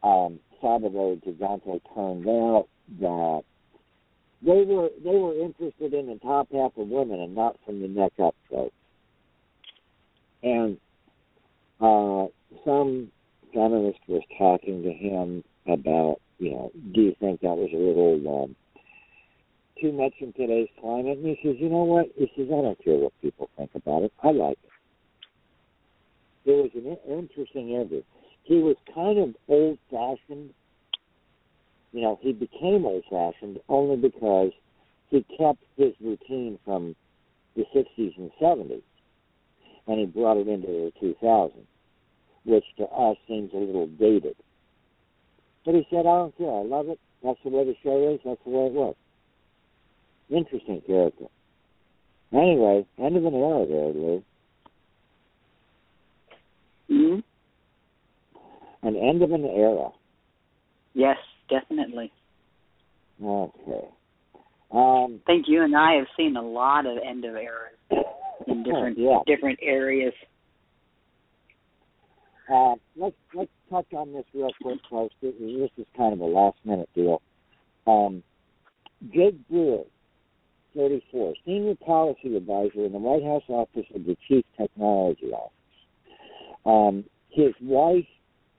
um, 0.04 0.40
Sábado 0.62 1.20
Gigante 1.24 1.82
turned 1.96 2.28
out, 2.28 2.68
that 3.00 3.42
they 4.44 4.64
were 4.66 4.90
they 5.04 5.16
were 5.16 5.34
interested 5.34 5.96
in 5.96 6.06
the 6.06 6.20
top 6.22 6.48
half 6.52 6.78
of 6.78 6.90
women 6.90 7.20
and 7.22 7.34
not 7.34 7.58
from 7.66 7.82
the 7.82 7.88
neck 7.88 8.14
up 8.24 8.36
folks. 8.48 8.76
And 10.44 10.78
uh, 11.82 12.28
some 12.64 13.12
feminist 13.52 14.00
was 14.08 14.22
talking 14.38 14.84
to 14.84 14.92
him 14.92 15.44
about, 15.68 16.18
you 16.38 16.52
know, 16.52 16.72
do 16.94 17.02
you 17.02 17.16
think 17.20 17.42
that 17.42 17.58
was 17.58 17.72
a 17.74 17.78
little 17.78 18.44
um, 18.44 18.56
too 19.82 19.92
much 19.92 20.14
in 20.20 20.34
today's 20.34 20.70
climate? 20.80 21.18
And 21.18 21.26
he 21.26 21.40
says, 21.44 21.56
you 21.60 21.70
know 21.70 21.84
what? 21.84 22.08
He 22.16 22.32
says, 22.36 22.48
I 22.48 22.62
don't 22.62 22.84
care 22.84 22.98
what 22.98 23.14
people 23.22 23.50
think 23.58 23.72
about 23.76 24.04
it. 24.04 24.14
I 24.24 24.32
like 24.32 24.58
it. 24.64 26.52
It 26.52 26.52
was 26.52 26.72
an 26.76 26.98
interesting 27.12 27.70
interview. 27.70 28.04
He 28.44 28.56
was 28.60 28.76
kind 28.94 29.18
of 29.18 29.36
old 29.48 29.80
fashioned. 29.90 30.52
You 31.92 32.02
know, 32.02 32.20
he 32.22 32.34
became 32.34 32.86
old 32.86 33.04
fashioned 33.10 33.60
only 33.68 33.96
because 33.98 34.52
he 35.10 35.26
kept 35.38 35.64
his 35.78 35.94
routine 36.02 36.60
from 36.64 36.96
the 37.56 37.64
60s 37.76 38.18
and 38.18 38.32
70s 38.42 38.82
and 39.88 40.00
he 40.00 40.06
brought 40.06 40.38
it 40.38 40.48
into 40.48 40.68
the 40.68 40.92
2000s 41.02 41.52
which 42.46 42.64
to 42.78 42.84
us 42.86 43.18
seems 43.28 43.52
a 43.54 43.58
little 43.58 43.88
dated. 43.88 44.36
But 45.66 45.76
he 45.76 45.86
said, 45.90 46.02
I 46.02 46.18
don't 46.20 46.38
care. 46.38 46.52
I 46.52 46.62
love 46.62 46.90
it. 46.90 47.00
That's 47.24 47.40
the 47.44 47.50
way 47.50 47.66
the 47.66 47.76
show 47.84 48.14
is. 48.14 48.20
That's 48.24 48.40
the 48.46 48.52
way 48.52 48.68
it 48.68 48.74
was. 48.74 48.96
Interesting 50.30 50.82
character. 50.86 51.26
Anyway, 52.34 52.86
end 52.98 53.16
of 53.16 53.26
an 53.26 53.34
era 53.34 53.66
there, 53.66 53.94
Lou. 53.94 54.24
hmm 56.88 57.20
An 58.84 58.96
end 58.96 59.22
of 59.22 59.32
an 59.32 59.46
era. 59.46 59.90
Yes, 60.94 61.18
definitely. 61.50 62.12
Okay. 63.24 63.88
Um, 64.72 65.22
I 65.24 65.32
think 65.32 65.46
you 65.48 65.64
and 65.64 65.76
I 65.76 65.94
have 65.94 66.08
seen 66.18 66.36
a 66.36 66.42
lot 66.42 66.86
of 66.86 66.98
end 66.98 67.24
of 67.24 67.36
eras 67.36 68.06
in 68.48 68.64
different 68.64 68.98
yeah. 68.98 69.20
different 69.26 69.60
areas. 69.62 70.14
Uh, 72.52 72.76
let's 72.96 73.16
let's 73.34 73.52
touch 73.70 73.88
on 73.96 74.14
this 74.14 74.26
real 74.34 74.50
quick, 74.62 74.80
folks. 74.90 75.16
This 75.22 75.34
is, 75.36 75.60
this 75.60 75.72
is 75.78 75.86
kind 75.96 76.14
of 76.14 76.20
a 76.20 76.26
last 76.26 76.58
minute 76.66 76.90
deal. 76.94 77.22
Um, 77.88 78.24
Jake 79.14 79.36
Brewer, 79.50 79.84
34, 80.76 81.34
senior 81.46 81.76
policy 81.76 82.36
advisor 82.36 82.86
in 82.86 82.92
the 82.92 83.00
White 83.00 83.24
House 83.24 83.44
office 83.48 83.86
of 83.94 84.06
the 84.06 84.18
Chief 84.28 84.46
Technology 84.58 85.32
Office. 85.32 85.52
Um, 86.66 87.04
his 87.30 87.54
wife 87.62 88.06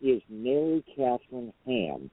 is 0.01 0.23
Mary 0.29 0.85
Catherine 0.97 1.53
Ham. 1.67 2.11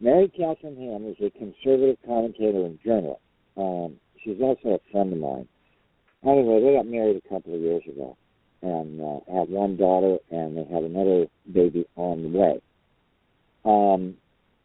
Mary 0.00 0.28
Catherine 0.28 0.76
Ham 0.76 1.06
is 1.06 1.16
a 1.20 1.30
conservative 1.38 1.96
commentator 2.04 2.64
and 2.64 2.78
journalist. 2.84 3.20
Um, 3.56 3.96
she's 4.22 4.40
also 4.40 4.70
a 4.70 4.92
friend 4.92 5.12
of 5.12 5.18
mine. 5.18 5.48
Anyway, 6.26 6.60
they 6.60 6.74
got 6.74 6.86
married 6.86 7.22
a 7.24 7.28
couple 7.28 7.54
of 7.54 7.60
years 7.60 7.82
ago 7.88 8.16
and 8.62 9.00
uh, 9.00 9.20
have 9.32 9.48
one 9.48 9.76
daughter, 9.76 10.18
and 10.30 10.56
they 10.56 10.64
have 10.72 10.84
another 10.84 11.26
baby 11.52 11.86
on 11.96 12.22
the 12.22 12.38
way. 12.38 12.60
Um, 13.64 14.16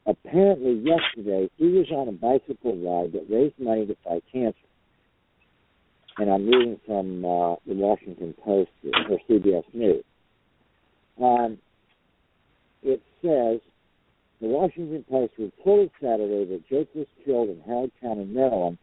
apparently, 0.06 0.84
yesterday 0.84 1.50
he 1.58 1.68
was 1.68 1.88
on 1.92 2.08
a 2.08 2.12
bicycle 2.12 2.76
ride 2.78 3.14
that 3.14 3.30
raised 3.30 3.60
money 3.60 3.86
to 3.86 3.96
fight 4.04 4.24
cancer. 4.32 4.58
And 6.18 6.30
I'm 6.30 6.46
reading 6.46 6.80
from 6.86 7.24
uh, 7.24 7.56
the 7.66 7.74
Washington 7.74 8.36
Post 8.44 8.70
or 8.84 9.18
CBS 9.30 9.64
News. 9.74 10.04
Um, 11.22 11.58
it 12.84 13.02
says 13.22 13.60
the 14.42 14.48
Washington 14.48 15.06
Post 15.10 15.34
reported 15.38 15.92
Saturday 16.02 16.46
that 16.46 16.68
Jake 16.68 16.90
was 16.96 17.08
killed 17.24 17.50
in 17.50 17.62
Howard 17.66 17.92
County, 18.02 18.26
Maryland, 18.26 18.78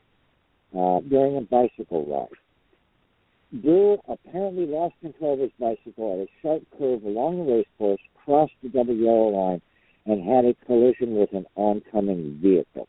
uh, 0.77 1.01
during 1.09 1.37
a 1.37 1.41
bicycle 1.43 2.07
ride. 2.07 3.63
Brewer 3.63 3.97
apparently 4.09 4.67
lost 4.67 4.95
control 5.01 5.35
of 5.35 5.41
his 5.41 5.51
bicycle 5.59 6.13
at 6.13 6.19
a 6.19 6.29
sharp 6.43 6.63
curve 6.79 7.03
along 7.03 7.39
the 7.39 7.53
racecourse, 7.53 8.01
crossed 8.25 8.53
the 8.63 8.69
double 8.69 8.95
yellow 8.95 9.29
line, 9.29 9.63
and 10.09 10.25
had 10.25 10.47
a 10.47 10.55
collision 10.67 11.17
with 11.17 11.33
an 11.33 11.45
oncoming 11.55 12.39
vehicle. 12.43 12.89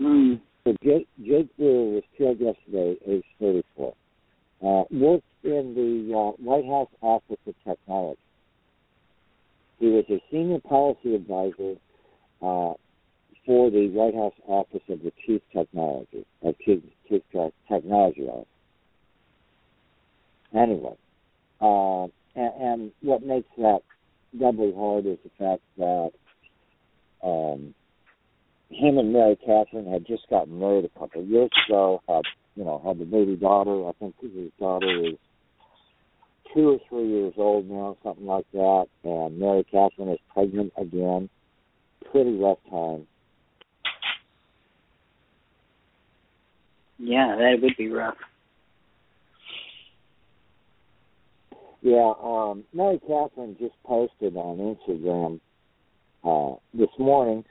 Mm. 0.00 0.40
So 0.64 0.76
Jake, 0.82 1.08
Jake 1.24 1.54
Brewer 1.56 1.94
was 1.94 2.04
killed 2.16 2.38
yesterday, 2.38 2.96
age 3.06 3.24
34. 3.40 3.94
Uh, 4.62 4.84
worked 4.92 5.24
in 5.42 5.74
the 5.74 6.16
uh, 6.16 6.30
White 6.40 6.64
House 6.64 6.88
Office 7.00 7.38
of 7.46 7.54
Technology. 7.66 8.20
He 9.80 9.86
was 9.86 10.04
a 10.08 10.22
senior 10.30 10.60
policy 10.60 11.16
advisor 11.16 11.74
uh, 12.40 12.74
for 13.44 13.70
the 13.72 13.88
White 13.88 14.14
House 14.14 14.34
Office 14.46 14.82
of 14.88 15.02
the 15.02 15.12
Chief 15.26 15.42
Technology, 15.52 16.24
of 16.42 16.54
Chief, 16.64 16.80
Chief 17.08 17.22
Technology 17.68 18.28
Office. 18.28 18.46
Anyway, 20.54 20.96
uh, 21.60 22.04
and, 22.36 22.62
and 22.62 22.92
what 23.00 23.24
makes 23.24 23.48
that 23.58 23.80
doubly 24.38 24.72
hard 24.76 25.06
is 25.06 25.18
the 25.24 25.30
fact 25.38 25.62
that 25.78 26.10
um, 27.22 27.74
him 28.70 28.98
and 28.98 29.12
Mary 29.12 29.36
Catherine 29.44 29.90
had 29.90 30.06
just 30.06 30.28
gotten 30.30 30.58
married 30.58 30.84
a 30.84 30.98
couple 30.98 31.22
of 31.22 31.28
years 31.28 31.50
ago. 31.68 32.02
Had 32.08 32.22
you 32.56 32.64
know 32.64 32.82
had 32.84 32.98
the 32.98 33.04
baby 33.04 33.36
daughter. 33.36 33.88
I 33.88 33.92
think 33.98 34.14
his 34.20 34.50
daughter 34.58 35.06
is 35.06 35.16
two 36.54 36.70
or 36.70 36.78
three 36.88 37.08
years 37.08 37.34
old 37.36 37.68
now, 37.68 37.96
something 38.02 38.26
like 38.26 38.46
that. 38.52 38.86
And 39.04 39.38
Mary 39.38 39.64
Catherine 39.70 40.10
is 40.10 40.18
pregnant 40.32 40.72
again. 40.76 41.28
Pretty 42.10 42.36
rough 42.38 42.58
time. 42.70 43.06
Yeah, 46.98 47.36
that 47.36 47.58
would 47.60 47.76
be 47.76 47.88
rough. 47.88 48.16
Yeah, 51.82 52.12
um, 52.22 52.62
Mary 52.72 53.00
Catherine 53.00 53.56
just 53.58 53.74
posted 53.84 54.36
on 54.36 54.76
Instagram 54.76 55.40
uh, 56.22 56.56
this 56.72 56.90
morning. 56.96 57.44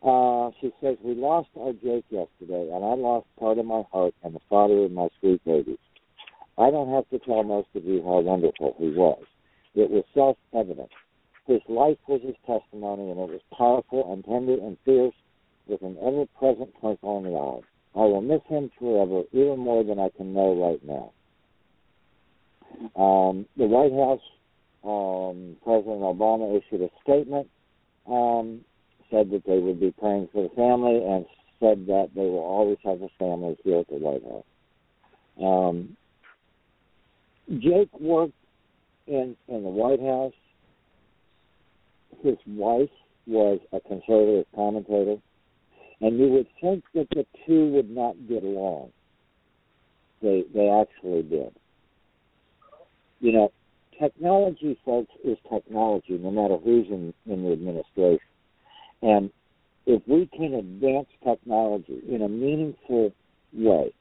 Uh, 0.00 0.50
she 0.60 0.70
says, 0.80 0.96
We 1.02 1.14
lost 1.14 1.48
our 1.58 1.72
Jake 1.72 2.04
yesterday, 2.08 2.70
and 2.72 2.84
I 2.84 2.94
lost 2.94 3.26
part 3.36 3.58
of 3.58 3.66
my 3.66 3.82
heart 3.90 4.14
and 4.22 4.32
the 4.32 4.40
father 4.48 4.84
of 4.84 4.92
my 4.92 5.08
sweet 5.18 5.44
babies. 5.44 5.78
I 6.56 6.70
don't 6.70 6.94
have 6.94 7.08
to 7.10 7.18
tell 7.26 7.42
most 7.42 7.66
of 7.74 7.84
you 7.84 8.00
how 8.04 8.20
wonderful 8.20 8.76
he 8.78 8.90
was. 8.90 9.24
It 9.74 9.90
was 9.90 10.04
self 10.14 10.36
evident. 10.54 10.90
His 11.48 11.60
life 11.68 11.98
was 12.06 12.20
his 12.22 12.36
testimony, 12.46 13.10
and 13.10 13.18
it 13.18 13.28
was 13.28 13.40
powerful 13.58 14.12
and 14.12 14.24
tender 14.24 14.54
and 14.54 14.76
fierce, 14.84 15.14
with 15.66 15.82
an 15.82 15.96
ever 16.00 16.26
present 16.38 16.70
twinkle 16.78 17.18
in 17.18 17.24
the 17.24 17.36
eye. 17.36 18.00
I 18.00 18.06
will 18.06 18.20
miss 18.20 18.42
him 18.48 18.70
forever, 18.78 19.24
even 19.32 19.58
more 19.58 19.82
than 19.82 19.98
I 19.98 20.10
can 20.16 20.32
know 20.32 20.54
right 20.54 20.84
now. 20.84 21.10
Um, 22.96 23.46
the 23.56 23.66
White 23.66 23.92
House, 23.92 24.20
um, 24.84 25.56
President 25.64 26.00
Obama 26.00 26.56
issued 26.56 26.82
a 26.82 26.90
statement, 27.02 27.48
um, 28.06 28.60
said 29.10 29.30
that 29.30 29.42
they 29.46 29.58
would 29.58 29.80
be 29.80 29.92
praying 29.92 30.28
for 30.32 30.42
the 30.42 30.54
family, 30.54 31.02
and 31.04 31.26
said 31.60 31.86
that 31.86 32.10
they 32.14 32.22
will 32.22 32.38
always 32.38 32.78
have 32.84 33.00
a 33.02 33.08
family 33.18 33.56
here 33.64 33.80
at 33.80 33.88
the 33.88 33.96
White 33.96 34.22
House. 34.22 34.44
Um, 35.42 35.96
Jake 37.58 37.90
worked 38.00 38.34
in 39.06 39.36
in 39.48 39.62
the 39.62 39.68
White 39.68 40.00
House. 40.00 40.32
His 42.22 42.36
wife 42.46 42.90
was 43.26 43.60
a 43.72 43.80
conservative 43.80 44.46
commentator, 44.54 45.16
and 46.00 46.18
you 46.18 46.28
would 46.28 46.46
think 46.60 46.84
that 46.94 47.08
the 47.10 47.26
two 47.46 47.72
would 47.72 47.90
not 47.90 48.14
get 48.28 48.42
along. 48.42 48.90
They 50.22 50.44
they 50.54 50.68
actually 50.68 51.22
did. 51.22 51.54
You 53.24 53.32
know, 53.32 53.52
technology, 53.98 54.78
folks, 54.84 55.10
is 55.24 55.38
technology, 55.50 56.18
no 56.18 56.30
matter 56.30 56.58
who's 56.58 56.86
in, 56.88 57.14
in 57.24 57.42
the 57.42 57.52
administration. 57.52 58.28
And 59.00 59.30
if 59.86 60.02
we 60.06 60.26
can 60.26 60.52
advance 60.52 61.06
technology 61.26 62.02
in 62.06 62.20
a 62.20 62.28
meaningful 62.28 63.14
way, 63.54 63.94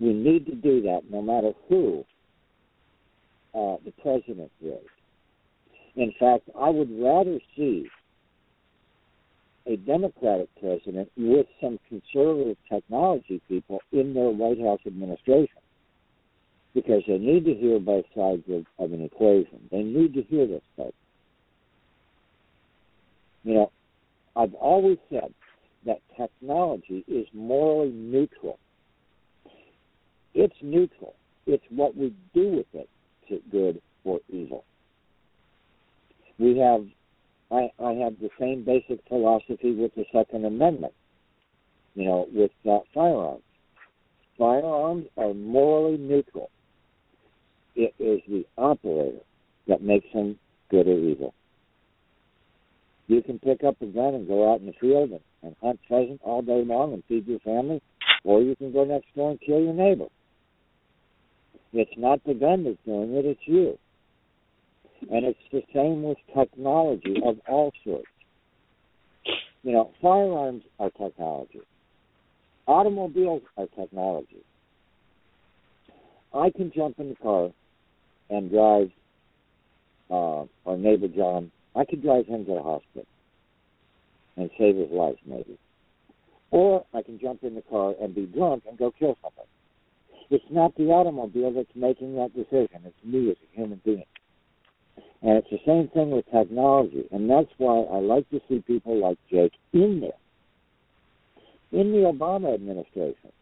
we 0.00 0.12
need 0.12 0.46
to 0.46 0.56
do 0.56 0.82
that 0.82 1.02
no 1.12 1.22
matter 1.22 1.52
who 1.68 2.04
uh, 3.54 3.76
the 3.84 3.92
president 4.02 4.50
is. 4.60 4.82
In 5.94 6.12
fact, 6.18 6.50
I 6.58 6.70
would 6.70 6.90
rather 7.00 7.38
see 7.56 7.86
a 9.68 9.76
Democratic 9.76 10.48
president 10.58 11.08
with 11.16 11.46
some 11.60 11.78
conservative 11.88 12.56
technology 12.68 13.40
people 13.48 13.78
in 13.92 14.12
their 14.12 14.30
White 14.30 14.58
House 14.58 14.80
administration 14.88 15.59
because 16.74 17.02
they 17.06 17.18
need 17.18 17.44
to 17.44 17.54
hear 17.54 17.78
both 17.78 18.04
sides 18.14 18.44
of, 18.48 18.64
of 18.78 18.92
an 18.92 19.02
equation. 19.04 19.60
They 19.70 19.82
need 19.82 20.14
to 20.14 20.22
hear 20.22 20.46
this 20.46 20.62
stuff. 20.74 20.92
You 23.42 23.54
know, 23.54 23.72
I've 24.36 24.54
always 24.54 24.98
said 25.10 25.32
that 25.86 26.00
technology 26.16 27.04
is 27.08 27.26
morally 27.32 27.90
neutral. 27.90 28.58
It's 30.34 30.54
neutral. 30.62 31.14
It's 31.46 31.64
what 31.70 31.96
we 31.96 32.14
do 32.34 32.48
with 32.48 32.66
it, 32.74 32.88
to 33.28 33.40
good 33.50 33.80
or 34.04 34.20
evil. 34.28 34.64
We 36.38 36.58
have, 36.58 36.86
I, 37.50 37.70
I 37.82 37.92
have 37.94 38.18
the 38.20 38.30
same 38.38 38.64
basic 38.64 39.00
philosophy 39.08 39.74
with 39.74 39.94
the 39.96 40.04
Second 40.12 40.44
Amendment. 40.44 40.92
You 41.94 42.04
know, 42.04 42.28
with 42.32 42.52
uh, 42.70 42.78
firearms. 42.94 43.42
Firearms 44.38 45.06
are 45.16 45.34
morally 45.34 45.98
neutral. 45.98 46.50
It 47.76 47.94
is 47.98 48.20
the 48.28 48.44
operator 48.58 49.20
that 49.68 49.82
makes 49.82 50.06
him 50.12 50.38
good 50.70 50.86
or 50.86 50.98
evil. 50.98 51.34
You 53.06 53.22
can 53.22 53.38
pick 53.38 53.64
up 53.64 53.76
a 53.82 53.86
gun 53.86 54.14
and 54.14 54.28
go 54.28 54.52
out 54.52 54.60
in 54.60 54.66
the 54.66 54.72
field 54.80 55.10
and, 55.10 55.20
and 55.42 55.56
hunt 55.60 55.80
pheasant 55.88 56.20
all 56.22 56.42
day 56.42 56.62
long 56.64 56.92
and 56.92 57.02
feed 57.08 57.26
your 57.26 57.40
family, 57.40 57.82
or 58.24 58.40
you 58.40 58.54
can 58.56 58.72
go 58.72 58.84
next 58.84 59.14
door 59.16 59.30
and 59.30 59.40
kill 59.40 59.60
your 59.60 59.74
neighbor. 59.74 60.06
It's 61.72 61.90
not 61.96 62.22
the 62.24 62.34
gun 62.34 62.64
that's 62.64 62.76
doing 62.84 63.14
it, 63.14 63.24
it's 63.24 63.40
you. 63.46 63.78
And 65.10 65.24
it's 65.24 65.38
the 65.50 65.62
same 65.74 66.02
with 66.02 66.18
technology 66.36 67.16
of 67.24 67.36
all 67.48 67.72
sorts. 67.84 68.06
You 69.62 69.72
know, 69.72 69.90
firearms 70.00 70.62
are 70.78 70.90
technology. 70.90 71.60
Automobiles 72.66 73.42
are 73.56 73.66
technology. 73.76 74.44
I 76.32 76.50
can 76.50 76.70
jump 76.74 76.98
in 76.98 77.10
the 77.10 77.16
car 77.16 77.50
and 78.30 78.50
drive 78.50 78.90
uh, 80.10 80.44
our 80.66 80.76
neighbor 80.76 81.08
John. 81.08 81.50
I 81.74 81.84
could 81.84 82.02
drive 82.02 82.26
him 82.26 82.44
to 82.46 82.54
the 82.54 82.62
hospital 82.62 83.06
and 84.36 84.50
save 84.58 84.76
his 84.76 84.90
life, 84.90 85.16
maybe. 85.26 85.58
Or 86.50 86.84
I 86.94 87.02
can 87.02 87.20
jump 87.20 87.44
in 87.44 87.54
the 87.54 87.62
car 87.62 87.94
and 88.00 88.14
be 88.14 88.26
drunk 88.26 88.64
and 88.68 88.78
go 88.78 88.92
kill 88.98 89.16
somebody. 89.22 89.48
It's 90.30 90.44
not 90.50 90.76
the 90.76 90.84
automobile 90.84 91.52
that's 91.52 91.74
making 91.74 92.16
that 92.16 92.34
decision. 92.34 92.82
It's 92.84 93.04
me 93.04 93.30
as 93.30 93.36
a 93.36 93.56
human 93.56 93.80
being. 93.84 94.04
And 95.22 95.36
it's 95.36 95.50
the 95.50 95.58
same 95.66 95.88
thing 95.88 96.10
with 96.10 96.24
technology. 96.30 97.04
And 97.10 97.28
that's 97.28 97.50
why 97.58 97.80
I 97.80 97.98
like 97.98 98.28
to 98.30 98.40
see 98.48 98.62
people 98.66 98.98
like 99.00 99.18
Jake 99.30 99.52
in 99.72 100.00
there. 100.00 100.12
In 101.72 101.92
the 101.92 101.98
Obama 101.98 102.54
administration. 102.54 103.32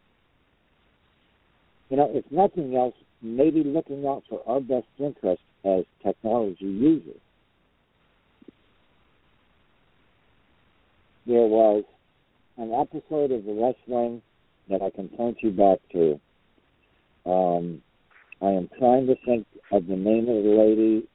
You 1.89 1.97
know, 1.97 2.11
if 2.13 2.25
nothing 2.31 2.75
else, 2.77 2.95
maybe 3.23 3.63
looking 3.65 4.07
out 4.07 4.23
for 4.29 4.43
our 4.47 4.61
best 4.61 4.87
interest 4.99 5.43
as 5.65 5.85
technology 6.05 6.65
users. 6.65 7.21
There 11.27 11.47
was 11.47 11.85
an 12.57 12.73
episode 12.73 13.33
of 13.33 13.45
The 13.45 13.53
West 13.53 13.79
Wing 13.87 14.23
that 14.71 14.83
I 14.83 14.91
can 14.91 15.09
point 15.09 15.39
you 15.43 15.51
back 15.51 15.79
to. 15.93 16.21
Um, 17.27 17.83
I 18.41 18.51
am 18.51 18.69
trying 18.79 19.07
to 19.09 19.17
think 19.27 19.47
of 19.73 19.87
the 19.87 19.97
name 19.97 20.29
of 20.29 20.43
the 20.43 20.51
lady. 20.51 21.09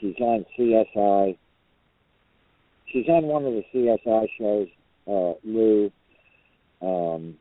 She's 0.00 0.16
on 0.20 0.44
CSI. 0.58 1.36
She's 2.92 3.08
on 3.08 3.24
one 3.24 3.44
of 3.44 3.52
the 3.52 3.64
CSI 3.72 4.28
shows, 4.38 4.68
uh, 5.06 5.34
Lou. 5.44 5.90
Um, 6.80 7.36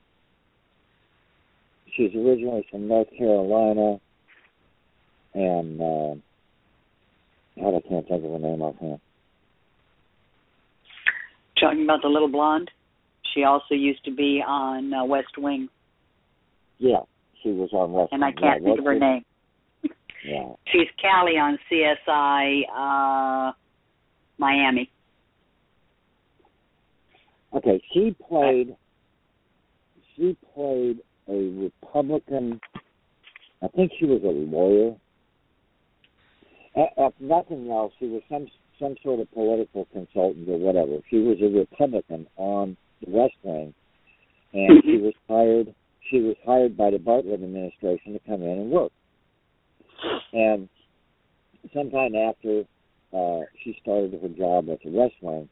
she's 1.98 2.14
originally 2.16 2.66
from 2.70 2.88
North 2.88 3.08
Carolina, 3.18 4.00
and 5.34 5.82
uh, 5.82 6.16
God, 7.60 7.76
I 7.76 7.90
can't 7.90 8.08
think 8.08 8.24
of 8.24 8.32
her 8.32 8.40
name 8.40 8.62
offhand. 8.62 9.00
Talking 11.60 11.84
about 11.84 12.04
the 12.04 12.08
little 12.08 12.30
blonde. 12.30 12.70
She 13.34 13.44
also 13.44 13.74
used 13.74 14.06
to 14.06 14.12
be 14.12 14.42
on 14.46 14.94
uh, 14.94 15.04
West 15.04 15.38
Wing, 15.38 15.68
Yeah, 16.78 17.02
she 17.44 17.50
was 17.50 17.70
on 17.74 17.92
West. 17.92 18.12
Wing. 18.12 18.22
And 18.22 18.26
I 18.26 18.32
can't 18.32 18.62
yeah, 18.62 18.68
think 18.68 18.80
of 18.80 18.86
her 18.86 19.00
name. 19.00 19.26
Yeah. 20.26 20.54
She's 20.72 20.88
Calleigh 21.02 21.38
on 21.38 21.58
CSI 21.72 22.62
uh, 22.74 23.52
Miami. 24.38 24.90
Okay, 27.54 27.82
she 27.94 28.16
played. 28.28 28.76
She 30.16 30.36
played 30.54 31.00
a 31.30 31.72
Republican. 31.84 32.60
I 33.62 33.68
think 33.70 33.92
she 34.00 34.06
was 34.06 34.22
a 34.24 34.28
lawyer. 34.28 34.96
If 36.76 37.14
nothing 37.20 37.72
else, 37.72 37.94
she 38.00 38.06
was 38.08 38.22
some 38.30 38.48
some 38.80 38.96
sort 39.04 39.20
of 39.20 39.32
political 39.32 39.88
consultant 39.92 40.48
or 40.48 40.60
whatever. 40.60 41.00
She 41.10 41.18
was 41.18 41.38
a 41.42 41.48
Republican 41.48 42.28
on 42.38 42.78
the 43.04 43.12
West 43.12 43.34
Wing, 43.44 43.74
and 44.54 44.84
she 44.84 44.98
was 45.02 45.14
hired. 45.28 45.74
She 46.12 46.20
was 46.22 46.36
hired 46.46 46.78
by 46.78 46.92
the 46.92 46.98
Bartlet 46.98 47.44
administration 47.44 48.14
to 48.14 48.20
come 48.20 48.44
in 48.44 48.60
and 48.60 48.72
work. 48.72 48.92
And 50.32 50.70
sometime 51.74 52.16
after 52.16 52.64
uh, 53.14 53.42
she 53.64 53.78
started 53.82 54.14
her 54.22 54.30
job 54.30 54.70
at 54.70 54.80
the 54.84 54.92
West 54.92 55.16
Wing, 55.22 55.50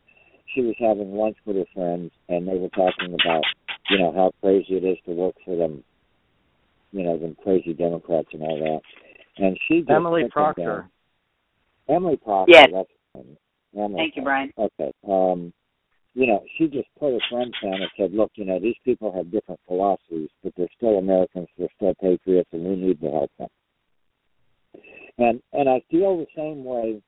she 0.54 0.62
was 0.62 0.76
having 0.80 1.14
lunch 1.14 1.38
with 1.46 1.58
her 1.58 1.66
friends, 1.74 2.12
and 2.30 2.48
they 2.48 2.58
were 2.58 2.70
talking 2.70 3.14
about, 3.14 3.44
you 3.90 4.00
know, 4.00 4.12
how 4.14 4.32
crazy 4.42 4.76
it 4.76 4.84
is 4.84 4.98
to 5.06 5.12
work 5.12 5.36
for 5.46 5.56
them, 5.56 5.84
you 6.92 7.04
know, 7.04 7.18
them 7.18 7.36
crazy 7.44 7.74
Democrats 7.74 8.30
and 8.34 8.42
all 8.42 8.58
that. 8.58 9.44
And 9.44 9.58
she 9.68 9.80
just 9.80 9.92
Emily 9.92 10.24
took 10.24 10.34
them 10.34 10.44
Procter. 10.44 10.90
Emily 11.90 12.18
Procter. 12.18 12.52
Yes. 12.52 12.68
That's. 12.74 13.26
Emily 13.78 13.96
Thank 13.98 14.16
you, 14.16 14.24
Brian. 14.24 14.54
Okay. 14.58 14.94
Um, 15.08 15.54
you 16.14 16.28
know, 16.28 16.44
she 16.58 16.68
just 16.68 16.88
put 16.98 17.12
her 17.12 17.20
friends 17.30 17.54
down 17.62 17.74
and 17.74 17.92
said, 17.98 18.14
"Look, 18.14 18.32
you 18.36 18.46
know, 18.46 18.58
these 18.58 18.78
people 18.86 19.12
have 19.12 19.32
different 19.32 19.60
philosophies, 19.68 20.30
but 20.44 20.54
they're 20.56 20.68
still 20.78 20.98
Americans. 20.98 21.50
They're 21.58 21.68
still 21.76 21.94
patriots, 21.96 22.50
and 22.54 22.64
we 22.64 22.76
need 22.78 23.02
to 23.02 23.12
help 23.12 23.32
them." 23.38 23.50
And 25.18 25.42
and 25.52 25.70
I 25.70 25.82
feel 25.92 26.18
the 26.18 26.28
same 26.36 26.64
way 26.64 27.02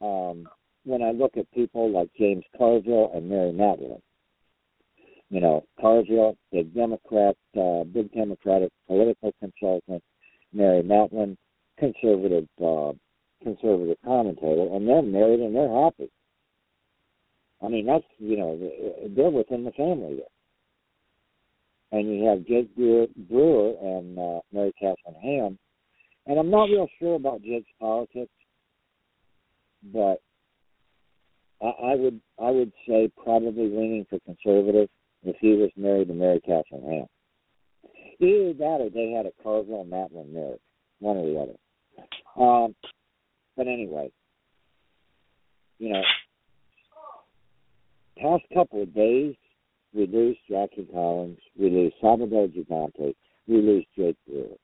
um, 0.00 0.48
when 0.84 1.02
I 1.02 1.10
look 1.10 1.36
at 1.36 1.50
people 1.52 1.90
like 1.90 2.08
James 2.18 2.44
Carville 2.56 3.12
and 3.14 3.28
Mary 3.28 3.52
Matalin. 3.52 4.00
You 5.30 5.40
know, 5.40 5.64
Carville, 5.80 6.36
big 6.52 6.74
Democrat, 6.74 7.36
uh, 7.56 7.84
big 7.84 8.12
Democratic 8.12 8.70
political 8.86 9.32
consultant. 9.40 10.02
Mary 10.52 10.82
Matalin, 10.82 11.36
conservative 11.78 12.48
uh, 12.62 12.92
conservative 13.42 13.96
commentator, 14.04 14.66
and 14.74 14.88
they're 14.88 15.02
married 15.02 15.40
and 15.40 15.54
they're 15.54 15.82
happy. 15.84 16.10
I 17.62 17.68
mean, 17.68 17.86
that's 17.86 18.04
you 18.18 18.36
know 18.36 18.58
they're 19.16 19.30
within 19.30 19.64
the 19.64 19.72
family 19.72 20.16
there. 20.16 20.26
And 21.92 22.08
you 22.08 22.24
have 22.24 22.46
Jake 22.46 22.74
Brewer 22.76 23.74
and 23.82 24.18
uh, 24.18 24.40
Mary 24.52 24.72
Catherine 24.80 25.20
Ham, 25.22 25.58
and 26.26 26.38
I'm 26.38 26.50
not 26.50 26.64
real 26.64 26.88
sure 26.98 27.14
about 27.14 27.42
Jake's 27.42 27.70
politics, 27.80 28.32
but 29.92 30.20
I, 31.62 31.66
I 31.66 31.94
would 31.94 32.20
I 32.40 32.50
would 32.50 32.72
say 32.88 33.10
probably 33.22 33.64
leaning 33.64 34.06
for 34.08 34.18
conservative 34.20 34.88
if 35.24 35.36
he 35.40 35.54
was 35.54 35.70
married 35.76 36.08
to 36.08 36.14
Mary 36.14 36.40
Catherine 36.40 36.82
Ham. 36.82 37.06
Either 38.20 38.52
that 38.54 38.80
or 38.80 38.90
they 38.90 39.12
had 39.12 39.26
a 39.26 39.42
Carville 39.42 39.82
and 39.82 39.90
Matalin 39.90 40.32
marriage, 40.32 40.60
one 40.98 41.16
or 41.16 41.26
the 41.26 41.38
other. 41.38 42.42
Um, 42.42 42.74
but 43.56 43.66
anyway, 43.66 44.10
you 45.78 45.90
know, 45.92 46.02
past 48.18 48.44
couple 48.54 48.82
of 48.82 48.94
days, 48.94 49.34
we 49.94 50.06
lose 50.06 50.36
Jackie 50.48 50.86
Collins, 50.92 51.38
we 51.58 51.70
lose 51.70 51.92
Sábado 52.02 52.48
Gigante, 52.48 53.14
we 53.48 53.56
lose 53.56 53.84
Jake 53.96 54.16
Brewer. 54.28 54.56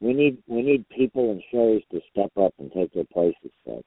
We 0.00 0.12
need 0.12 0.42
we 0.48 0.62
need 0.62 0.88
people 0.88 1.30
and 1.30 1.42
shows 1.52 1.80
to 1.92 2.00
step 2.10 2.32
up 2.38 2.52
and 2.58 2.70
take 2.72 2.92
their 2.92 3.04
places, 3.04 3.52
folks. 3.64 3.84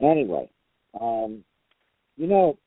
Anyway, 0.00 0.50
um, 1.00 1.44
you 2.16 2.26
know, 2.26 2.58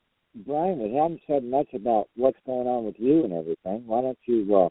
Brian, 0.46 0.80
we 0.80 0.96
haven't 0.96 1.22
said 1.28 1.44
much 1.44 1.68
about 1.74 2.08
what's 2.16 2.38
going 2.46 2.68
on 2.68 2.86
with 2.86 2.96
you 3.00 3.24
and 3.24 3.34
everything. 3.34 3.86
Why 3.88 4.02
don't 4.02 4.18
you 4.26 4.56
uh, 4.56 4.70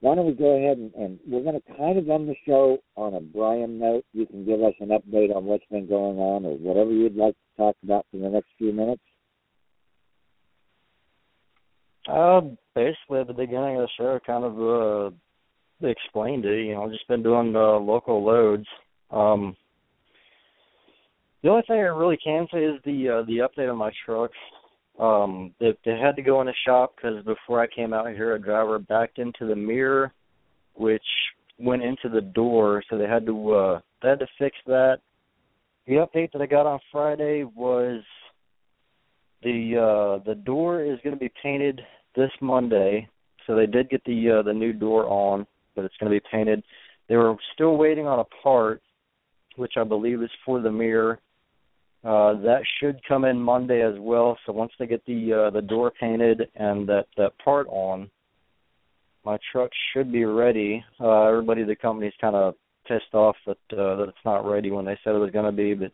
why 0.00 0.16
don't 0.16 0.26
we 0.26 0.32
go 0.32 0.56
ahead 0.56 0.78
and, 0.78 0.92
and 0.94 1.18
we're 1.28 1.44
going 1.44 1.60
to 1.60 1.76
kind 1.76 1.96
of 1.96 2.10
end 2.10 2.28
the 2.28 2.34
show 2.44 2.78
on 2.96 3.14
a 3.14 3.20
Brian 3.20 3.78
note. 3.78 4.04
You 4.12 4.26
can 4.26 4.44
give 4.44 4.60
us 4.60 4.74
an 4.80 4.88
update 4.88 5.34
on 5.34 5.44
what's 5.44 5.64
been 5.70 5.88
going 5.88 6.18
on 6.18 6.44
or 6.44 6.56
whatever 6.56 6.90
you'd 6.90 7.14
like 7.14 7.34
to 7.34 7.56
talk 7.56 7.76
about 7.84 8.04
for 8.10 8.16
the 8.16 8.28
next 8.28 8.48
few 8.58 8.72
minutes. 8.72 9.02
Uh, 12.08 12.40
basically 12.74 13.20
at 13.20 13.28
the 13.28 13.32
beginning 13.32 13.76
of 13.76 13.82
the 13.82 13.88
show, 13.96 14.18
kind 14.26 14.44
of 14.44 14.58
uh, 14.58 15.86
explained 15.86 16.44
it. 16.46 16.66
You 16.66 16.74
know, 16.74 16.90
just 16.90 17.06
been 17.06 17.22
doing 17.22 17.54
uh, 17.54 17.78
local 17.78 18.24
loads. 18.24 18.66
Um, 19.12 19.56
the 21.42 21.48
only 21.48 21.62
thing 21.66 21.76
I 21.76 21.88
really 21.88 22.18
can 22.22 22.46
say 22.52 22.64
is 22.64 22.80
the 22.84 23.08
uh, 23.08 23.26
the 23.26 23.38
update 23.38 23.70
on 23.70 23.78
my 23.78 23.90
trucks. 24.06 24.36
Um, 24.98 25.54
they, 25.58 25.76
they 25.84 25.98
had 25.98 26.16
to 26.16 26.22
go 26.22 26.40
in 26.40 26.46
the 26.46 26.54
shop 26.66 26.94
because 26.96 27.24
before 27.24 27.60
I 27.60 27.66
came 27.66 27.92
out 27.92 28.08
here, 28.08 28.34
a 28.34 28.40
driver 28.40 28.78
backed 28.78 29.18
into 29.18 29.46
the 29.46 29.56
mirror, 29.56 30.12
which 30.74 31.02
went 31.58 31.82
into 31.82 32.08
the 32.08 32.20
door. 32.20 32.84
So 32.88 32.98
they 32.98 33.08
had 33.08 33.26
to 33.26 33.52
uh, 33.52 33.80
they 34.02 34.08
had 34.10 34.20
to 34.20 34.26
fix 34.38 34.56
that. 34.66 34.98
The 35.86 35.94
update 35.94 36.32
that 36.32 36.42
I 36.42 36.46
got 36.46 36.66
on 36.66 36.78
Friday 36.92 37.44
was 37.44 38.02
the 39.42 39.76
uh, 40.20 40.24
the 40.24 40.36
door 40.36 40.84
is 40.84 40.98
going 41.02 41.16
to 41.16 41.20
be 41.20 41.32
painted 41.42 41.80
this 42.14 42.30
Monday. 42.40 43.08
So 43.46 43.56
they 43.56 43.66
did 43.66 43.90
get 43.90 44.04
the 44.04 44.38
uh, 44.38 44.42
the 44.42 44.52
new 44.52 44.72
door 44.72 45.06
on, 45.08 45.46
but 45.74 45.84
it's 45.84 45.96
going 45.98 46.12
to 46.12 46.20
be 46.20 46.24
painted. 46.30 46.62
They 47.08 47.16
were 47.16 47.34
still 47.54 47.76
waiting 47.76 48.06
on 48.06 48.20
a 48.20 48.42
part, 48.42 48.80
which 49.56 49.72
I 49.76 49.82
believe 49.82 50.22
is 50.22 50.30
for 50.46 50.60
the 50.60 50.70
mirror. 50.70 51.18
Uh, 52.04 52.34
that 52.42 52.62
should 52.80 53.00
come 53.06 53.24
in 53.24 53.38
Monday 53.38 53.80
as 53.82 53.94
well. 53.98 54.36
So 54.44 54.52
once 54.52 54.72
they 54.78 54.86
get 54.86 55.04
the 55.06 55.32
uh, 55.46 55.50
the 55.50 55.62
door 55.62 55.92
painted 56.00 56.42
and 56.56 56.88
that 56.88 57.06
that 57.16 57.38
part 57.38 57.68
on, 57.70 58.10
my 59.24 59.38
truck 59.52 59.70
should 59.92 60.10
be 60.10 60.24
ready. 60.24 60.84
Uh, 61.00 61.28
everybody 61.28 61.62
at 61.62 61.68
the 61.68 61.76
company's 61.76 62.12
kind 62.20 62.34
of 62.34 62.54
pissed 62.88 63.14
off 63.14 63.36
that 63.46 63.56
uh, 63.72 63.96
that 63.96 64.06
it's 64.08 64.24
not 64.24 64.44
ready 64.44 64.70
when 64.70 64.84
they 64.84 64.98
said 65.04 65.14
it 65.14 65.18
was 65.18 65.30
going 65.30 65.44
to 65.44 65.52
be, 65.52 65.74
but 65.74 65.92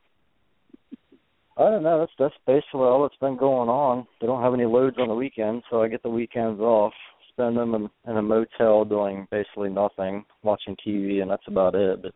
I 1.59 1.71
don't 1.71 1.83
know. 1.83 1.99
That's 1.99 2.13
that's 2.19 2.35
basically 2.47 2.87
all 2.87 3.03
that's 3.03 3.21
been 3.21 3.37
going 3.37 3.69
on. 3.69 4.07
They 4.21 4.27
don't 4.27 4.43
have 4.43 4.55
any 4.55 4.65
loads 4.65 4.97
on 4.99 5.09
the 5.09 5.15
weekend, 5.15 5.63
so 5.69 5.83
I 5.83 5.89
get 5.89 6.03
the 6.03 6.09
weekends 6.09 6.61
off, 6.61 6.93
spend 7.31 7.57
them 7.57 7.75
in, 7.75 7.91
in 8.11 8.17
a 8.17 8.23
motel 8.23 8.85
doing 8.85 9.27
basically 9.31 9.69
nothing, 9.69 10.25
watching 10.43 10.77
TV, 10.87 11.21
and 11.21 11.31
that's 11.31 11.47
about 11.49 11.75
it. 11.75 12.01
But 12.01 12.15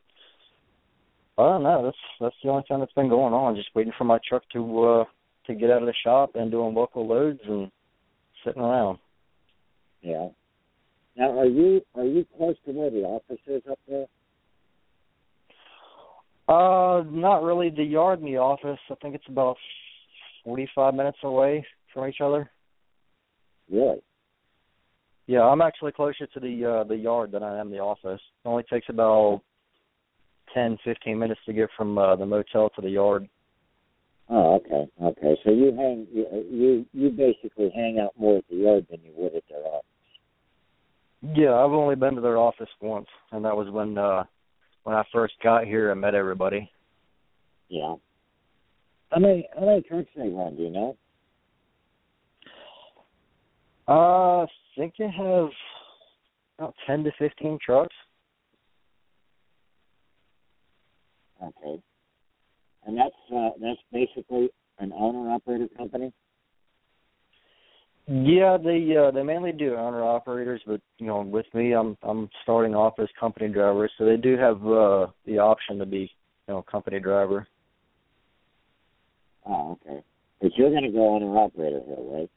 I 1.39 1.43
don't 1.45 1.63
know. 1.63 1.85
That's 1.85 1.97
that's 2.21 2.35
the 2.43 2.51
only 2.51 2.65
thing 2.69 2.79
that's 2.81 2.93
been 2.93 3.09
going 3.09 3.33
on. 3.33 3.57
Just 3.57 3.75
waiting 3.75 3.93
for 3.97 4.05
my 4.05 4.19
truck 4.29 4.43
to 4.53 4.85
uh 4.85 5.05
to 5.47 5.55
get 5.55 5.71
out 5.71 5.83
of 5.83 5.87
the 5.87 5.95
shop 6.05 6.33
and 6.35 6.51
doing 6.51 6.75
local 6.75 7.07
loads 7.07 7.41
and 7.49 7.71
sitting 8.45 8.63
around. 8.63 8.99
Yeah. 10.03 10.29
Now, 11.17 11.39
are 11.39 11.47
you 11.47 11.81
are 11.95 12.05
you 12.05 12.27
close 12.37 12.57
to 12.67 12.73
where 12.73 12.91
the 12.91 13.03
office 13.03 13.41
is 13.47 13.63
up 13.71 13.79
there? 13.89 14.07
Uh, 16.49 17.03
not 17.09 17.43
really. 17.43 17.71
The 17.71 17.85
yard 17.85 18.21
and 18.21 18.29
the 18.29 18.39
office. 18.39 18.79
I 18.91 18.95
think 18.97 19.15
it's 19.15 19.29
about 19.29 19.57
forty-five 20.45 20.95
minutes 20.95 21.19
away 21.23 21.65
from 21.95 22.09
each 22.09 22.21
other. 22.21 22.51
Really? 23.71 24.03
Yeah, 25.27 25.43
I'm 25.43 25.63
actually 25.63 25.93
closer 25.93 26.27
to 26.27 26.41
the 26.41 26.65
uh 26.65 26.85
the 26.85 26.97
yard 26.97 27.33
than 27.33 27.43
I 27.43 27.59
am 27.59 27.71
the 27.71 27.79
office. 27.79 28.21
It 28.45 28.49
only 28.49 28.65
takes 28.65 28.89
about 28.89 29.43
ten, 30.55 30.79
fifteen 30.85 31.19
minutes 31.19 31.41
to 31.47 31.53
get 31.53 31.69
from 31.77 31.99
uh, 31.99 32.17
the 32.17 32.27
motel 32.27 32.71
to 32.71 32.81
the 32.81 32.91
yard. 32.91 33.29
Oh, 34.29 34.55
okay, 34.57 34.91
okay. 35.03 35.37
So 35.45 35.51
you 35.51 35.75
hang 35.77 36.07
you 36.13 36.27
you, 36.51 36.87
you 36.93 37.11
basically 37.11 37.71
hang 37.75 37.99
out 37.99 38.13
more 38.19 38.39
at 38.39 38.45
the 38.49 38.57
yard 38.57 38.87
than 38.91 39.01
you 39.05 39.13
would 39.17 39.35
at 39.35 39.43
their 39.49 39.65
office. 39.65 39.87
Yeah, 41.35 41.55
I've 41.55 41.73
only 41.73 41.97
been 41.97 42.15
to 42.15 42.21
their 42.21 42.39
office 42.39 42.69
once, 42.81 43.09
and 43.31 43.45
that 43.45 43.57
was 43.57 43.71
when 43.71 43.99
uh 43.99 44.25
when 44.85 44.97
I 44.97 45.05
first 45.13 45.35
got 45.43 45.65
here 45.65 45.93
and 45.93 46.01
met 46.01 46.15
everybody. 46.15 46.71
Yeah. 47.69 47.95
How 49.11 49.21
many 49.21 49.49
how 49.55 49.67
many 49.67 49.83
trucks 49.83 50.09
they 50.17 50.29
run? 50.29 50.57
Do 50.57 50.63
you 50.63 50.71
know? 50.71 50.97
Uh, 53.89 54.45
I 54.45 54.47
think 54.77 54.95
they 54.99 55.11
have 55.11 55.49
about 56.59 56.75
ten 56.87 57.05
to 57.05 57.11
fifteen 57.19 57.59
trucks. 57.65 57.95
Okay. 61.43 61.83
And 62.87 62.97
that's 62.97 63.15
uh, 63.35 63.51
that's 63.61 63.81
basically 63.93 64.51
an 64.79 64.93
owner 64.95 65.31
operator 65.31 65.69
company. 65.77 66.13
Yeah, 68.09 68.57
they 68.63 68.97
uh, 68.97 69.13
they 69.13 69.23
mainly 69.23 69.53
do 69.53 69.77
owner 69.77 70.03
operators, 70.03 70.61
but 70.67 70.81
you 70.99 71.07
know, 71.07 71.21
with 71.21 71.47
me, 71.55 71.73
I'm 71.73 71.97
I'm 72.03 72.29
starting 72.43 72.75
off 72.75 72.99
as 72.99 73.09
company 73.19 73.49
driver, 73.49 73.89
so 73.97 74.05
they 74.05 74.17
do 74.17 74.37
have 74.37 74.57
uh, 74.67 75.07
the 75.25 75.39
option 75.39 75.79
to 75.79 75.87
be 75.87 76.11
you 76.49 76.55
know 76.55 76.63
company 76.63 76.99
driver. 76.99 77.47
Oh, 79.47 79.79
okay. 79.87 80.03
But 80.41 80.51
you're 80.57 80.71
going 80.71 80.83
to 80.83 80.91
go 80.91 81.15
owner 81.15 81.37
operator 81.39 81.81
here, 81.87 81.97
right? 81.99 82.31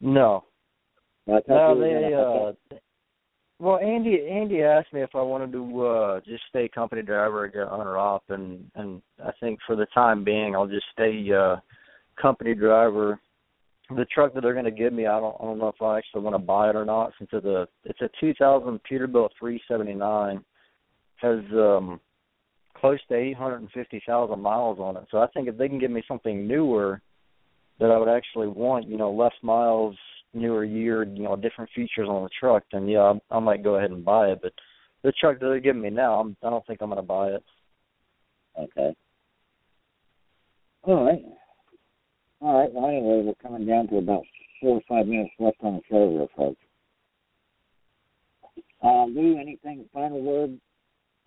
No, 0.00 0.44
no, 1.26 1.80
they 1.80 1.92
gonna- 1.92 2.16
uh, 2.16 2.52
well, 3.60 3.78
Andy 3.78 4.26
Andy 4.28 4.62
asked 4.62 4.92
me 4.92 5.02
if 5.02 5.10
I 5.14 5.20
wanted 5.20 5.52
to 5.52 5.86
uh 5.86 6.20
just 6.20 6.42
stay 6.48 6.68
company 6.68 7.02
driver 7.02 7.44
or 7.44 7.48
get 7.48 7.68
owner 7.68 7.98
op, 7.98 8.24
and 8.30 8.70
and 8.74 9.02
I 9.22 9.32
think 9.38 9.60
for 9.66 9.76
the 9.76 9.86
time 9.86 10.24
being, 10.24 10.56
I'll 10.56 10.66
just 10.66 10.86
stay 10.92 11.30
uh 11.32 11.56
company 12.20 12.54
driver. 12.54 13.20
The 13.94 14.06
truck 14.06 14.34
that 14.34 14.42
they're 14.42 14.54
going 14.54 14.64
to 14.64 14.70
give 14.70 14.92
me, 14.92 15.06
I 15.06 15.20
don't 15.20 15.36
I 15.40 15.44
don't 15.44 15.58
know 15.58 15.68
if 15.68 15.82
I 15.82 15.98
actually 15.98 16.22
want 16.22 16.34
to 16.34 16.38
buy 16.38 16.70
it 16.70 16.76
or 16.76 16.86
not, 16.86 17.12
since 17.18 17.30
it's 17.32 17.44
a 17.44 17.68
it's 17.84 18.00
a 18.00 18.08
2000 18.18 18.80
Peterbilt 18.90 19.30
379, 19.38 20.42
has 21.16 21.38
um 21.52 22.00
close 22.80 22.98
to 23.08 23.14
850,000 23.14 24.40
miles 24.40 24.78
on 24.78 24.96
it. 24.96 25.04
So 25.10 25.18
I 25.18 25.26
think 25.28 25.48
if 25.48 25.58
they 25.58 25.68
can 25.68 25.78
give 25.78 25.90
me 25.90 26.02
something 26.08 26.48
newer 26.48 27.02
that 27.78 27.90
I 27.90 27.98
would 27.98 28.08
actually 28.08 28.48
want, 28.48 28.88
you 28.88 28.96
know, 28.96 29.10
less 29.10 29.34
miles, 29.42 29.96
newer 30.32 30.64
year, 30.64 31.02
you 31.02 31.22
know, 31.22 31.36
different 31.36 31.70
features 31.74 32.08
on 32.08 32.22
the 32.22 32.30
truck, 32.38 32.62
then 32.72 32.86
yeah, 32.88 33.14
I, 33.30 33.36
I 33.36 33.38
might 33.40 33.64
go 33.64 33.76
ahead 33.76 33.90
and 33.90 34.04
buy 34.04 34.28
it. 34.28 34.40
But 34.42 34.52
the 35.02 35.12
truck 35.12 35.40
that 35.40 35.46
they're 35.46 35.60
giving 35.60 35.82
me 35.82 35.90
now, 35.90 36.20
I'm, 36.20 36.36
I 36.42 36.50
don't 36.50 36.66
think 36.66 36.80
I'm 36.80 36.90
going 36.90 36.96
to 36.98 37.02
buy 37.02 37.28
it. 37.28 37.44
Okay. 38.58 38.94
All 40.82 41.04
right. 41.04 41.22
All 42.40 42.60
right. 42.60 42.72
Well, 42.72 42.86
anyway, 42.86 43.22
we're 43.24 43.34
coming 43.48 43.66
down 43.66 43.88
to 43.88 43.98
about 43.98 44.22
four 44.60 44.76
or 44.76 44.82
five 44.88 45.06
minutes 45.06 45.30
left 45.38 45.58
on 45.62 45.74
the 45.76 45.82
show 45.90 46.10
here, 46.10 46.26
folks. 46.36 46.60
Uh, 48.82 49.04
Lou, 49.06 49.38
anything, 49.38 49.84
final 49.92 50.20
word? 50.22 50.58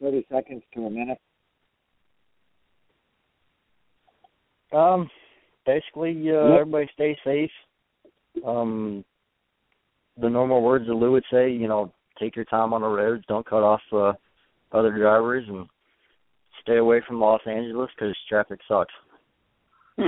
30 0.02 0.26
seconds 0.32 0.64
to 0.74 0.86
a 0.86 0.90
minute. 0.90 1.20
Um, 4.72 5.10
basically, 5.66 6.12
uh, 6.32 6.50
Yep. 6.50 6.60
everybody 6.62 6.88
stay 6.94 7.18
safe. 7.24 7.52
Um, 8.46 9.04
the 10.22 10.30
normal 10.30 10.62
words 10.62 10.88
that 10.88 10.94
Lou 10.94 11.12
would 11.12 11.24
say, 11.32 11.52
you 11.52 11.68
know, 11.68 11.94
take 12.20 12.36
your 12.36 12.46
time 12.46 12.74
on 12.74 12.82
the 12.82 12.88
roads, 12.88 13.24
don't 13.28 13.46
cut 13.46 13.64
off 13.64 13.82
uh, 13.92 14.14
other 14.72 14.92
drivers, 14.92 15.46
and 15.48 15.68
stay 16.62 16.78
away 16.78 17.02
from 17.08 17.20
Los 17.20 17.42
Angeles 17.48 17.90
because 17.96 18.16
traffic 18.30 18.60
sucks. 18.68 18.94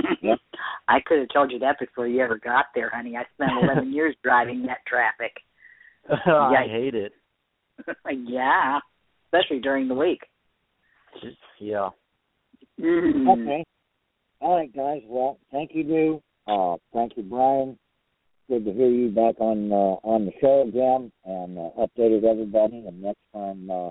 I 0.88 1.00
could 1.04 1.20
have 1.20 1.28
told 1.32 1.52
you 1.52 1.58
that 1.60 1.78
before 1.78 2.06
you 2.06 2.20
ever 2.20 2.38
got 2.38 2.66
there, 2.74 2.90
honey. 2.92 3.16
I 3.16 3.24
spent 3.34 3.52
11 3.62 3.92
years 3.92 4.16
driving 4.22 4.62
that 4.66 4.78
traffic. 4.86 5.32
I 6.10 6.66
hate 6.68 6.94
it. 6.94 7.12
yeah, 8.10 8.78
especially 9.26 9.60
during 9.60 9.88
the 9.88 9.94
week. 9.94 10.20
Just, 11.22 11.36
yeah. 11.58 11.90
Mm-hmm. 12.80 13.28
Okay. 13.28 13.64
All 14.40 14.56
right, 14.56 14.74
guys. 14.74 15.02
Well, 15.06 15.38
thank 15.50 15.70
you, 15.74 15.84
Lou. 15.84 16.22
Uh, 16.46 16.76
thank 16.92 17.16
you, 17.16 17.22
Brian. 17.22 17.78
Good 18.48 18.64
to 18.64 18.72
hear 18.72 18.88
you 18.88 19.08
back 19.08 19.40
on 19.40 19.72
uh, 19.72 19.98
on 20.06 20.24
the 20.24 20.32
show 20.40 20.62
again 20.68 21.10
and 21.24 21.58
uh, 21.58 21.70
updated 21.80 22.22
everybody. 22.22 22.84
And 22.86 23.02
next 23.02 23.18
time, 23.34 23.68
uh, 23.68 23.90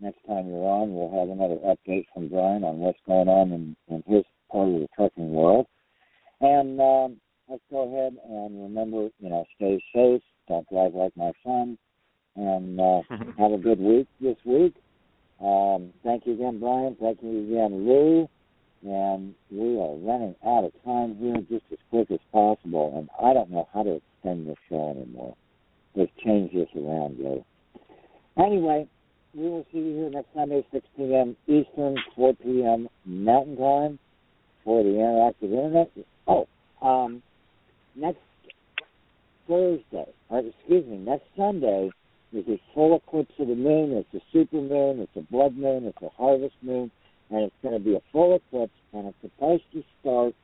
next 0.00 0.18
time 0.26 0.48
you're 0.48 0.68
on, 0.68 0.92
we'll 0.94 1.10
have 1.18 1.30
another 1.30 1.56
update 1.64 2.04
from 2.12 2.28
Brian 2.28 2.62
on 2.62 2.78
what's 2.78 2.98
going 3.06 3.28
on 3.28 3.52
in, 3.52 3.76
in 3.88 4.02
his 4.06 4.22
part 4.52 4.68
of 4.68 4.74
the 4.74 4.88
trucking 4.94 5.32
world. 5.32 5.64
And 6.42 6.78
um, 6.78 7.20
let's 7.48 7.62
go 7.70 7.88
ahead 7.88 8.16
and 8.28 8.62
remember, 8.62 9.08
you 9.18 9.30
know, 9.30 9.46
stay 9.56 9.82
safe. 9.94 10.20
Don't 10.46 10.68
drive 10.68 10.92
like 10.94 11.16
my 11.16 11.32
son. 11.42 11.78
And 12.36 12.78
uh, 12.78 13.00
have 13.38 13.52
a 13.52 13.58
good 13.58 13.80
week 13.80 14.08
this 14.20 14.36
week. 14.44 14.74
Um, 15.42 15.94
thank 16.04 16.26
you 16.26 16.34
again, 16.34 16.60
Brian. 16.60 16.96
Thank 17.00 17.22
you 17.22 17.46
again, 17.46 17.86
Lou. 17.86 18.28
And 18.82 19.34
we 19.50 19.78
are 19.78 19.94
running 19.96 20.34
out 20.46 20.64
of 20.64 20.72
time 20.84 21.16
here 21.16 21.36
just 21.50 21.64
as 21.70 21.78
quick 21.90 22.10
as 22.10 22.18
possible. 22.32 22.94
And 22.96 23.10
I 23.22 23.34
don't 23.34 23.50
know 23.50 23.68
how 23.74 23.82
to 23.82 24.00
extend 24.00 24.48
this 24.48 24.56
show 24.68 24.90
anymore. 24.90 25.36
Let's 25.94 26.12
change 26.24 26.52
this 26.52 26.68
around, 26.76 27.18
Lou. 27.18 27.44
Anyway, 28.38 28.88
we 29.34 29.42
will 29.42 29.66
see 29.72 29.78
you 29.78 29.96
here 29.96 30.10
next 30.10 30.28
Sunday, 30.34 30.64
6 30.72 30.86
p.m. 30.96 31.36
Eastern, 31.46 31.96
4 32.16 32.34
p.m. 32.34 32.88
Mountain 33.04 33.56
Time 33.56 33.98
for 34.64 34.82
the 34.82 34.88
Interactive 34.90 35.52
Internet. 35.52 35.90
Oh, 36.26 36.48
um, 36.80 37.22
next 37.94 38.20
Thursday, 39.46 40.06
or 40.28 40.38
excuse 40.38 40.86
me, 40.86 40.96
next 40.98 41.24
Sunday 41.36 41.90
is 42.32 42.44
a 42.48 42.60
full 42.74 42.96
eclipse 42.96 43.32
of 43.38 43.48
the 43.48 43.54
moon. 43.54 43.92
It's 43.92 44.14
a 44.14 44.24
super 44.32 44.60
moon. 44.60 45.00
It's 45.00 45.16
a 45.16 45.32
blood 45.32 45.56
moon. 45.56 45.84
It's 45.84 46.02
a 46.02 46.08
harvest 46.10 46.54
moon. 46.62 46.90
And 47.30 47.44
it's 47.44 47.54
going 47.62 47.78
to 47.78 47.84
be 47.84 47.94
a 47.94 48.00
full 48.12 48.34
eclipse, 48.36 48.72
and 48.92 49.06
it's 49.06 49.16
supposed 49.22 49.62
to 49.72 49.84
start 50.00 50.34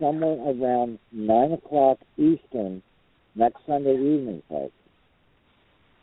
somewhere 0.00 0.38
around 0.48 0.98
9 1.12 1.52
o'clock 1.52 1.98
Eastern 2.16 2.82
next 3.34 3.58
Sunday 3.66 3.94
evening, 3.94 4.42
folks. 4.48 4.72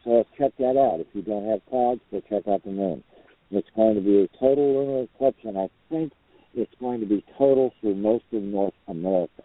So 0.04 0.26
check 0.38 0.52
that 0.60 0.78
out. 0.78 1.00
If 1.00 1.08
you 1.14 1.22
don't 1.22 1.48
have 1.50 1.62
clouds, 1.70 2.02
go 2.12 2.22
check 2.30 2.48
out 2.48 2.64
the 2.64 2.72
moon. 2.72 3.04
It's 3.52 3.70
going 3.76 3.96
to 3.96 4.02
be 4.02 4.22
a 4.22 4.28
total 4.40 4.74
lunar 4.74 5.04
eclipse, 5.04 5.40
and 5.44 5.58
I 5.58 5.70
think 5.90 6.12
it's 6.54 6.74
going 6.80 7.00
to 7.00 7.06
be 7.06 7.24
total 7.38 7.74
through 7.82 7.96
most 7.96 8.26
of 8.34 8.44
North 8.44 8.74
America. 8.88 9.44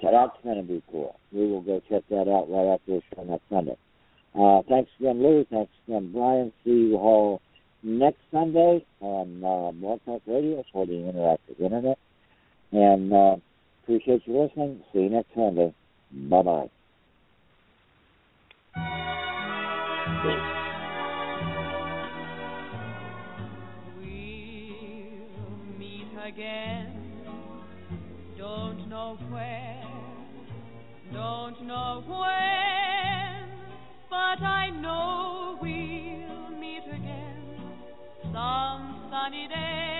So 0.00 0.08
that's 0.10 0.36
going 0.42 0.56
to 0.56 0.62
be 0.62 0.82
cool. 0.90 1.18
We 1.32 1.46
will 1.46 1.62
go 1.62 1.80
check 1.88 2.02
that 2.10 2.28
out 2.28 2.50
right 2.50 2.74
after 2.74 2.96
the 2.96 3.02
show 3.14 3.24
next 3.24 3.44
Sunday. 3.48 3.76
Uh, 4.34 4.62
thanks 4.68 4.90
again, 4.98 5.22
Lou. 5.22 5.44
Thanks 5.50 5.70
again, 5.86 6.12
Brian. 6.12 6.52
See 6.64 6.70
you 6.70 6.96
all 6.96 7.40
next 7.82 8.20
Sunday 8.30 8.84
on 9.00 9.42
uh, 9.44 9.96
Talk 10.04 10.22
Radio 10.26 10.64
for 10.72 10.86
the 10.86 10.92
Interactive 10.92 11.60
Internet. 11.60 11.98
And 12.72 13.12
uh, 13.12 13.36
appreciate 13.82 14.22
you 14.26 14.42
listening. 14.42 14.82
See 14.92 15.00
you 15.00 15.10
next 15.10 15.28
Sunday. 15.34 15.74
Bye 16.12 16.42
bye. 16.42 16.70
We'll 23.98 24.06
meet 25.78 26.06
again. 26.24 27.02
Don't 28.38 28.88
know 28.88 29.18
where, 29.30 29.84
don't 31.12 31.62
know 31.66 32.02
when, 32.06 33.48
but 34.10 34.42
I 34.42 34.61
some 39.22 39.91